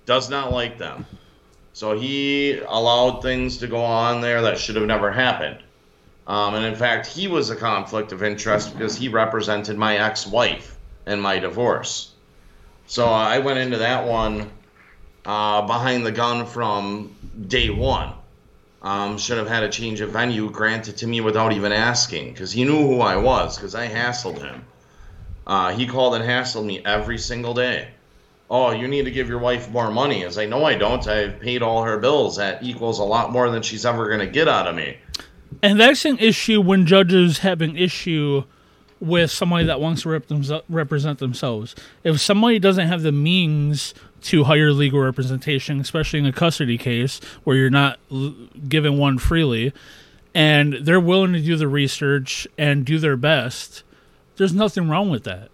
Does 0.07 0.31
not 0.31 0.53
like 0.53 0.79
them. 0.79 1.05
So 1.73 1.99
he 1.99 2.59
allowed 2.67 3.21
things 3.21 3.59
to 3.59 3.67
go 3.67 3.85
on 3.85 4.23
there 4.23 4.43
that 4.43 4.59
should 4.59 4.77
have 4.77 4.87
never 4.87 5.13
happened. 5.13 5.59
Um, 6.27 6.55
and 6.55 6.65
in 6.65 6.75
fact, 6.75 7.07
he 7.07 7.29
was 7.29 7.51
a 7.51 7.57
conflict 7.57 8.13
of 8.13 8.23
interest 8.23 8.73
because 8.73 8.97
he 8.97 9.09
represented 9.09 9.77
my 9.77 9.99
ex 9.99 10.27
wife 10.27 10.77
in 11.07 11.21
my 11.21 11.39
divorce. 11.39 12.13
So 12.87 13.07
I 13.07 13.39
went 13.41 13.59
into 13.59 13.79
that 13.79 14.07
one 14.07 14.51
uh, 15.25 15.63
behind 15.63 16.07
the 16.07 16.13
gun 16.13 16.47
from 16.47 17.15
day 17.49 17.71
one. 17.71 18.13
Um, 18.83 19.19
should 19.19 19.39
have 19.39 19.49
had 19.49 19.65
a 19.65 19.69
change 19.69 20.01
of 20.01 20.11
venue 20.11 20.49
granted 20.51 20.99
to 20.99 21.07
me 21.07 21.21
without 21.21 21.53
even 21.53 21.73
asking 21.73 22.33
because 22.33 22.53
he 22.53 22.65
knew 22.65 22.87
who 22.87 23.01
I 23.01 23.17
was 23.17 23.57
because 23.57 23.75
I 23.75 23.89
hassled 23.89 24.39
him. 24.39 24.65
Uh, 25.47 25.73
he 25.73 25.87
called 25.87 26.15
and 26.15 26.25
hassled 26.25 26.65
me 26.65 26.85
every 26.85 27.19
single 27.19 27.55
day. 27.55 27.89
Oh, 28.49 28.71
you 28.71 28.87
need 28.87 29.05
to 29.07 29.11
give 29.11 29.29
your 29.29 29.39
wife 29.41 29.69
more 29.71 29.91
money. 29.91 30.25
As 30.25 30.39
I 30.39 30.47
know 30.47 30.65
I 30.65 30.75
don't. 30.77 31.07
I've 31.09 31.41
paid 31.41 31.63
all 31.63 31.83
her 31.83 31.99
bills. 31.99 32.37
That 32.37 32.63
equals 32.63 32.99
a 33.01 33.05
lot 33.05 33.33
more 33.33 33.51
than 33.51 33.63
she's 33.63 33.85
ever 33.85 34.07
going 34.07 34.21
to 34.21 34.27
get 34.27 34.47
out 34.49 34.69
of 34.69 34.75
me. 34.77 34.99
And 35.63 35.81
that's 35.81 36.05
an 36.05 36.19
issue 36.19 36.61
when 36.61 36.87
judges 36.87 37.39
have 37.39 37.61
an 37.61 37.77
issue 37.77 38.45
with 39.01 39.31
somebody 39.31 39.67
that 39.67 39.81
wants 39.81 40.03
to 40.03 40.09
rep 40.11 40.27
themse- 40.27 40.63
represent 40.69 41.19
themselves. 41.19 41.75
If 42.05 42.21
somebody 42.21 42.59
doesn't 42.59 42.87
have 42.87 43.03
the 43.03 43.13
means 43.13 43.95
to 44.23 44.45
hire 44.45 44.73
legal 44.73 45.01
representation, 45.01 45.81
especially 45.81 46.19
in 46.21 46.27
a 46.27 46.33
custody 46.33 46.79
case 46.79 47.21
where 47.45 47.57
you're 47.57 47.69
not 47.71 47.99
l- 48.11 48.35
given 48.69 48.97
one 48.97 49.19
freely, 49.19 49.73
and 50.35 50.75
they're 50.83 51.01
willing 51.01 51.33
to 51.33 51.41
do 51.41 51.57
the 51.57 51.69
research 51.69 52.47
and 52.57 52.85
do 52.85 52.99
their 52.99 53.17
best, 53.17 53.83
there's 54.37 54.55
nothing 54.55 54.89
wrong 54.89 55.11
with 55.11 55.25
that. 55.25 55.51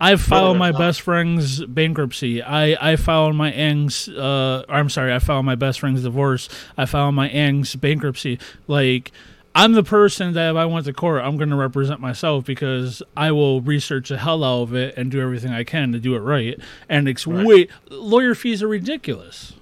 I've 0.00 0.20
filed 0.22 0.56
my 0.56 0.70
not. 0.70 0.78
best 0.78 1.02
friend's 1.02 1.64
bankruptcy. 1.64 2.42
I, 2.42 2.92
I 2.92 2.96
filed 2.96 3.34
my 3.36 3.52
aunt's, 3.52 4.08
uh, 4.08 4.64
I'm 4.68 4.88
sorry, 4.88 5.12
I 5.12 5.18
filed 5.18 5.44
my 5.44 5.56
best 5.56 5.80
friend's 5.80 6.02
divorce. 6.02 6.48
I 6.76 6.86
filed 6.86 7.14
my 7.14 7.28
aunt's 7.28 7.76
bankruptcy. 7.76 8.38
Like, 8.66 9.12
I'm 9.54 9.72
the 9.72 9.82
person 9.82 10.32
that 10.34 10.50
if 10.52 10.56
I 10.56 10.64
went 10.64 10.86
to 10.86 10.92
court, 10.92 11.22
I'm 11.22 11.36
going 11.36 11.50
to 11.50 11.56
represent 11.56 12.00
myself 12.00 12.44
because 12.46 13.02
I 13.16 13.32
will 13.32 13.60
research 13.60 14.08
the 14.08 14.16
hell 14.16 14.42
out 14.42 14.62
of 14.62 14.74
it 14.74 14.96
and 14.96 15.10
do 15.10 15.20
everything 15.20 15.52
I 15.52 15.64
can 15.64 15.92
to 15.92 15.98
do 15.98 16.14
it 16.14 16.20
right. 16.20 16.58
And 16.88 17.08
it's 17.08 17.26
Right. 17.26 17.44
way, 17.44 17.68
lawyer 17.90 18.34
fees 18.34 18.62
are 18.62 18.68
ridiculous. 18.68 19.52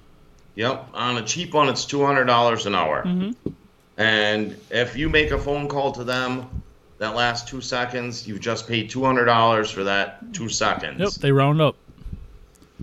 Yep. 0.54 0.88
On 0.94 1.16
a 1.16 1.22
cheap 1.22 1.54
one, 1.54 1.68
it's 1.68 1.84
$200 1.84 2.66
an 2.66 2.74
hour. 2.74 3.02
Mm-hmm. 3.04 3.50
And 3.96 4.56
if 4.70 4.96
you 4.96 5.08
make 5.08 5.30
a 5.32 5.38
phone 5.38 5.68
call 5.68 5.90
to 5.92 6.04
them 6.04 6.62
that 6.98 7.14
last 7.14 7.48
two 7.48 7.60
seconds, 7.60 8.26
you've 8.26 8.40
just 8.40 8.66
paid 8.66 8.90
$200 8.90 9.72
for 9.72 9.84
that 9.84 10.32
two 10.32 10.48
seconds. 10.48 11.00
Yep, 11.00 11.12
they 11.14 11.32
round 11.32 11.60
up. 11.60 11.76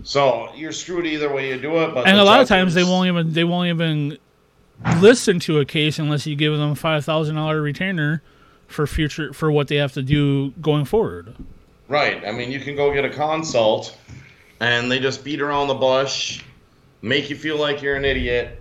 So 0.02 0.52
you're 0.54 0.72
screwed 0.72 1.06
either 1.06 1.32
way 1.32 1.48
you 1.48 1.60
do 1.60 1.78
it. 1.82 1.94
But 1.94 2.06
and 2.06 2.18
a 2.18 2.24
lot 2.24 2.40
of 2.40 2.48
times 2.48 2.74
they 2.74 2.84
won't 2.84 3.08
even 3.08 3.32
they 3.32 3.44
won't 3.44 3.68
even 3.68 4.18
listen 5.00 5.40
to 5.40 5.58
a 5.60 5.64
case 5.64 5.98
unless 5.98 6.26
you 6.26 6.36
give 6.36 6.52
them 6.52 6.72
a 6.72 6.74
five 6.74 7.04
thousand 7.04 7.36
dollar 7.36 7.62
retainer 7.62 8.22
for 8.66 8.86
future 8.86 9.32
for 9.32 9.50
what 9.50 9.68
they 9.68 9.76
have 9.76 9.92
to 9.94 10.02
do 10.02 10.50
going 10.60 10.84
forward. 10.84 11.34
Right. 11.88 12.24
I 12.26 12.32
mean, 12.32 12.50
you 12.50 12.60
can 12.60 12.76
go 12.76 12.92
get 12.92 13.04
a 13.04 13.10
consult, 13.10 13.96
and 14.60 14.90
they 14.90 14.98
just 14.98 15.24
beat 15.24 15.40
around 15.40 15.68
the 15.68 15.74
bush, 15.74 16.42
make 17.00 17.30
you 17.30 17.36
feel 17.36 17.58
like 17.58 17.80
you're 17.80 17.96
an 17.96 18.04
idiot, 18.04 18.60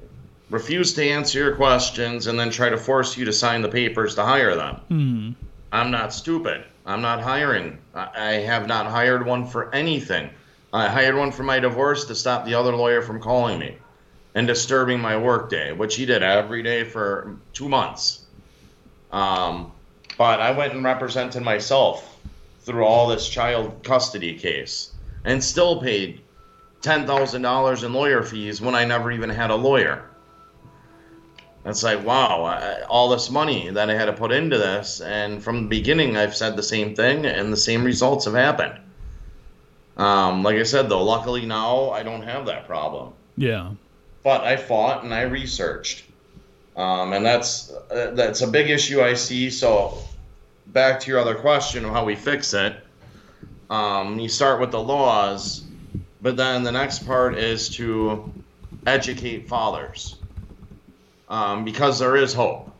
refuse 0.50 0.94
to 0.94 1.04
answer 1.04 1.40
your 1.40 1.56
questions, 1.56 2.28
and 2.28 2.40
then 2.40 2.52
try 2.52 2.70
to 2.70 2.78
force 2.78 3.18
you 3.18 3.26
to 3.26 3.34
sign 3.34 3.62
the 3.62 3.70
papers 3.70 4.16
to 4.16 4.24
hire 4.24 4.56
them. 4.56 4.76
Hmm. 4.88 5.32
I'm 5.76 5.92
not 5.92 6.14
stupid. 6.14 6.64
I'm 6.86 7.02
not 7.02 7.22
hiring. 7.22 7.80
I 7.94 8.36
have 8.36 8.66
not 8.66 8.86
hired 8.86 9.26
one 9.26 9.46
for 9.46 9.76
anything. 9.76 10.30
I 10.72 10.88
hired 10.88 11.16
one 11.16 11.34
for 11.34 11.44
my 11.44 11.60
divorce 11.60 12.06
to 12.06 12.16
stop 12.16 12.46
the 12.46 12.54
other 12.54 12.74
lawyer 12.74 13.02
from 13.02 13.20
calling 13.20 13.60
me 13.60 13.76
and 14.36 14.48
disturbing 14.48 15.02
my 15.02 15.18
workday, 15.18 15.74
which 15.74 15.98
he 15.98 16.06
did 16.06 16.24
every 16.24 16.64
day 16.64 16.86
for 16.86 17.36
two 17.52 17.68
months. 17.68 18.24
Um, 19.12 19.74
but 20.18 20.40
I 20.40 20.52
went 20.52 20.74
and 20.74 20.84
represented 20.84 21.44
myself 21.44 22.20
through 22.62 22.86
all 22.86 23.10
this 23.10 23.28
child 23.28 23.84
custody 23.84 24.40
case 24.40 24.92
and 25.26 25.44
still 25.44 25.82
paid 25.82 26.22
$10,000 26.84 27.84
in 27.84 27.94
lawyer 27.94 28.24
fees 28.24 28.62
when 28.62 28.76
I 28.76 28.86
never 28.86 29.12
even 29.12 29.30
had 29.30 29.52
a 29.52 29.56
lawyer. 29.56 30.06
It's 31.66 31.82
like, 31.82 32.06
wow, 32.06 32.44
I, 32.44 32.84
all 32.84 33.10
this 33.10 33.32
money 33.32 33.72
that 33.72 33.90
I 33.90 33.96
had 33.96 34.06
to 34.06 34.14
put 34.14 34.32
into 34.32 34.58
this. 34.58 35.02
And 35.02 35.44
from 35.44 35.64
the 35.64 35.68
beginning, 35.68 36.16
I've 36.16 36.36
said 36.36 36.56
the 36.56 36.64
same 36.64 36.96
thing, 36.96 37.26
and 37.26 37.52
the 37.52 37.58
same 37.58 37.84
results 37.84 38.26
have 38.26 38.36
happened. 38.36 38.80
Um, 39.98 40.44
like 40.44 40.58
I 40.58 40.64
said, 40.64 40.90
though, 40.90 41.04
luckily 41.04 41.46
now 41.46 41.90
I 41.90 42.04
don't 42.04 42.22
have 42.22 42.46
that 42.46 42.68
problem. 42.68 43.14
Yeah. 43.36 43.72
But 44.24 44.42
I 44.42 44.58
fought 44.58 45.04
and 45.04 45.14
I 45.14 45.24
researched. 45.24 46.04
Um, 46.76 47.14
and 47.14 47.26
that's 47.26 47.72
uh, 47.72 48.12
that's 48.14 48.42
a 48.42 48.48
big 48.48 48.70
issue 48.70 49.02
I 49.02 49.14
see. 49.14 49.50
So, 49.50 49.98
back 50.68 51.00
to 51.00 51.10
your 51.10 51.20
other 51.20 51.36
question 51.36 51.86
of 51.86 51.92
how 51.92 52.04
we 52.04 52.16
fix 52.16 52.54
it. 52.54 52.76
Um, 53.70 54.20
you 54.20 54.28
start 54.28 54.60
with 54.60 54.72
the 54.72 54.82
laws, 54.82 55.64
but 56.22 56.36
then 56.36 56.64
the 56.64 56.74
next 56.74 57.08
part 57.08 57.38
is 57.38 57.70
to 57.78 58.32
educate 58.86 59.48
fathers 59.48 60.18
um, 61.30 61.66
because 61.66 62.00
there 62.00 62.16
is 62.16 62.34
hope. 62.34 62.72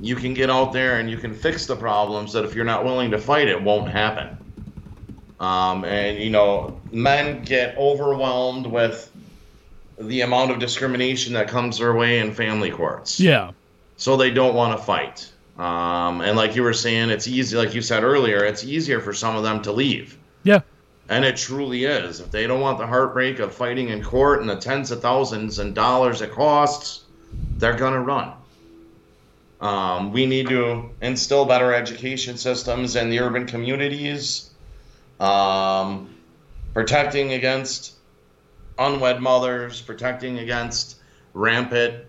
You 0.00 0.16
can 0.16 0.34
get 0.34 0.50
out 0.50 0.72
there 0.72 0.98
and 0.98 1.10
you 1.10 1.16
can 1.16 1.34
fix 1.34 1.66
the 1.66 1.76
problems 1.76 2.32
that 2.34 2.44
if 2.44 2.54
you're 2.54 2.64
not 2.64 2.84
willing 2.84 3.10
to 3.12 3.18
fight 3.18 3.48
it 3.48 3.60
won't 3.60 3.90
happen. 3.90 4.36
Um, 5.40 5.84
and 5.84 6.18
you 6.18 6.30
know, 6.30 6.80
men 6.92 7.42
get 7.42 7.76
overwhelmed 7.76 8.66
with 8.66 9.10
the 9.98 10.20
amount 10.22 10.50
of 10.50 10.58
discrimination 10.58 11.32
that 11.34 11.48
comes 11.48 11.78
their 11.78 11.94
way 11.94 12.18
in 12.18 12.34
family 12.34 12.70
courts. 12.70 13.18
Yeah. 13.18 13.52
So 13.96 14.16
they 14.16 14.30
don't 14.30 14.54
want 14.54 14.78
to 14.78 14.84
fight. 14.84 15.30
Um, 15.58 16.20
and 16.20 16.36
like 16.36 16.54
you 16.54 16.62
were 16.62 16.74
saying, 16.74 17.08
it's 17.08 17.26
easy, 17.26 17.56
like 17.56 17.74
you 17.74 17.80
said 17.80 18.04
earlier, 18.04 18.44
it's 18.44 18.62
easier 18.62 19.00
for 19.00 19.14
some 19.14 19.36
of 19.36 19.42
them 19.42 19.62
to 19.62 19.72
leave. 19.72 20.18
Yeah. 20.42 20.60
And 21.08 21.24
it 21.24 21.36
truly 21.36 21.84
is. 21.84 22.20
If 22.20 22.30
they 22.30 22.46
don't 22.46 22.60
want 22.60 22.78
the 22.78 22.86
heartbreak 22.86 23.38
of 23.38 23.54
fighting 23.54 23.88
in 23.88 24.02
court 24.02 24.40
and 24.40 24.50
the 24.50 24.56
tens 24.56 24.90
of 24.90 25.00
thousands 25.00 25.58
and 25.58 25.74
dollars 25.74 26.20
it 26.20 26.32
costs, 26.32 27.04
they're 27.58 27.76
going 27.76 27.94
to 27.94 28.00
run. 28.00 28.32
Um, 29.60 30.12
we 30.12 30.26
need 30.26 30.48
to 30.48 30.90
instill 31.00 31.44
better 31.44 31.72
education 31.72 32.36
systems 32.36 32.96
in 32.96 33.08
the 33.08 33.20
urban 33.20 33.46
communities, 33.46 34.50
um, 35.18 36.14
protecting 36.74 37.32
against 37.32 37.94
unwed 38.78 39.22
mothers, 39.22 39.80
protecting 39.80 40.38
against 40.38 40.96
rampant, 41.32 42.04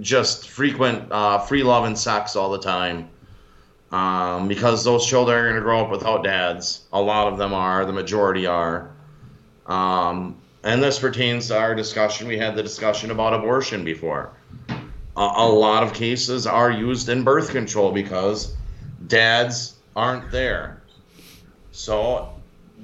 just 0.00 0.48
frequent 0.48 1.10
uh, 1.12 1.38
free 1.38 1.62
love 1.62 1.84
and 1.84 1.96
sex 1.96 2.34
all 2.34 2.50
the 2.50 2.58
time 2.58 3.08
um, 3.90 4.48
because 4.48 4.84
those 4.84 5.06
children 5.06 5.38
are 5.38 5.44
going 5.44 5.54
to 5.56 5.62
grow 5.62 5.80
up 5.80 5.90
without 5.90 6.24
dads. 6.24 6.82
A 6.92 7.00
lot 7.00 7.32
of 7.32 7.38
them 7.38 7.54
are, 7.54 7.84
the 7.84 7.92
majority 7.92 8.46
are. 8.46 8.90
Um, 9.66 10.36
and 10.62 10.82
this 10.82 10.98
pertains 10.98 11.48
to 11.48 11.58
our 11.58 11.74
discussion. 11.74 12.26
We 12.26 12.38
had 12.38 12.56
the 12.56 12.62
discussion 12.62 13.10
about 13.10 13.32
abortion 13.32 13.84
before. 13.84 14.32
A, 15.20 15.48
lot 15.48 15.82
of 15.82 15.92
cases 15.92 16.46
are 16.46 16.70
used 16.70 17.08
in 17.08 17.24
birth 17.24 17.50
control 17.50 17.90
because 17.90 18.54
dads 19.08 19.74
aren't 19.96 20.30
there. 20.30 20.80
So 21.72 22.28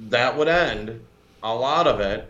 that 0.09 0.37
would 0.37 0.49
end 0.49 0.99
a 1.43 1.55
lot 1.55 1.87
of 1.87 2.01
it 2.01 2.29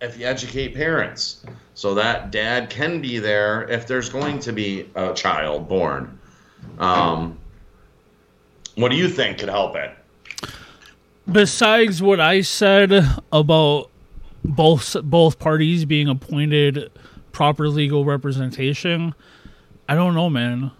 if 0.00 0.16
you 0.16 0.26
educate 0.26 0.76
parents 0.76 1.44
so 1.74 1.94
that 1.94 2.30
dad 2.30 2.70
can 2.70 3.00
be 3.00 3.18
there 3.18 3.68
if 3.68 3.88
there's 3.88 4.08
going 4.08 4.38
to 4.40 4.52
be 4.52 4.88
a 4.94 5.12
child 5.14 5.68
born. 5.68 6.16
Um, 6.78 7.36
what 8.76 8.90
do 8.90 8.96
you 8.96 9.08
think 9.08 9.38
could 9.38 9.48
help 9.48 9.74
it? 9.74 9.90
Besides 11.30 12.00
what 12.00 12.20
I 12.20 12.42
said 12.42 13.04
about 13.32 13.90
both 14.44 14.96
both 15.02 15.38
parties 15.38 15.84
being 15.84 16.08
appointed 16.08 16.92
proper 17.34 17.68
legal 17.68 18.06
representation, 18.06 19.14
I 19.86 19.94
don't 19.94 20.14
know, 20.14 20.30
man. 20.30 20.70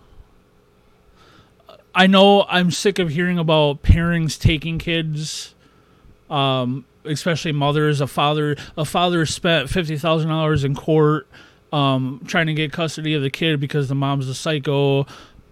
I 1.94 2.06
know 2.06 2.44
I'm 2.48 2.70
sick 2.70 2.98
of 2.98 3.10
hearing 3.10 3.38
about 3.38 3.82
parents 3.82 4.38
taking 4.38 4.78
kids, 4.78 5.54
um, 6.30 6.86
especially 7.04 7.52
mothers. 7.52 8.00
A 8.00 8.06
father, 8.06 8.56
a 8.76 8.84
father 8.84 9.26
spent 9.26 9.68
fifty 9.68 9.98
thousand 9.98 10.30
dollars 10.30 10.64
in 10.64 10.74
court, 10.74 11.28
um, 11.72 12.22
trying 12.26 12.46
to 12.46 12.54
get 12.54 12.72
custody 12.72 13.14
of 13.14 13.22
the 13.22 13.30
kid 13.30 13.60
because 13.60 13.88
the 13.88 13.94
mom's 13.94 14.28
a 14.28 14.34
psycho. 14.34 15.06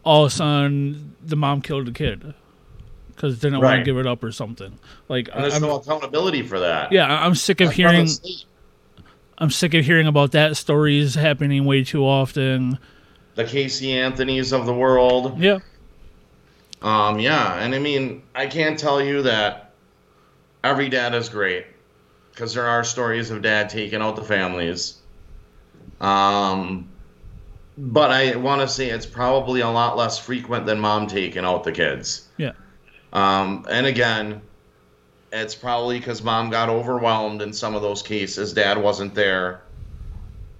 All 0.05 0.25
of 0.25 0.33
a 0.33 0.35
sudden, 0.35 1.15
the 1.23 1.37
mom 1.37 1.63
killed 1.63 1.87
the 1.87 1.93
kid 1.93 2.35
because 3.15 3.39
didn't 3.39 3.61
want 3.61 3.79
to 3.79 3.85
give 3.85 3.99
it 3.99 4.07
up 4.07 4.25
or 4.25 4.33
something. 4.33 4.79
Like, 5.09 5.29
And 5.33 5.45
there's 5.45 5.55
I'm, 5.55 5.63
no 5.63 5.77
accountability 5.77 6.43
for 6.43 6.59
that. 6.59 6.91
yeah, 6.91 7.25
I'm 7.25 7.37
sick 7.37 7.61
of 7.61 7.69
That's 7.69 7.77
from 7.77 7.85
the 7.85 7.91
hearing. 7.93 8.09
I'm 9.43 9.51
sick 9.51 9.75
of 9.75 9.85
hearing 9.85 10.07
about 10.07 10.31
that 10.33 10.57
stories 10.57 11.17
happening 11.17 11.65
way 11.65 11.83
too 11.83 12.07
often. 12.07 12.79
the 13.35 13.45
Casey 13.45 13.93
Anthony's 13.93 14.53
of 14.53 14.67
the 14.67 14.73
world. 14.73 15.41
Yeah, 15.41 15.59
Um, 16.81 17.19
yeah, 17.19 17.55
and 17.55 17.75
I 17.75 17.81
mean, 17.81 18.23
I 18.37 18.47
can't 18.47 18.79
tell 18.79 19.03
you 19.03 19.23
that 19.23 19.73
every 20.63 20.89
dad 20.89 21.13
is 21.13 21.29
great 21.29 21.67
because 22.31 22.55
there 22.55 22.67
are 22.69 22.85
stories 22.85 23.33
of 23.33 23.43
dad 23.43 23.69
taking 23.69 24.01
out 24.01 24.15
the 24.15 24.23
families. 24.23 24.99
Um, 26.01 26.89
but 27.77 28.13
I 28.13 28.37
want 28.37 28.61
to 28.61 28.69
say 28.69 28.91
it's 28.91 29.07
probably 29.07 29.61
a 29.61 29.69
lot 29.69 29.97
less 29.97 30.21
frequent 30.21 30.67
than 30.67 30.79
mom 30.79 31.09
taking 31.09 31.45
out 31.45 31.65
the 31.65 31.73
kids. 31.73 32.29
yeah, 32.37 32.53
Um, 33.13 33.67
and 33.69 33.87
again, 33.87 34.41
it's 35.33 35.55
probably 35.55 35.99
because 35.99 36.23
mom 36.23 36.51
got 36.51 36.69
overwhelmed 36.69 37.41
in 37.41 37.53
some 37.53 37.75
of 37.75 37.83
those 37.83 38.03
cases. 38.03 38.53
Dad 38.53 38.77
wasn't 38.77 39.15
there. 39.15 39.63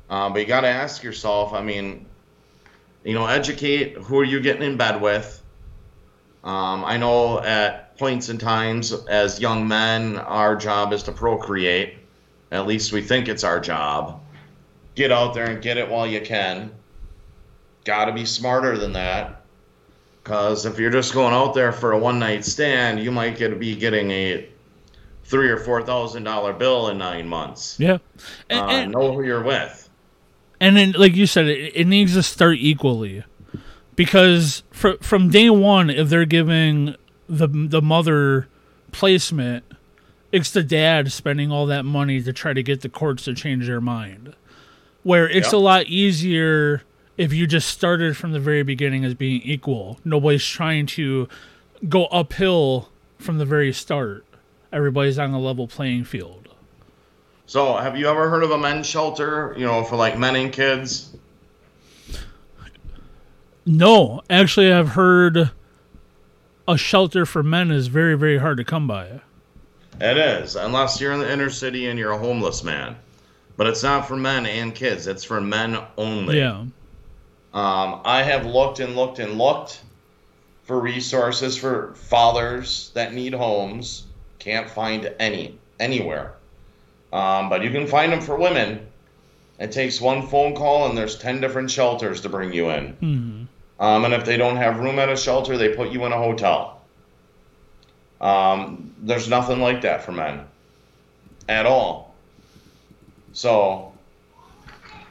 Um, 0.09 0.33
but 0.33 0.41
you 0.41 0.47
got 0.47 0.63
to 0.63 0.69
ask 0.69 1.03
yourself. 1.03 1.53
I 1.53 1.63
mean, 1.63 2.07
you 3.05 3.15
know, 3.15 3.27
educate 3.27 3.97
who 3.97 4.19
are 4.19 4.25
you 4.25 4.41
getting 4.41 4.63
in 4.63 4.77
bed 4.77 5.01
with. 5.01 5.43
Um, 6.43 6.85
I 6.85 6.97
know 6.97 7.41
at 7.41 7.97
points 7.99 8.29
in 8.29 8.39
times 8.39 8.93
as 8.93 9.39
young 9.41 9.69
men, 9.69 10.17
our 10.19 10.57
job 10.57 10.93
is 10.93 11.03
to 11.05 11.13
procreate. 11.13 11.97
At 12.51 12.67
least 12.67 12.93
we 12.93 13.03
think 13.03 13.29
it's 13.29 13.45
our 13.45 13.61
job. 13.61 14.21
Get 14.95 15.13
out 15.13 15.35
there 15.35 15.51
and 15.51 15.63
get 15.63 15.77
it 15.77 15.89
while 15.89 16.07
you 16.07 16.21
can. 16.21 16.73
Got 17.85 18.07
to 18.07 18.13
be 18.13 18.25
smarter 18.25 18.77
than 18.77 18.93
that. 18.95 19.43
Because 20.23 20.67
if 20.67 20.79
you're 20.79 20.91
just 20.91 21.15
going 21.15 21.35
out 21.35 21.55
there 21.55 21.73
for 21.73 21.93
a 21.93 21.99
one 21.99 22.19
night 22.19 22.45
stand, 22.45 23.01
you 23.01 23.11
might 23.11 23.37
get 23.37 23.59
be 23.59 23.75
getting 23.75 24.11
a 24.11 24.49
three 25.25 25.49
or 25.49 25.57
four 25.59 25.83
thousand 25.83 26.25
dollar 26.25 26.53
bill 26.53 26.89
in 26.89 26.99
nine 26.99 27.27
months. 27.29 27.77
yeah. 27.79 27.99
And, 28.51 28.61
Uh, 28.61 28.67
and, 28.69 28.93
know 28.93 29.13
who 29.15 29.23
you're 29.25 29.43
with. 29.43 29.89
and 30.61 30.77
then, 30.77 30.93
like 30.93 31.15
you 31.17 31.27
said, 31.27 31.47
it, 31.47 31.73
it 31.77 31.87
needs 31.87 32.15
to 32.15 32.23
start 32.23 32.57
equally, 32.59 33.25
because 33.97 34.63
fr- 34.71 35.01
from 35.01 35.31
day 35.31 35.51
one, 35.51 35.91
if 35.91 36.09
they're 36.09 36.25
giving 36.25 36.95
the 37.29 37.49
the 37.49 37.83
mother 37.83 38.49
placement, 38.91 39.65
it's 40.33 40.51
the 40.51 40.63
dad 40.63 41.13
spending 41.13 41.51
all 41.51 41.67
that 41.67 41.85
money 41.85 42.23
to 42.23 42.33
try 42.33 42.53
to 42.53 42.63
get 42.63 42.81
the 42.83 42.89
courts 42.89 43.25
to 43.25 43.35
change 43.35 43.67
their 43.67 43.81
mind. 43.81 44.35
Where 45.03 45.29
it's 45.29 45.49
Yep. 45.49 45.53
a 45.55 45.57
lot 45.57 45.87
easier 45.87 46.83
if 47.19 47.33
you 47.33 47.47
just 47.47 47.69
started 47.69 48.17
from 48.17 48.33
the 48.33 48.41
very 48.41 48.63
beginning 48.63 49.05
as 49.05 49.15
being 49.15 49.41
equal. 49.43 49.99
Nobody's 50.05 50.45
trying 50.47 50.87
to 50.87 51.29
go 51.89 52.05
uphill 52.07 52.89
from 53.19 53.39
the 53.39 53.45
very 53.45 53.73
start. 53.73 54.25
Everybody's 54.73 55.19
on 55.19 55.31
a 55.33 55.41
level 55.41 55.69
playing 55.69 56.05
field. 56.05 56.49
So, 57.47 57.77
have 57.77 57.99
you 57.99 58.07
ever 58.07 58.31
heard 58.31 58.43
of 58.43 58.51
a 58.51 58.59
men's 58.59 58.87
shelter? 58.87 59.55
You 59.59 59.67
know, 59.67 59.85
for 59.85 59.97
like 59.97 60.19
men 60.19 60.37
and 60.37 60.53
kids. 60.53 61.15
No, 63.67 64.23
actually, 64.31 64.73
I've 64.73 64.91
heard 64.91 65.51
a 66.67 66.77
shelter 66.77 67.27
for 67.27 67.43
men 67.43 67.71
is 67.71 67.87
very, 67.89 68.17
very 68.17 68.39
hard 68.39 68.57
to 68.57 68.65
come 68.65 68.87
by. 68.87 69.21
It 70.01 70.17
is, 70.17 70.57
unless 70.57 71.01
you're 71.01 71.13
in 71.13 71.21
the 71.21 71.31
inner 71.31 71.51
city 71.51 71.87
and 71.87 71.99
you're 71.99 72.13
a 72.13 72.19
homeless 72.19 72.65
man. 72.65 72.97
But 73.57 73.67
it's 73.67 73.83
not 73.83 74.09
for 74.09 74.17
men 74.17 74.47
and 74.47 74.75
kids. 74.75 75.07
It's 75.07 75.23
for 75.23 75.41
men 75.41 75.79
only. 75.99 76.39
Yeah, 76.39 76.65
Um, 77.53 78.01
I 78.05 78.23
have 78.23 78.47
looked 78.47 78.81
and 78.81 78.97
looked 78.97 79.19
and 79.19 79.37
looked, 79.37 79.83
for 80.65 80.81
resources 80.81 81.57
for 81.57 81.95
fathers 81.95 82.91
that 82.95 83.13
need 83.13 83.35
homes. 83.35 84.05
Can't 84.43 84.69
find 84.69 85.15
any 85.21 85.57
anywhere. 85.79 86.35
Um, 87.13 87.49
but 87.49 87.63
you 87.63 87.71
can 87.71 87.87
find 87.87 88.13
them 88.13 88.21
for 88.21 88.37
women. 88.37 88.89
It 89.61 89.71
takes 89.71 90.01
one 90.01 90.27
phone 90.27 90.57
call, 90.57 90.89
and 90.89 90.99
there's 90.99 91.17
10 91.17 91.41
different 91.41 91.71
shelters 91.71 92.23
to 92.23 92.29
bring 92.29 92.53
you 92.53 92.71
in. 92.71 92.89
hmm 92.95 93.43
Um, 93.79 94.05
and 94.05 94.13
if 94.13 94.25
they 94.25 94.37
don't 94.37 94.57
have 94.57 94.81
room 94.81 94.99
at 94.99 95.09
a 95.09 95.17
shelter, 95.17 95.57
they 95.57 95.77
put 95.77 95.91
you 95.91 96.05
in 96.07 96.13
a 96.13 96.17
hotel. 96.17 96.81
Um, 98.21 98.93
there's 99.01 99.29
nothing 99.29 99.61
like 99.61 99.83
that 99.83 100.03
for 100.05 100.11
men 100.11 100.41
at 101.49 101.65
all. 101.65 102.13
So 103.33 103.93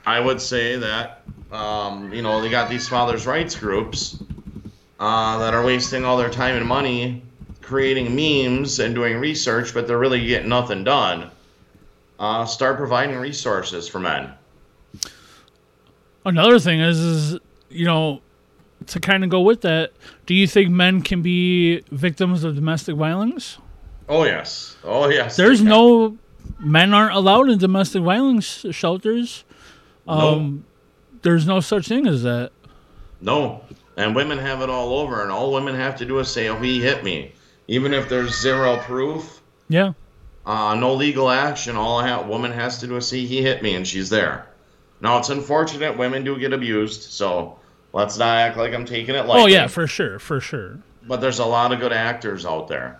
I 0.05 0.19
would 0.19 0.41
say 0.41 0.75
that, 0.75 1.23
um, 1.53 2.13
you 2.13 2.21
know, 2.21 2.41
they 2.41 2.49
got 2.49 2.69
these 2.69 2.89
fathers' 2.89 3.25
rights 3.25 3.55
groups 3.55 4.17
uh, 4.99 5.37
that 5.39 5.53
are 5.53 5.63
wasting 5.63 6.03
all 6.03 6.17
their 6.17 6.29
time 6.29 6.57
and 6.57 6.67
money 6.67 7.23
creating 7.71 8.13
memes 8.13 8.79
and 8.79 8.93
doing 8.93 9.17
research, 9.17 9.73
but 9.73 9.87
they're 9.87 9.97
really 9.97 10.25
getting 10.27 10.49
nothing 10.49 10.83
done. 10.83 11.31
Uh, 12.19 12.45
start 12.45 12.75
providing 12.75 13.15
resources 13.15 13.87
for 13.87 13.99
men. 13.99 14.31
Another 16.25 16.59
thing 16.59 16.81
is, 16.81 16.99
is 16.99 17.39
you 17.69 17.85
know, 17.85 18.21
to 18.87 18.99
kind 18.99 19.23
of 19.23 19.29
go 19.29 19.39
with 19.39 19.61
that, 19.61 19.91
do 20.25 20.35
you 20.35 20.45
think 20.47 20.69
men 20.69 21.01
can 21.01 21.21
be 21.21 21.79
victims 21.91 22.43
of 22.43 22.55
domestic 22.55 22.97
violence? 22.97 23.57
Oh, 24.09 24.25
yes. 24.25 24.75
Oh, 24.83 25.07
yes. 25.09 25.37
There's 25.37 25.61
no 25.61 26.17
men 26.59 26.93
aren't 26.93 27.15
allowed 27.15 27.49
in 27.49 27.57
domestic 27.57 28.03
violence 28.03 28.65
shelters. 28.71 29.45
Um, 30.07 30.65
There's 31.21 31.47
no 31.47 31.61
such 31.61 31.87
thing 31.87 32.05
as 32.05 32.23
that. 32.23 32.51
No. 33.21 33.63
And 33.95 34.15
women 34.15 34.37
have 34.39 34.61
it 34.61 34.69
all 34.69 34.93
over, 34.99 35.21
and 35.21 35.31
all 35.31 35.53
women 35.53 35.75
have 35.75 35.95
to 35.97 36.05
do 36.05 36.19
is 36.19 36.27
say, 36.27 36.49
oh, 36.49 36.59
he 36.59 36.81
hit 36.81 37.03
me. 37.03 37.33
Even 37.71 37.93
if 37.93 38.09
there's 38.09 38.37
zero 38.37 38.75
proof, 38.79 39.39
Yeah. 39.69 39.93
uh, 40.45 40.75
no 40.75 40.93
legal 40.93 41.29
action, 41.29 41.77
all 41.77 42.01
a 42.01 42.07
ha- 42.07 42.21
woman 42.21 42.51
has 42.51 42.79
to 42.79 42.87
do 42.87 42.97
is 42.97 43.07
see 43.07 43.25
he 43.25 43.41
hit 43.41 43.63
me, 43.63 43.75
and 43.75 43.87
she's 43.87 44.09
there. 44.09 44.45
Now, 44.99 45.17
it's 45.19 45.29
unfortunate 45.29 45.97
women 45.97 46.25
do 46.25 46.37
get 46.37 46.51
abused, 46.51 47.03
so 47.03 47.57
let's 47.93 48.17
not 48.17 48.37
act 48.37 48.57
like 48.57 48.73
I'm 48.73 48.83
taking 48.85 49.15
it 49.15 49.25
lightly. 49.25 49.43
Oh 49.43 49.45
yeah, 49.45 49.67
for 49.67 49.87
sure, 49.87 50.19
for 50.19 50.41
sure. 50.41 50.79
but 51.07 51.21
there's 51.21 51.39
a 51.39 51.45
lot 51.45 51.71
of 51.71 51.79
good 51.79 51.93
actors 51.93 52.45
out 52.45 52.67
there. 52.67 52.99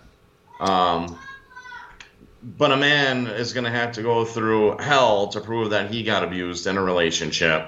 Um, 0.61 1.19
but 2.57 2.72
a 2.72 2.78
man 2.78 3.28
is 3.28 3.51
going 3.51 3.65
to 3.65 3.69
have 3.72 3.91
to 3.91 4.01
go 4.01 4.24
through 4.24 4.78
hell 4.78 5.28
to 5.28 5.41
prove 5.41 5.72
that 5.72 5.91
he 5.91 6.01
got 6.03 6.24
abused 6.24 6.65
in 6.65 6.78
a 6.78 6.82
relationship. 6.82 7.67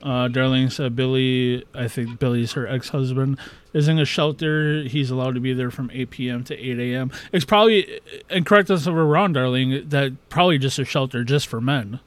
Uh, 0.00 0.28
Darlene 0.28 0.70
said 0.70 0.94
Billy, 0.94 1.64
I 1.74 1.88
think 1.88 2.18
Billy's 2.20 2.52
her 2.52 2.66
ex-husband, 2.68 3.38
is 3.72 3.88
in 3.88 3.98
a 3.98 4.04
shelter. 4.04 4.82
He's 4.82 5.10
allowed 5.10 5.34
to 5.34 5.40
be 5.40 5.52
there 5.52 5.70
from 5.70 5.90
8 5.92 6.10
p.m. 6.10 6.44
to 6.44 6.56
8 6.56 6.78
a.m. 6.78 7.10
It's 7.32 7.44
probably, 7.44 8.00
and 8.30 8.46
correct 8.46 8.70
us 8.70 8.86
if 8.86 8.94
we're 8.94 9.04
wrong, 9.04 9.34
Darlene, 9.34 9.88
that 9.90 10.28
probably 10.28 10.58
just 10.58 10.78
a 10.78 10.84
shelter 10.84 11.24
just 11.24 11.46
for 11.46 11.60
men. 11.60 12.00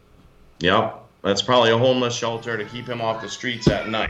Yep. 0.59 0.97
That's 1.23 1.41
probably 1.41 1.71
a 1.71 1.77
homeless 1.77 2.15
shelter 2.15 2.57
to 2.57 2.65
keep 2.65 2.87
him 2.87 3.01
off 3.01 3.21
the 3.21 3.29
streets 3.29 3.67
at 3.67 3.89
night. 3.89 4.09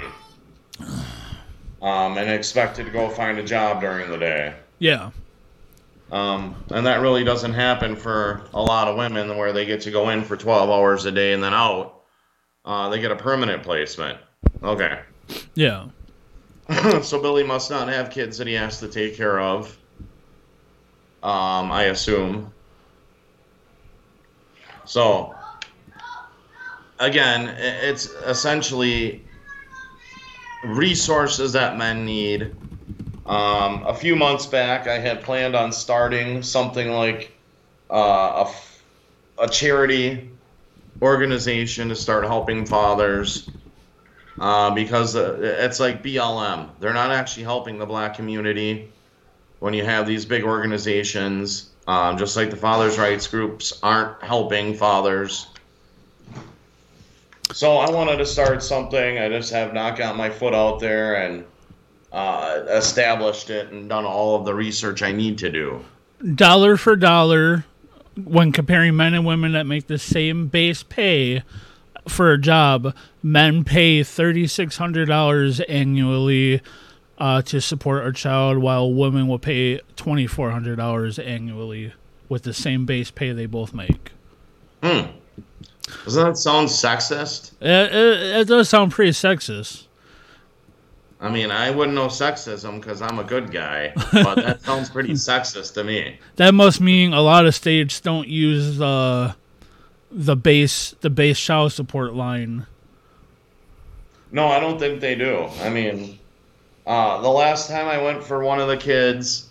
Um, 1.81 2.17
and 2.17 2.29
expected 2.29 2.85
to 2.85 2.91
go 2.91 3.09
find 3.09 3.37
a 3.37 3.43
job 3.43 3.81
during 3.81 4.09
the 4.09 4.17
day. 4.17 4.53
Yeah. 4.79 5.11
Um, 6.11 6.55
and 6.69 6.85
that 6.85 7.01
really 7.01 7.23
doesn't 7.23 7.53
happen 7.53 7.95
for 7.95 8.43
a 8.53 8.61
lot 8.61 8.87
of 8.87 8.97
women 8.97 9.37
where 9.37 9.53
they 9.53 9.65
get 9.65 9.81
to 9.81 9.91
go 9.91 10.09
in 10.09 10.23
for 10.23 10.37
12 10.37 10.69
hours 10.69 11.05
a 11.05 11.11
day 11.11 11.33
and 11.33 11.43
then 11.43 11.53
out. 11.53 12.01
Uh, 12.63 12.89
they 12.89 12.99
get 13.01 13.11
a 13.11 13.15
permanent 13.15 13.63
placement. 13.63 14.19
Okay. 14.61 14.99
Yeah. 15.55 15.87
so 17.03 17.21
Billy 17.21 17.43
must 17.43 17.69
not 17.69 17.87
have 17.87 18.09
kids 18.09 18.37
that 18.37 18.47
he 18.47 18.53
has 18.53 18.79
to 18.79 18.87
take 18.87 19.15
care 19.15 19.39
of. 19.39 19.77
Um, 21.23 21.71
I 21.71 21.85
assume. 21.85 22.51
So, 24.85 25.35
again, 26.99 27.47
it's 27.57 28.05
essentially 28.05 29.23
resources 30.63 31.53
that 31.53 31.77
men 31.77 32.05
need. 32.05 32.55
Um, 33.25 33.83
a 33.85 33.93
few 33.93 34.15
months 34.15 34.45
back, 34.45 34.87
I 34.87 34.97
had 34.97 35.23
planned 35.23 35.55
on 35.55 35.71
starting 35.71 36.41
something 36.41 36.91
like 36.91 37.31
uh, 37.89 38.51
a, 39.37 39.47
charity 39.47 40.29
organization 41.01 41.89
to 41.89 41.95
start 41.95 42.25
helping 42.25 42.65
fathers 42.65 43.49
uh, 44.39 44.71
because 44.71 45.15
uh, 45.15 45.37
it's 45.41 45.79
like 45.79 46.03
BLM. 46.03 46.69
They're 46.79 46.93
not 46.93 47.11
actually 47.11 47.43
helping 47.43 47.77
the 47.77 47.85
black 47.85 48.15
community 48.15 48.91
when 49.59 49.73
you 49.73 49.85
have 49.85 50.07
these 50.07 50.25
big 50.25 50.43
organizations, 50.43 51.69
um, 51.87 52.17
just 52.17 52.35
like 52.35 52.49
the 52.49 52.55
fathers' 52.55 52.97
rights 52.97 53.27
groups 53.27 53.79
aren't 53.83 54.21
helping 54.23 54.73
fathers. 54.75 55.47
So 57.53 57.77
I 57.77 57.91
wanted 57.91 58.17
to 58.17 58.25
start 58.25 58.63
something. 58.63 59.19
I 59.19 59.29
just 59.29 59.51
have 59.51 59.73
not 59.73 59.97
got 59.97 60.15
my 60.15 60.29
foot 60.29 60.53
out 60.53 60.79
there 60.79 61.15
and 61.15 61.45
uh, 62.11 62.63
established 62.69 63.49
it 63.49 63.71
and 63.71 63.89
done 63.89 64.05
all 64.05 64.35
of 64.35 64.45
the 64.45 64.53
research 64.53 65.01
I 65.01 65.11
need 65.11 65.37
to 65.39 65.51
do. 65.51 65.83
Dollar 66.35 66.77
for 66.77 66.95
dollar, 66.95 67.65
when 68.23 68.51
comparing 68.51 68.95
men 68.95 69.13
and 69.13 69.25
women 69.25 69.53
that 69.53 69.65
make 69.65 69.87
the 69.87 69.97
same 69.97 70.47
base 70.47 70.83
pay 70.83 71.43
for 72.07 72.31
a 72.31 72.37
job, 72.37 72.95
men 73.21 73.63
pay 73.63 74.01
$3,600 74.01 75.65
annually 75.69 76.61
uh, 77.17 77.41
to 77.43 77.61
support 77.61 78.05
a 78.05 78.11
child, 78.11 78.57
while 78.57 78.91
women 78.91 79.27
will 79.27 79.39
pay 79.39 79.79
$2,400 79.97 81.25
annually 81.25 81.93
with 82.29 82.43
the 82.43 82.53
same 82.53 82.85
base 82.85 83.11
pay 83.11 83.31
they 83.31 83.45
both 83.45 83.73
make. 83.73 84.11
Doesn't 84.81 86.25
that 86.25 86.37
sound 86.37 86.69
sexist? 86.69 87.51
It, 87.61 87.93
it, 87.93 88.41
it 88.41 88.47
does 88.47 88.69
sound 88.69 88.91
pretty 88.91 89.11
sexist. 89.11 89.85
I 91.19 91.29
mean, 91.29 91.51
I 91.51 91.69
wouldn't 91.69 91.93
know 91.93 92.07
sexism 92.07 92.79
because 92.79 93.01
I'm 93.01 93.19
a 93.19 93.23
good 93.23 93.51
guy, 93.51 93.93
but 94.11 94.35
that 94.35 94.61
sounds 94.61 94.89
pretty 94.89 95.13
sexist 95.13 95.75
to 95.75 95.83
me. 95.83 96.17
That 96.37 96.55
must 96.55 96.81
mean 96.81 97.13
a 97.13 97.21
lot 97.21 97.45
of 97.45 97.53
states 97.53 97.99
don't 97.99 98.27
use 98.27 98.77
the 98.77 99.35
the 100.11 100.35
base 100.35 100.95
the 101.01 101.09
base 101.09 101.39
child 101.39 101.71
support 101.71 102.13
line. 102.13 102.65
No, 104.31 104.47
I 104.47 104.59
don't 104.59 104.79
think 104.79 105.01
they 105.01 105.15
do. 105.15 105.47
I 105.61 105.69
mean, 105.69 106.19
uh, 106.85 107.21
the 107.21 107.29
last 107.29 107.69
time 107.69 107.87
I 107.87 108.01
went 108.01 108.23
for 108.23 108.43
one 108.43 108.59
of 108.59 108.67
the 108.67 108.77
kids, 108.77 109.49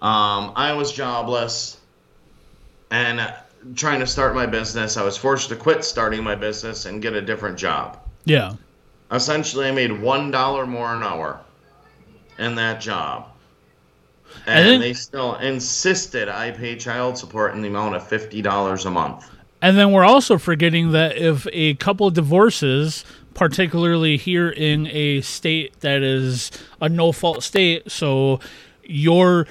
um, 0.00 0.52
I 0.54 0.72
was 0.74 0.92
jobless 0.92 1.78
and 2.90 3.32
trying 3.74 4.00
to 4.00 4.06
start 4.06 4.34
my 4.34 4.46
business. 4.46 4.96
I 4.96 5.04
was 5.04 5.16
forced 5.16 5.48
to 5.48 5.56
quit 5.56 5.84
starting 5.84 6.22
my 6.22 6.34
business 6.34 6.86
and 6.86 7.00
get 7.00 7.14
a 7.14 7.22
different 7.22 7.58
job. 7.58 7.98
Yeah. 8.24 8.54
Essentially, 9.10 9.66
I 9.66 9.72
made 9.72 9.92
one 10.00 10.30
dollar 10.30 10.66
more 10.66 10.94
an 10.94 11.02
hour 11.02 11.40
in 12.38 12.54
that 12.54 12.80
job, 12.80 13.28
and 14.46 14.80
they 14.80 14.94
still 14.94 15.36
insisted 15.36 16.28
I 16.28 16.50
pay 16.50 16.76
child 16.76 17.18
support 17.18 17.54
in 17.54 17.62
the 17.62 17.68
amount 17.68 17.94
of 17.94 18.06
fifty 18.06 18.40
dollars 18.40 18.86
a 18.86 18.90
month. 18.90 19.28
And 19.62 19.78
then 19.78 19.92
we're 19.92 20.04
also 20.04 20.38
forgetting 20.38 20.90
that 20.90 21.16
if 21.16 21.46
a 21.52 21.74
couple 21.74 22.10
divorces, 22.10 23.04
particularly 23.32 24.16
here 24.16 24.50
in 24.50 24.88
a 24.88 25.20
state 25.20 25.80
that 25.80 26.02
is 26.02 26.50
a 26.80 26.88
no 26.88 27.12
fault 27.12 27.44
state, 27.44 27.88
so 27.90 28.40
you're 28.82 29.46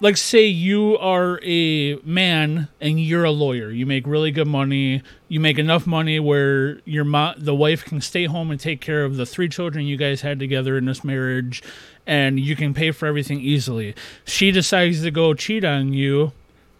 like 0.00 0.16
say 0.16 0.46
you 0.46 0.98
are 0.98 1.40
a 1.42 1.96
man 2.04 2.68
and 2.80 3.00
you're 3.00 3.24
a 3.24 3.30
lawyer. 3.30 3.70
You 3.70 3.86
make 3.86 4.04
really 4.06 4.32
good 4.32 4.48
money. 4.48 5.02
You 5.28 5.38
make 5.38 5.58
enough 5.58 5.86
money 5.86 6.18
where 6.18 6.80
your 6.84 7.04
the 7.36 7.54
wife 7.54 7.84
can 7.84 8.00
stay 8.00 8.26
home 8.26 8.50
and 8.50 8.58
take 8.58 8.80
care 8.80 9.04
of 9.04 9.16
the 9.16 9.26
three 9.26 9.48
children 9.48 9.86
you 9.86 9.96
guys 9.96 10.22
had 10.22 10.40
together 10.40 10.76
in 10.76 10.86
this 10.86 11.04
marriage 11.04 11.62
and 12.04 12.40
you 12.40 12.56
can 12.56 12.74
pay 12.74 12.90
for 12.90 13.06
everything 13.06 13.40
easily. 13.40 13.94
She 14.24 14.50
decides 14.50 15.02
to 15.02 15.12
go 15.12 15.34
cheat 15.34 15.64
on 15.64 15.92
you. 15.92 16.32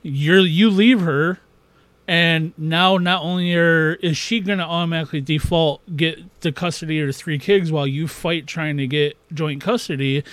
You're 0.03 0.41
you 0.41 0.69
leave 0.69 1.01
her 1.03 1.39
and 2.09 2.53
now 2.57 2.97
not 2.97 3.23
only 3.23 3.55
are, 3.55 3.95
is 3.97 4.17
she 4.17 4.41
going 4.41 4.59
to 4.59 4.65
automatically 4.65 5.21
default 5.21 5.83
get 5.97 6.41
the 6.41 6.51
custody 6.51 7.01
of 7.01 7.07
the 7.07 7.13
three 7.13 7.39
kids 7.39 7.71
while 7.71 7.87
you 7.87 8.09
fight 8.09 8.47
trying 8.47 8.79
to 8.79 8.87
get 8.87 9.17
joint 9.33 9.61
custody 9.61 10.25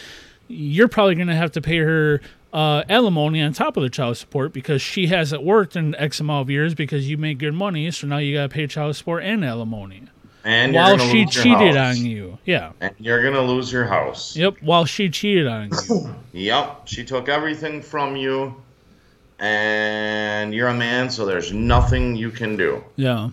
you're 0.47 0.88
probably 0.88 1.15
going 1.15 1.28
to 1.28 1.36
have 1.36 1.51
to 1.51 1.61
pay 1.61 1.78
her 1.78 2.21
uh, 2.53 2.84
alimony 2.88 3.41
on 3.41 3.51
top 3.51 3.76
of 3.76 3.84
the 3.84 3.89
child 3.89 4.15
support 4.15 4.53
because 4.53 4.82
she 4.82 5.07
hasn't 5.07 5.43
worked 5.43 5.76
in 5.76 5.93
X 5.95 6.19
amount 6.19 6.43
of 6.43 6.49
years 6.49 6.73
because 6.73 7.09
you 7.09 7.17
make 7.17 7.38
good 7.38 7.53
money. 7.53 7.91
So 7.91 8.07
now 8.07 8.17
you 8.17 8.36
got 8.36 8.43
to 8.43 8.49
pay 8.49 8.65
child 8.67 8.95
support 8.95 9.23
and 9.23 9.43
alimony 9.43 10.03
And 10.45 10.73
while 10.73 10.97
she 10.97 11.26
cheated 11.26 11.76
house. 11.76 11.97
on 11.97 12.05
you. 12.05 12.38
Yeah. 12.45 12.71
And 12.80 12.93
you're 12.97 13.21
gonna 13.23 13.41
lose 13.41 13.71
your 13.73 13.86
house. 13.86 14.38
Yep. 14.38 14.57
While 14.61 14.86
she 14.86 15.09
cheated 15.09 15.47
on 15.47 15.71
you. 15.89 16.15
Yep, 16.32 16.88
she 16.88 17.03
took 17.03 17.28
everything 17.28 17.82
from 17.82 18.15
you, 18.15 18.55
and 19.39 20.53
you're 20.53 20.69
a 20.69 20.73
man, 20.73 21.09
so 21.09 21.25
there's 21.25 21.51
nothing 21.51 22.15
you 22.15 22.31
can 22.31 22.55
do. 22.55 22.83
Yeah. 22.95 23.29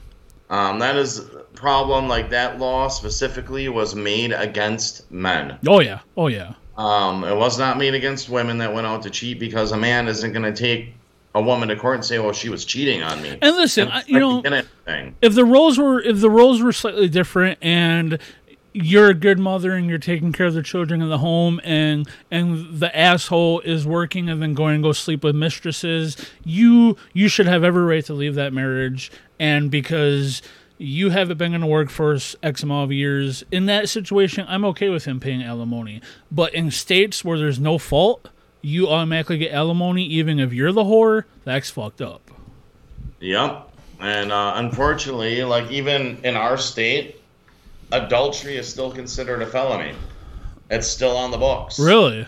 Um, 0.51 0.79
that 0.81 0.97
is 0.97 1.29
problem. 1.55 2.09
Like 2.09 2.31
that 2.31 2.59
law 2.59 2.89
specifically 2.89 3.69
was 3.69 3.95
made 3.95 4.33
against 4.33 5.11
men. 5.11 5.59
Oh 5.67 5.81
yeah. 5.81 6.01
Oh 6.17 6.27
yeah. 6.27 6.55
Um, 6.77 7.25
it 7.25 7.37
was 7.37 7.59
not 7.59 7.79
made 7.79 7.95
against 7.95 8.29
women 8.29 8.59
that 8.59 8.73
went 8.73 8.87
out 8.87 9.03
to 9.03 9.11
cheat 9.11 9.39
because 9.39 9.73
a 9.73 9.77
man 9.77 10.09
isn't 10.09 10.33
going 10.33 10.43
to 10.43 10.59
take 10.59 10.95
a 11.35 11.41
woman 11.41 11.69
to 11.69 11.77
court 11.77 11.97
and 11.97 12.05
say, 12.05 12.19
"Well, 12.19 12.33
she 12.33 12.49
was 12.49 12.65
cheating 12.65 13.03
on 13.03 13.23
me." 13.23 13.39
And 13.41 13.57
listen, 13.57 13.89
I, 13.89 14.03
you 14.07 14.19
know, 14.19 14.41
anything. 14.41 15.17
if 15.23 15.35
the 15.35 15.45
roles 15.45 15.79
were 15.79 16.01
if 16.01 16.21
the 16.21 16.31
roles 16.31 16.61
were 16.61 16.73
slightly 16.73 17.09
different 17.09 17.59
and 17.63 18.19
you're 18.73 19.11
a 19.11 19.15
good 19.15 19.39
mother 19.39 19.73
and 19.73 19.89
you're 19.89 19.99
taking 19.99 20.33
care 20.33 20.47
of 20.47 20.55
the 20.55 20.63
children 20.63 21.03
in 21.03 21.09
the 21.09 21.19
home 21.19 21.61
and 21.63 22.09
and 22.31 22.81
the 22.81 22.97
asshole 22.97 23.61
is 23.61 23.87
working 23.87 24.29
and 24.29 24.41
then 24.41 24.55
going 24.55 24.77
to 24.77 24.83
go 24.83 24.93
sleep 24.93 25.23
with 25.23 25.35
mistresses 25.35 26.17
you 26.45 26.97
you 27.13 27.29
should 27.29 27.47
have 27.47 27.63
every 27.63 27.83
right 27.83 28.05
to 28.05 28.15
leave 28.15 28.35
that 28.35 28.53
marriage. 28.53 29.11
And 29.39 29.71
because 29.71 30.41
you 30.79 31.11
haven't 31.11 31.39
been 31.39 31.55
in 31.55 31.61
the 31.61 31.67
workforce 31.67 32.35
x 32.43 32.63
amount 32.63 32.85
of 32.85 32.93
years 32.93 33.45
in 33.53 33.67
that 33.67 33.89
situation 33.89 34.45
i'm 34.49 34.65
okay 34.65 34.89
with 34.89 35.05
him 35.05 35.21
paying 35.21 35.43
alimony. 35.43 36.01
But 36.31 36.55
in 36.55 36.71
states 36.71 37.25
where 37.25 37.39
there's 37.39 37.61
no 37.61 37.79
fault 37.79 38.29
you 38.63 38.89
automatically 38.89 39.39
get 39.39 39.53
alimony 39.53 40.05
even 40.05 40.39
if 40.39 40.53
you're 40.53 40.73
the 40.73 40.85
whore 40.85 41.25
that's 41.45 41.71
fucked 41.71 42.01
up. 42.01 42.31
Yep. 43.21 43.69
And 44.01 44.33
uh, 44.33 44.55
unfortunately, 44.57 45.45
like 45.45 45.71
even 45.71 46.19
in 46.25 46.35
our 46.35 46.57
state, 46.57 47.22
adultery 47.93 48.57
is 48.57 48.69
still 48.69 48.91
considered 48.91 49.43
a 49.43 49.47
felony. 49.47 49.95
It's 50.71 50.89
still 50.89 51.17
on 51.17 51.31
the 51.31 51.39
books. 51.39 51.79
really 51.79 52.27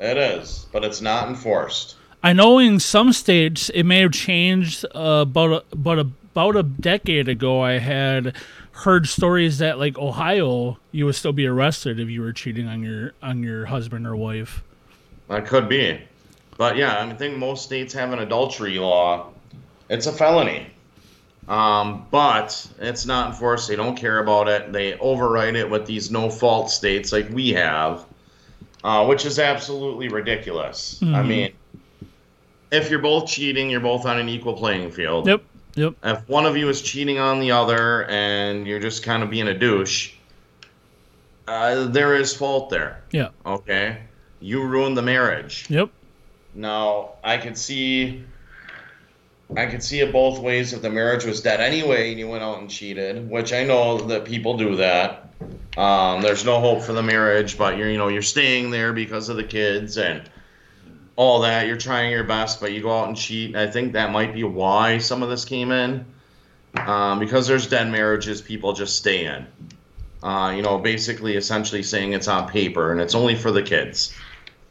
It 0.00 0.16
is, 0.16 0.66
but 0.72 0.84
it's 0.84 1.00
not 1.00 1.28
enforced. 1.28 1.96
I 2.22 2.32
know 2.32 2.58
in 2.58 2.80
some 2.80 3.12
states 3.12 3.68
it 3.70 3.84
may 3.84 4.00
have 4.00 4.12
changed. 4.12 4.84
Uh, 4.94 5.24
about 5.28 5.50
a, 5.52 5.64
about 5.72 5.98
about 5.98 6.56
a 6.56 6.62
decade 6.62 7.28
ago, 7.28 7.60
I 7.60 7.78
had 7.78 8.34
heard 8.72 9.06
stories 9.06 9.58
that 9.58 9.78
like 9.78 9.98
Ohio, 9.98 10.78
you 10.90 11.04
would 11.06 11.14
still 11.14 11.32
be 11.32 11.46
arrested 11.46 12.00
if 12.00 12.08
you 12.08 12.22
were 12.22 12.32
cheating 12.32 12.66
on 12.66 12.82
your 12.82 13.12
on 13.22 13.42
your 13.42 13.66
husband 13.66 14.06
or 14.06 14.16
wife. 14.16 14.62
That 15.28 15.46
could 15.46 15.68
be. 15.68 16.00
But 16.56 16.76
yeah, 16.76 16.96
I 16.96 17.04
mean, 17.04 17.14
I 17.14 17.18
think 17.18 17.36
most 17.36 17.64
states 17.64 17.92
have 17.94 18.12
an 18.12 18.18
adultery 18.18 18.78
law. 18.78 19.30
It's 19.88 20.06
a 20.06 20.12
felony. 20.12 20.68
Um, 21.48 22.06
but 22.10 22.66
it's 22.78 23.04
not 23.04 23.28
enforced. 23.30 23.68
They 23.68 23.76
don't 23.76 23.96
care 23.96 24.18
about 24.20 24.48
it. 24.48 24.72
They 24.72 24.94
override 24.98 25.56
it 25.56 25.68
with 25.68 25.86
these 25.86 26.10
no 26.10 26.30
fault 26.30 26.70
states 26.70 27.12
like 27.12 27.28
we 27.30 27.50
have, 27.50 28.04
uh, 28.84 29.04
which 29.06 29.26
is 29.26 29.38
absolutely 29.40 30.08
ridiculous. 30.08 31.00
I 31.02 31.06
Mhm. 31.06 31.26
mean, 31.26 31.52
if 32.70 32.90
you're 32.90 33.00
both 33.00 33.26
cheating, 33.28 33.70
you're 33.70 33.80
both 33.80 34.06
on 34.06 34.18
an 34.18 34.28
equal 34.28 34.54
playing 34.54 34.92
field. 34.92 35.26
Yep, 35.26 35.42
yep. 35.74 35.94
If 36.04 36.28
one 36.28 36.46
of 36.46 36.56
you 36.56 36.68
is 36.68 36.80
cheating 36.80 37.18
on 37.18 37.40
the 37.40 37.50
other 37.50 38.04
and 38.08 38.66
you're 38.66 38.80
just 38.80 39.02
kind 39.02 39.22
of 39.24 39.28
being 39.30 39.48
a 39.48 39.54
douche, 39.54 40.12
uh, 41.48 41.86
there 41.88 42.14
is 42.14 42.34
fault 42.34 42.70
there. 42.70 43.02
Yeah. 43.10 43.28
Okay. 43.44 43.98
You 44.40 44.62
ruined 44.64 44.96
the 44.96 45.02
marriage. 45.02 45.66
Yep. 45.68 45.90
Now 46.54 47.10
I 47.24 47.36
could 47.38 47.58
see, 47.58 48.22
I 49.56 49.66
could 49.66 49.82
see 49.82 50.00
it 50.00 50.12
both 50.12 50.38
ways. 50.38 50.72
If 50.72 50.82
the 50.82 50.90
marriage 50.90 51.24
was 51.24 51.40
dead 51.40 51.60
anyway, 51.60 52.10
and 52.10 52.18
you 52.18 52.28
went 52.28 52.42
out 52.42 52.58
and 52.60 52.70
cheated, 52.70 53.28
which 53.28 53.52
I 53.52 53.64
know 53.64 53.98
that 53.98 54.24
people 54.24 54.56
do 54.56 54.76
that. 54.76 55.28
Um, 55.76 56.22
there's 56.22 56.44
no 56.44 56.60
hope 56.60 56.82
for 56.82 56.92
the 56.92 57.02
marriage, 57.02 57.58
but 57.58 57.76
you're 57.76 57.90
you 57.90 57.98
know 57.98 58.08
you're 58.08 58.22
staying 58.22 58.70
there 58.70 58.92
because 58.92 59.28
of 59.28 59.36
the 59.36 59.44
kids 59.44 59.98
and 59.98 60.22
all 61.16 61.40
that. 61.40 61.66
You're 61.66 61.76
trying 61.76 62.12
your 62.12 62.24
best, 62.24 62.60
but 62.60 62.72
you 62.72 62.82
go 62.82 62.98
out 62.98 63.08
and 63.08 63.16
cheat. 63.16 63.56
I 63.56 63.66
think 63.66 63.92
that 63.92 64.10
might 64.10 64.32
be 64.34 64.44
why 64.44 64.98
some 64.98 65.22
of 65.22 65.28
this 65.28 65.44
came 65.44 65.70
in, 65.70 66.06
um, 66.76 67.18
because 67.18 67.46
there's 67.46 67.68
dead 67.68 67.90
marriages. 67.90 68.40
People 68.40 68.72
just 68.72 68.96
stay 68.96 69.26
in. 69.26 69.46
Uh, 70.22 70.52
you 70.54 70.62
know, 70.62 70.78
basically, 70.78 71.36
essentially 71.36 71.82
saying 71.82 72.12
it's 72.12 72.28
on 72.28 72.48
paper 72.48 72.92
and 72.92 73.00
it's 73.00 73.14
only 73.14 73.34
for 73.34 73.50
the 73.50 73.62
kids 73.62 74.14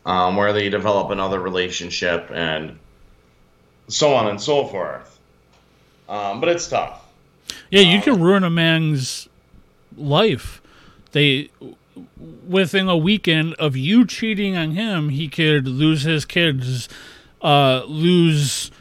um, 0.05 0.37
where 0.37 0.53
they 0.53 0.69
develop 0.69 1.09
another 1.11 1.39
relationship 1.39 2.31
and 2.33 2.79
so 3.91 4.13
on 4.13 4.27
and 4.27 4.41
so 4.41 4.65
forth. 4.67 5.19
Um, 6.09 6.39
but 6.39 6.49
it's 6.49 6.67
tough. 6.67 7.05
Yeah, 7.69 7.81
you 7.81 7.99
Uh, 7.99 8.01
can 8.01 8.21
ruin 8.21 8.43
a 8.43 8.49
man's 8.49 9.29
life. 9.97 10.61
They 11.11 11.49
within 12.47 12.87
a 12.87 12.97
weekend 12.97 13.53
of 13.55 13.75
you 13.75 14.05
cheating 14.05 14.55
on 14.55 14.71
him, 14.71 15.09
he 15.09 15.27
could 15.27 15.67
lose 15.67 16.03
his 16.03 16.25
kids, 16.25 16.87
uh, 17.41 17.83
lose 17.85 18.71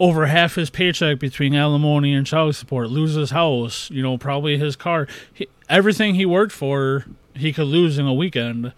over 0.00 0.26
half 0.26 0.54
his 0.54 0.70
paycheck 0.70 1.18
between 1.18 1.54
alimony 1.54 2.14
and 2.14 2.26
child 2.26 2.54
support, 2.54 2.88
lose 2.88 3.14
his 3.14 3.30
house, 3.30 3.90
you 3.90 4.02
know, 4.02 4.16
probably 4.16 4.56
his 4.56 4.76
car, 4.76 5.08
he, 5.32 5.48
everything 5.68 6.14
he 6.14 6.24
worked 6.24 6.52
for, 6.52 7.04
he 7.34 7.52
could 7.52 7.66
lose 7.66 7.98
in 7.98 8.06
a 8.06 8.14
weekend. 8.14 8.72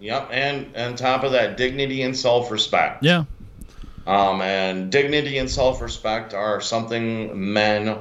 Yep, 0.00 0.28
and 0.30 0.76
on 0.76 0.96
top 0.96 1.22
of 1.22 1.32
that, 1.32 1.56
dignity 1.56 2.02
and 2.02 2.16
self-respect. 2.16 3.02
Yeah, 3.02 3.24
Um, 4.06 4.40
and 4.40 4.90
dignity 4.90 5.38
and 5.38 5.50
self-respect 5.50 6.32
are 6.32 6.60
something 6.60 7.52
men 7.52 7.98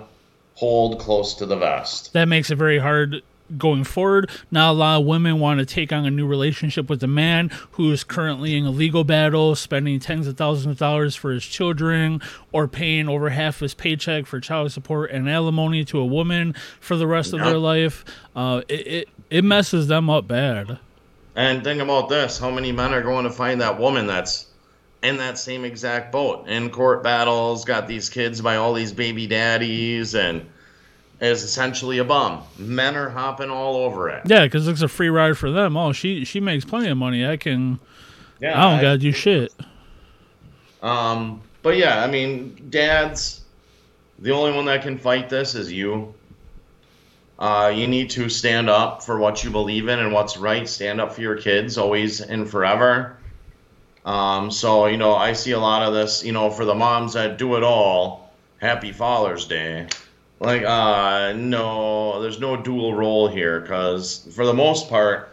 hold 0.53 0.99
close 0.99 1.33
to 1.35 1.45
the 1.45 1.55
vest. 1.57 2.13
that 2.13 2.27
makes 2.27 2.49
it 2.51 2.55
very 2.55 2.79
hard 2.79 3.21
going 3.57 3.83
forward. 3.83 4.29
Not 4.49 4.71
a 4.71 4.73
lot 4.73 5.01
of 5.01 5.05
women 5.05 5.39
want 5.39 5.59
to 5.59 5.65
take 5.65 5.91
on 5.93 6.05
a 6.05 6.09
new 6.11 6.25
relationship 6.25 6.89
with 6.89 7.03
a 7.03 7.07
man 7.07 7.51
who 7.71 7.91
is 7.91 8.03
currently 8.03 8.55
in 8.55 8.65
a 8.65 8.71
legal 8.71 9.03
battle, 9.03 9.55
spending 9.55 9.99
tens 9.99 10.25
of 10.27 10.37
thousands 10.37 10.73
of 10.73 10.77
dollars 10.79 11.15
for 11.15 11.31
his 11.31 11.45
children, 11.45 12.21
or 12.51 12.67
paying 12.67 13.07
over 13.07 13.29
half 13.29 13.59
his 13.59 13.73
paycheck 13.73 14.25
for 14.25 14.39
child 14.39 14.71
support 14.71 15.11
and 15.11 15.29
alimony 15.29 15.85
to 15.85 15.99
a 15.99 16.05
woman 16.05 16.55
for 16.79 16.95
the 16.95 17.05
rest 17.05 17.33
of 17.33 17.39
their 17.41 17.57
life. 17.57 18.03
Uh, 18.35 18.61
it, 18.67 18.87
it 18.87 19.09
it 19.29 19.43
messes 19.43 19.87
them 19.87 20.09
up 20.09 20.27
bad. 20.27 20.79
And 21.35 21.63
think 21.63 21.81
about 21.81 22.09
this: 22.09 22.39
how 22.39 22.49
many 22.49 22.71
men 22.71 22.93
are 22.93 23.01
going 23.03 23.25
to 23.25 23.31
find 23.31 23.61
that 23.61 23.79
woman 23.79 24.07
that's 24.07 24.47
in 25.05 25.17
that 25.17 25.37
same 25.37 25.63
exact 25.65 26.11
boat 26.11 26.47
in 26.47 26.69
court 26.69 27.03
battles, 27.03 27.63
got 27.63 27.87
these 27.87 28.09
kids 28.09 28.41
by 28.41 28.55
all 28.55 28.73
these 28.73 28.91
baby 28.91 29.27
daddies, 29.27 30.15
and 30.15 30.45
is 31.21 31.43
essentially 31.43 31.99
a 31.99 32.03
bum? 32.03 32.43
Men 32.57 32.95
are 32.95 33.09
hopping 33.09 33.49
all 33.49 33.77
over 33.77 34.09
it. 34.09 34.23
Yeah, 34.25 34.45
because 34.45 34.67
it's 34.67 34.81
a 34.81 34.87
free 34.87 35.09
ride 35.09 35.37
for 35.37 35.51
them. 35.51 35.77
Oh, 35.77 35.93
she 35.93 36.25
she 36.25 36.39
makes 36.39 36.65
plenty 36.65 36.89
of 36.89 36.97
money. 36.97 37.25
I 37.25 37.37
can. 37.37 37.79
Yeah, 38.41 38.59
I 38.59 38.71
don't 38.71 38.81
gotta 38.81 38.97
do 38.97 39.11
shit. 39.11 39.53
Um, 40.81 41.41
but 41.61 41.77
yeah, 41.77 42.03
I 42.03 42.07
mean, 42.07 42.67
dads, 42.69 43.41
the 44.19 44.31
only 44.31 44.53
one 44.53 44.65
that 44.65 44.81
can 44.81 44.97
fight 44.97 45.29
this 45.29 45.55
is 45.55 45.71
you. 45.71 46.13
Uh, 47.37 47.71
you 47.73 47.87
need 47.87 48.09
to 48.11 48.29
stand 48.29 48.69
up 48.69 49.03
for 49.03 49.17
what 49.17 49.43
you 49.43 49.49
believe 49.49 49.87
in 49.87 49.99
and 49.99 50.13
what's 50.13 50.37
right. 50.37 50.67
Stand 50.67 51.01
up 51.01 51.13
for 51.13 51.21
your 51.21 51.35
kids, 51.35 51.77
always 51.77 52.21
and 52.21 52.49
forever. 52.49 53.17
Um, 54.05 54.51
so 54.51 54.85
you 54.85 54.97
know, 54.97 55.15
I 55.15 55.33
see 55.33 55.51
a 55.51 55.59
lot 55.59 55.81
of 55.81 55.93
this. 55.93 56.23
You 56.23 56.31
know, 56.31 56.49
for 56.49 56.63
the 56.63 56.75
moms 56.75 57.13
that 57.13 57.37
do 57.37 57.55
it 57.55 57.63
all, 57.63 58.31
Happy 58.61 58.91
Father's 58.91 59.45
Day. 59.45 59.87
Like, 60.39 60.63
uh, 60.63 61.33
no, 61.35 62.21
there's 62.21 62.39
no 62.39 62.57
dual 62.57 62.93
role 62.93 63.27
here 63.27 63.61
because 63.61 64.27
for 64.35 64.45
the 64.45 64.53
most 64.53 64.89
part, 64.89 65.29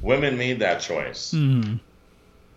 women 0.00 0.36
made 0.36 0.58
that 0.60 0.80
choice. 0.80 1.32
Hmm. 1.32 1.74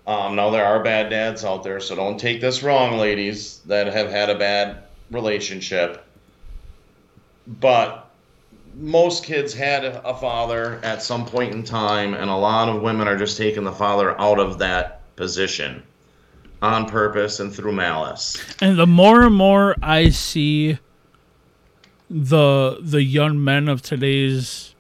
Um, 0.08 0.36
now 0.36 0.52
there 0.52 0.66
are 0.66 0.84
bad 0.84 1.10
dads 1.10 1.44
out 1.44 1.64
there, 1.64 1.80
so 1.80 1.96
don't 1.96 2.20
take 2.20 2.40
this 2.40 2.64
wrong, 2.64 2.98
ladies 2.98 3.60
that 3.66 3.88
have 3.88 4.10
had 4.10 4.30
a 4.30 4.38
bad 4.38 4.84
relationship. 5.12 6.04
But 7.48 8.10
most 8.76 9.24
kids 9.24 9.54
had 9.54 9.84
a 9.84 10.16
father 10.16 10.80
at 10.84 11.02
some 11.02 11.26
point 11.26 11.54
in 11.54 11.64
time, 11.64 12.14
and 12.14 12.30
a 12.30 12.36
lot 12.36 12.70
of 12.70 12.82
women 12.82 13.08
are 13.08 13.18
just 13.18 13.38
taking 13.38 13.64
the 13.64 13.72
father 13.72 14.20
out 14.20 14.40
of 14.40 14.60
that 14.60 15.02
position 15.16 15.84
on 16.62 16.88
purpose 16.88 17.40
and 17.40 17.54
through 17.54 17.72
malice. 17.72 18.38
And 18.62 18.78
the 18.78 18.88
more 18.88 19.24
and 19.24 19.36
more 19.36 19.76
I 19.82 20.10
see 20.10 20.80
the 22.10 22.78
the 22.82 23.04
young 23.04 23.44
men 23.44 23.68
of 23.68 23.82
today's 23.82 24.76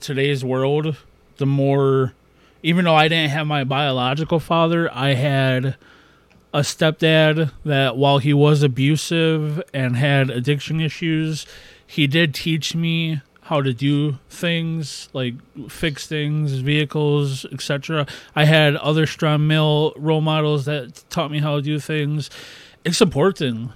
today's 0.00 0.44
world, 0.44 0.96
the 1.36 1.46
more 1.46 2.14
even 2.62 2.84
though 2.84 2.94
I 2.94 3.08
didn't 3.08 3.30
have 3.30 3.46
my 3.46 3.64
biological 3.64 4.40
father, 4.40 4.92
I 4.92 5.14
had 5.14 5.76
a 6.52 6.60
stepdad 6.60 7.52
that 7.64 7.96
while 7.96 8.18
he 8.18 8.34
was 8.34 8.62
abusive 8.62 9.62
and 9.72 9.96
had 9.96 10.30
addiction 10.30 10.80
issues, 10.80 11.46
he 11.86 12.06
did 12.06 12.34
teach 12.34 12.74
me 12.74 13.22
how 13.50 13.60
to 13.60 13.72
do 13.72 14.16
things 14.28 15.08
like 15.12 15.34
fix 15.68 16.06
things, 16.06 16.52
vehicles, 16.52 17.44
etc. 17.46 18.06
I 18.36 18.44
had 18.44 18.76
other 18.76 19.06
strong 19.06 19.48
male 19.48 19.92
role 19.96 20.20
models 20.20 20.66
that 20.66 21.02
taught 21.10 21.32
me 21.32 21.40
how 21.40 21.56
to 21.56 21.62
do 21.62 21.80
things. 21.80 22.30
It's 22.84 23.00
important. 23.00 23.72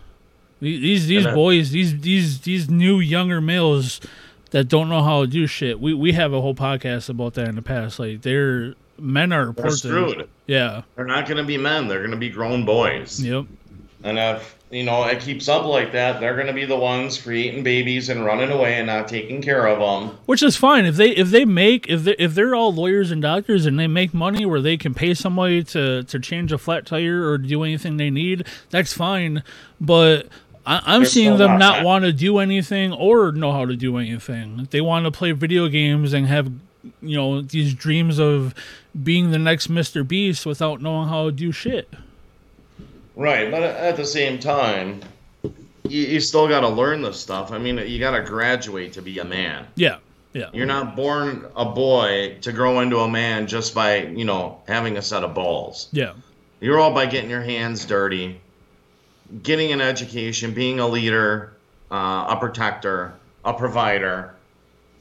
These 0.60 1.08
these 1.08 1.26
uh, 1.26 1.34
boys, 1.34 1.72
these 1.72 2.00
these 2.00 2.40
these 2.42 2.70
new 2.70 3.00
younger 3.00 3.40
males 3.40 4.00
that 4.52 4.68
don't 4.68 4.88
know 4.88 5.02
how 5.02 5.22
to 5.22 5.26
do 5.26 5.48
shit. 5.48 5.80
We 5.80 5.92
we 5.92 6.12
have 6.12 6.32
a 6.32 6.40
whole 6.40 6.54
podcast 6.54 7.08
about 7.08 7.34
that 7.34 7.48
in 7.48 7.56
the 7.56 7.62
past. 7.62 7.98
Like 7.98 8.22
they're 8.22 8.74
men 8.96 9.32
are 9.32 9.40
They're 9.40 9.48
important. 9.48 9.78
screwed. 9.80 10.28
Yeah. 10.46 10.82
They're 10.94 11.04
not 11.04 11.26
going 11.26 11.38
to 11.38 11.44
be 11.44 11.58
men. 11.58 11.88
They're 11.88 11.98
going 11.98 12.12
to 12.12 12.16
be 12.16 12.30
grown 12.30 12.64
boys. 12.64 13.20
Yep. 13.20 13.46
And 14.04 14.18
if 14.20 14.56
you 14.74 14.84
know 14.84 15.04
it 15.04 15.20
keeps 15.20 15.48
up 15.48 15.64
like 15.64 15.92
that, 15.92 16.20
they're 16.20 16.34
going 16.34 16.46
to 16.46 16.52
be 16.52 16.64
the 16.64 16.76
ones 16.76 17.20
creating 17.20 17.62
babies 17.62 18.08
and 18.08 18.24
running 18.24 18.50
away 18.50 18.74
and 18.74 18.86
not 18.86 19.08
taking 19.08 19.42
care 19.42 19.66
of 19.66 19.78
them. 19.78 20.16
Which 20.26 20.42
is 20.42 20.56
fine 20.56 20.84
if 20.84 20.96
they 20.96 21.10
if 21.10 21.30
they 21.30 21.44
make 21.44 21.88
if 21.88 22.04
they 22.04 22.16
if 22.18 22.34
they're 22.34 22.54
all 22.54 22.72
lawyers 22.72 23.10
and 23.10 23.22
doctors 23.22 23.66
and 23.66 23.78
they 23.78 23.86
make 23.86 24.12
money 24.12 24.44
where 24.46 24.60
they 24.60 24.76
can 24.76 24.94
pay 24.94 25.14
somebody 25.14 25.62
to 25.64 26.02
to 26.04 26.18
change 26.18 26.52
a 26.52 26.58
flat 26.58 26.86
tire 26.86 27.28
or 27.28 27.38
do 27.38 27.62
anything 27.62 27.96
they 27.96 28.10
need, 28.10 28.46
that's 28.70 28.92
fine. 28.92 29.42
But 29.80 30.28
I, 30.66 30.94
am 30.94 31.04
seeing 31.04 31.36
them 31.36 31.52
not 31.52 31.58
not 31.58 31.76
that. 31.76 31.84
want 31.84 32.04
to 32.04 32.12
do 32.12 32.38
anything 32.38 32.92
or 32.92 33.32
know 33.32 33.52
how 33.52 33.66
to 33.66 33.76
do 33.76 33.98
anything. 33.98 34.68
They 34.70 34.80
want 34.80 35.04
to 35.04 35.10
play 35.10 35.32
video 35.32 35.68
games 35.68 36.12
and 36.12 36.26
have 36.26 36.50
you 37.00 37.16
know 37.16 37.42
these 37.42 37.74
dreams 37.74 38.18
of 38.18 38.54
being 39.02 39.30
the 39.30 39.38
next 39.38 39.70
Mr. 39.70 40.06
Beast 40.06 40.46
without 40.46 40.80
knowing 40.80 41.08
how 41.08 41.26
to 41.26 41.32
do 41.32 41.52
shit. 41.52 41.88
Right, 43.16 43.50
but 43.50 43.62
at 43.62 43.96
the 43.96 44.04
same 44.04 44.38
time, 44.38 45.00
you, 45.84 46.02
you 46.02 46.20
still 46.20 46.48
got 46.48 46.60
to 46.60 46.68
learn 46.68 47.02
this 47.02 47.20
stuff. 47.20 47.52
I 47.52 47.58
mean, 47.58 47.78
you 47.78 47.98
got 47.98 48.16
to 48.16 48.22
graduate 48.22 48.94
to 48.94 49.02
be 49.02 49.18
a 49.18 49.24
man. 49.24 49.66
Yeah, 49.76 49.98
yeah, 50.32 50.50
You're 50.52 50.66
not 50.66 50.96
born 50.96 51.46
a 51.54 51.64
boy 51.64 52.38
to 52.40 52.52
grow 52.52 52.80
into 52.80 52.98
a 52.98 53.08
man 53.08 53.46
just 53.46 53.72
by, 53.72 53.98
you 54.06 54.24
know, 54.24 54.60
having 54.66 54.96
a 54.96 55.02
set 55.02 55.22
of 55.22 55.32
balls. 55.32 55.88
yeah, 55.92 56.14
You're 56.60 56.80
all 56.80 56.92
by 56.92 57.06
getting 57.06 57.30
your 57.30 57.42
hands 57.42 57.84
dirty, 57.84 58.40
getting 59.44 59.70
an 59.70 59.80
education, 59.80 60.52
being 60.52 60.80
a 60.80 60.88
leader, 60.88 61.52
uh, 61.92 62.26
a 62.30 62.36
protector, 62.40 63.14
a 63.44 63.54
provider, 63.54 64.34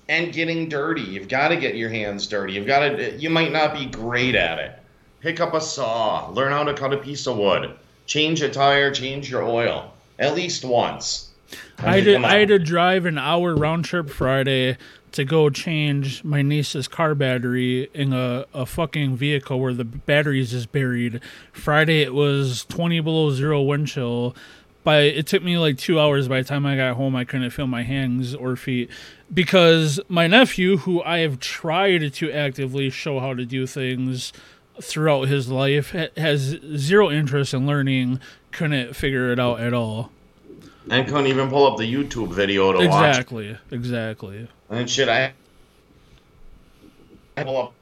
and 0.08 0.32
getting 0.32 0.70
dirty. 0.70 1.02
You've 1.02 1.30
got 1.30 1.48
to 1.48 1.56
get 1.56 1.76
your 1.76 1.90
hands 1.90 2.28
dirty. 2.28 2.54
You've 2.54 2.68
got 2.68 2.90
to. 2.90 3.16
You 3.18 3.32
might 3.32 3.52
not 3.52 3.74
be 3.74 3.88
great 3.88 4.36
at 4.36 4.60
it. 4.60 4.78
Pick 5.22 5.40
up 5.40 5.56
a 5.56 5.62
saw. 5.62 6.30
Learn 6.30 6.52
how 6.52 6.64
to 6.66 6.74
cut 6.76 6.94
a 6.94 6.98
piece 6.98 7.26
of 7.26 7.38
wood. 7.38 7.74
Change 8.06 8.42
a 8.42 8.50
tire. 8.50 8.92
Change 8.92 9.30
your 9.30 9.44
oil 9.44 9.94
at 10.20 10.36
least 10.36 10.64
once. 10.64 11.30
I 11.78 12.02
mean, 12.02 12.22
to, 12.22 12.28
I 12.28 12.40
had 12.40 12.48
to 12.48 12.60
drive 12.60 13.06
an 13.06 13.18
hour 13.18 13.56
round 13.56 13.86
trip 13.86 14.10
Friday 14.10 14.78
to 15.12 15.24
go 15.24 15.50
change 15.50 16.24
my 16.24 16.42
niece's 16.42 16.88
car 16.88 17.14
battery 17.14 17.90
in 17.94 18.14
a, 18.14 18.46
a 18.54 18.66
fucking 18.66 19.16
vehicle 19.16 19.60
where 19.60 19.74
the 19.74 19.84
batteries 19.84 20.54
is 20.54 20.66
buried. 20.66 21.22
Friday 21.52 22.02
it 22.02 22.14
was 22.14 22.66
20 22.66 23.00
below 23.02 23.32
zero 23.32 23.62
wind 23.62 23.88
chill. 23.88 24.36
By 24.84 25.02
it 25.02 25.28
took 25.28 25.44
me 25.44 25.58
like 25.58 25.78
two 25.78 26.00
hours. 26.00 26.28
By 26.28 26.42
the 26.42 26.48
time 26.48 26.66
I 26.66 26.76
got 26.76 26.98
home, 26.98 27.16
I 27.16 27.24
couldn't 27.24 27.52
feel 27.52 27.68
my 27.68 27.84
hands 27.84 28.36
or 28.36 28.56
feet 28.56 28.90
because 29.34 30.00
my 30.10 30.28
nephew, 30.28 30.78
who 30.78 31.02
I 31.04 31.20
have 31.20 31.40
tried 31.40 32.14
to 32.14 32.32
actively 32.32 32.90
show 32.90 33.20
how 33.20 33.34
to 33.34 33.46
do 33.46 33.66
things 33.66 34.34
throughout 34.82 35.28
his 35.28 35.50
life, 35.50 35.92
has 36.18 36.58
zero 36.76 37.10
interest 37.12 37.54
in 37.54 37.66
learning. 37.68 38.20
Couldn't 38.52 38.96
figure 38.96 39.32
it 39.32 39.40
out 39.40 39.60
at 39.60 39.74
all. 39.74 40.12
and 40.90 41.08
couldn't 41.08 41.28
even 41.28 41.50
pull 41.50 41.66
up 41.66 41.78
the 41.78 41.92
YouTube 41.92 42.34
video 42.34 42.72
to 42.74 42.88
watch. 42.88 43.08
Exactly. 43.10 43.58
Exactly. 43.72 44.48
And 44.70 44.90
shit, 44.90 45.10
I 45.10 45.34
pull 47.38 47.58
up 47.58 47.74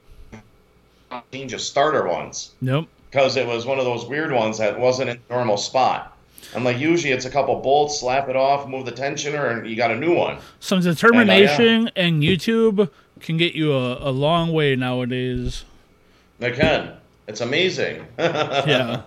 change 1.31 1.53
a 1.53 1.59
starter 1.59 2.07
once. 2.07 2.51
Nope. 2.61 2.87
because 3.09 3.35
it 3.35 3.45
was 3.45 3.65
one 3.65 3.79
of 3.79 3.85
those 3.85 4.05
weird 4.05 4.31
ones 4.31 4.57
that 4.59 4.79
wasn't 4.79 5.09
in 5.09 5.19
the 5.27 5.33
normal 5.35 5.57
spot. 5.57 6.17
I'm 6.55 6.63
like, 6.63 6.79
usually 6.79 7.11
it's 7.13 7.25
a 7.25 7.29
couple 7.29 7.59
bolts, 7.59 7.99
slap 7.99 8.29
it 8.29 8.35
off, 8.35 8.67
move 8.67 8.85
the 8.85 8.91
tensioner, 8.91 9.51
and 9.51 9.69
you 9.69 9.75
got 9.75 9.91
a 9.91 9.95
new 9.95 10.15
one. 10.15 10.37
Some 10.59 10.79
uh, 10.79 10.81
determination 10.81 11.89
and 11.95 12.23
YouTube 12.23 12.89
can 13.19 13.37
get 13.37 13.53
you 13.53 13.73
a, 13.73 14.09
a 14.09 14.11
long 14.11 14.51
way 14.53 14.75
nowadays. 14.75 15.65
They 16.41 16.51
can. 16.51 16.93
It's 17.27 17.41
amazing. 17.41 18.05
Yeah. 18.17 19.03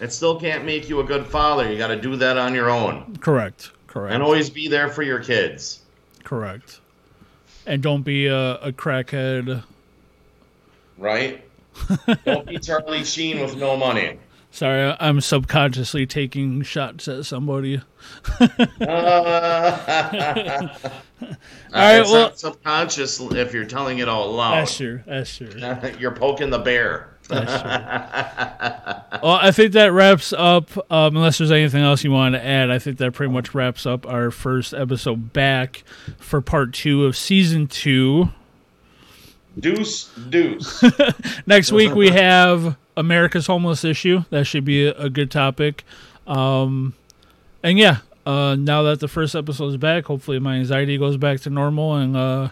It 0.00 0.12
still 0.12 0.38
can't 0.38 0.64
make 0.66 0.88
you 0.90 1.00
a 1.00 1.04
good 1.04 1.26
father. 1.26 1.70
You 1.72 1.78
got 1.78 1.88
to 1.88 1.98
do 2.00 2.16
that 2.16 2.36
on 2.36 2.54
your 2.54 2.70
own. 2.70 3.16
correct. 3.20 3.70
Correct. 3.86 4.12
And 4.14 4.22
always 4.22 4.48
be 4.50 4.68
there 4.68 4.88
for 4.88 5.02
your 5.02 5.20
kids. 5.20 5.80
correct. 6.22 6.80
And 7.66 7.82
don't 7.82 8.02
be 8.02 8.26
a, 8.26 8.56
a 8.56 8.72
crackhead. 8.72 9.64
Right? 10.98 11.44
Don't 12.24 12.46
be 12.46 12.58
Charlie 12.58 13.04
Sheen 13.04 13.40
with 13.40 13.56
no 13.56 13.76
money. 13.76 14.18
Sorry, 14.56 14.96
I'm 14.98 15.20
subconsciously 15.20 16.06
taking 16.06 16.62
shots 16.62 17.08
at 17.08 17.26
somebody. 17.26 17.82
Uh, 21.18 21.80
right, 21.80 22.00
it's 22.00 22.10
well- 22.10 22.22
not 22.22 22.38
subconscious 22.38 23.20
if 23.20 23.52
you're 23.52 23.64
telling 23.64 23.98
it 23.98 24.08
all 24.08 24.32
loud. 24.32 24.60
That's 24.60 24.76
true. 24.76 25.02
That's 25.06 25.36
true. 25.36 25.48
you're 25.98 26.14
poking 26.14 26.50
the 26.50 26.58
bear. 26.58 27.08
That's 27.28 27.52
true. 27.52 29.20
well, 29.22 29.38
I 29.42 29.50
think 29.50 29.72
that 29.72 29.92
wraps 29.92 30.32
up. 30.32 30.70
Um, 30.90 31.16
unless 31.16 31.38
there's 31.38 31.50
anything 31.50 31.82
else 31.82 32.04
you 32.04 32.12
want 32.12 32.34
to 32.34 32.44
add, 32.44 32.70
I 32.70 32.78
think 32.78 32.98
that 32.98 33.12
pretty 33.12 33.32
much 33.32 33.54
wraps 33.54 33.86
up 33.86 34.06
our 34.06 34.30
first 34.30 34.72
episode 34.74 35.32
back 35.32 35.84
for 36.18 36.40
part 36.40 36.72
two 36.72 37.04
of 37.06 37.16
season 37.16 37.66
two. 37.66 38.28
Deuce, 39.58 40.10
deuce. 40.28 40.84
Next 41.46 41.72
week 41.72 41.94
we 41.94 42.10
have 42.10 42.76
America's 42.96 43.46
homeless 43.46 43.84
issue. 43.84 44.24
That 44.30 44.44
should 44.44 44.64
be 44.64 44.86
a, 44.86 44.92
a 44.94 45.10
good 45.10 45.30
topic. 45.30 45.84
Um, 46.26 46.94
and 47.62 47.78
yeah, 47.78 47.98
uh, 48.24 48.56
now 48.56 48.82
that 48.84 49.00
the 49.00 49.08
first 49.08 49.34
episode 49.34 49.68
is 49.68 49.76
back, 49.76 50.04
hopefully 50.04 50.38
my 50.38 50.56
anxiety 50.56 50.98
goes 50.98 51.16
back 51.16 51.40
to 51.40 51.50
normal 51.50 51.94
and 51.94 52.16
uh, 52.16 52.48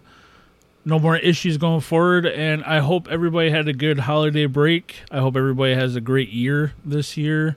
no 0.84 0.98
more 0.98 1.16
issues 1.16 1.56
going 1.56 1.80
forward. 1.80 2.26
And 2.26 2.62
I 2.64 2.78
hope 2.80 3.08
everybody 3.08 3.50
had 3.50 3.68
a 3.68 3.72
good 3.72 4.00
holiday 4.00 4.46
break. 4.46 4.96
I 5.10 5.18
hope 5.18 5.36
everybody 5.36 5.74
has 5.74 5.96
a 5.96 6.00
great 6.00 6.30
year 6.30 6.72
this 6.84 7.16
year. 7.16 7.56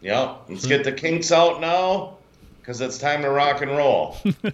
Yep. 0.00 0.42
Let's 0.48 0.66
get 0.66 0.84
the 0.84 0.92
kinks 0.92 1.32
out 1.32 1.60
now 1.60 2.16
because 2.60 2.80
it's 2.80 2.98
time 2.98 3.22
to 3.22 3.30
rock 3.30 3.62
and 3.62 3.70
roll. 3.70 4.16
All 4.24 4.52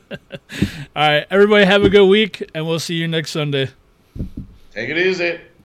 right, 0.95 1.27
everybody 1.31 1.65
have 1.65 1.83
a 1.83 1.89
good 1.89 2.07
week, 2.07 2.49
and 2.55 2.67
we'll 2.67 2.79
see 2.79 2.95
you 2.95 3.09
next 3.09 3.33
Sunday. 3.33 3.71
Take 4.73 4.89
it 4.89 4.99
easy. 4.99 5.41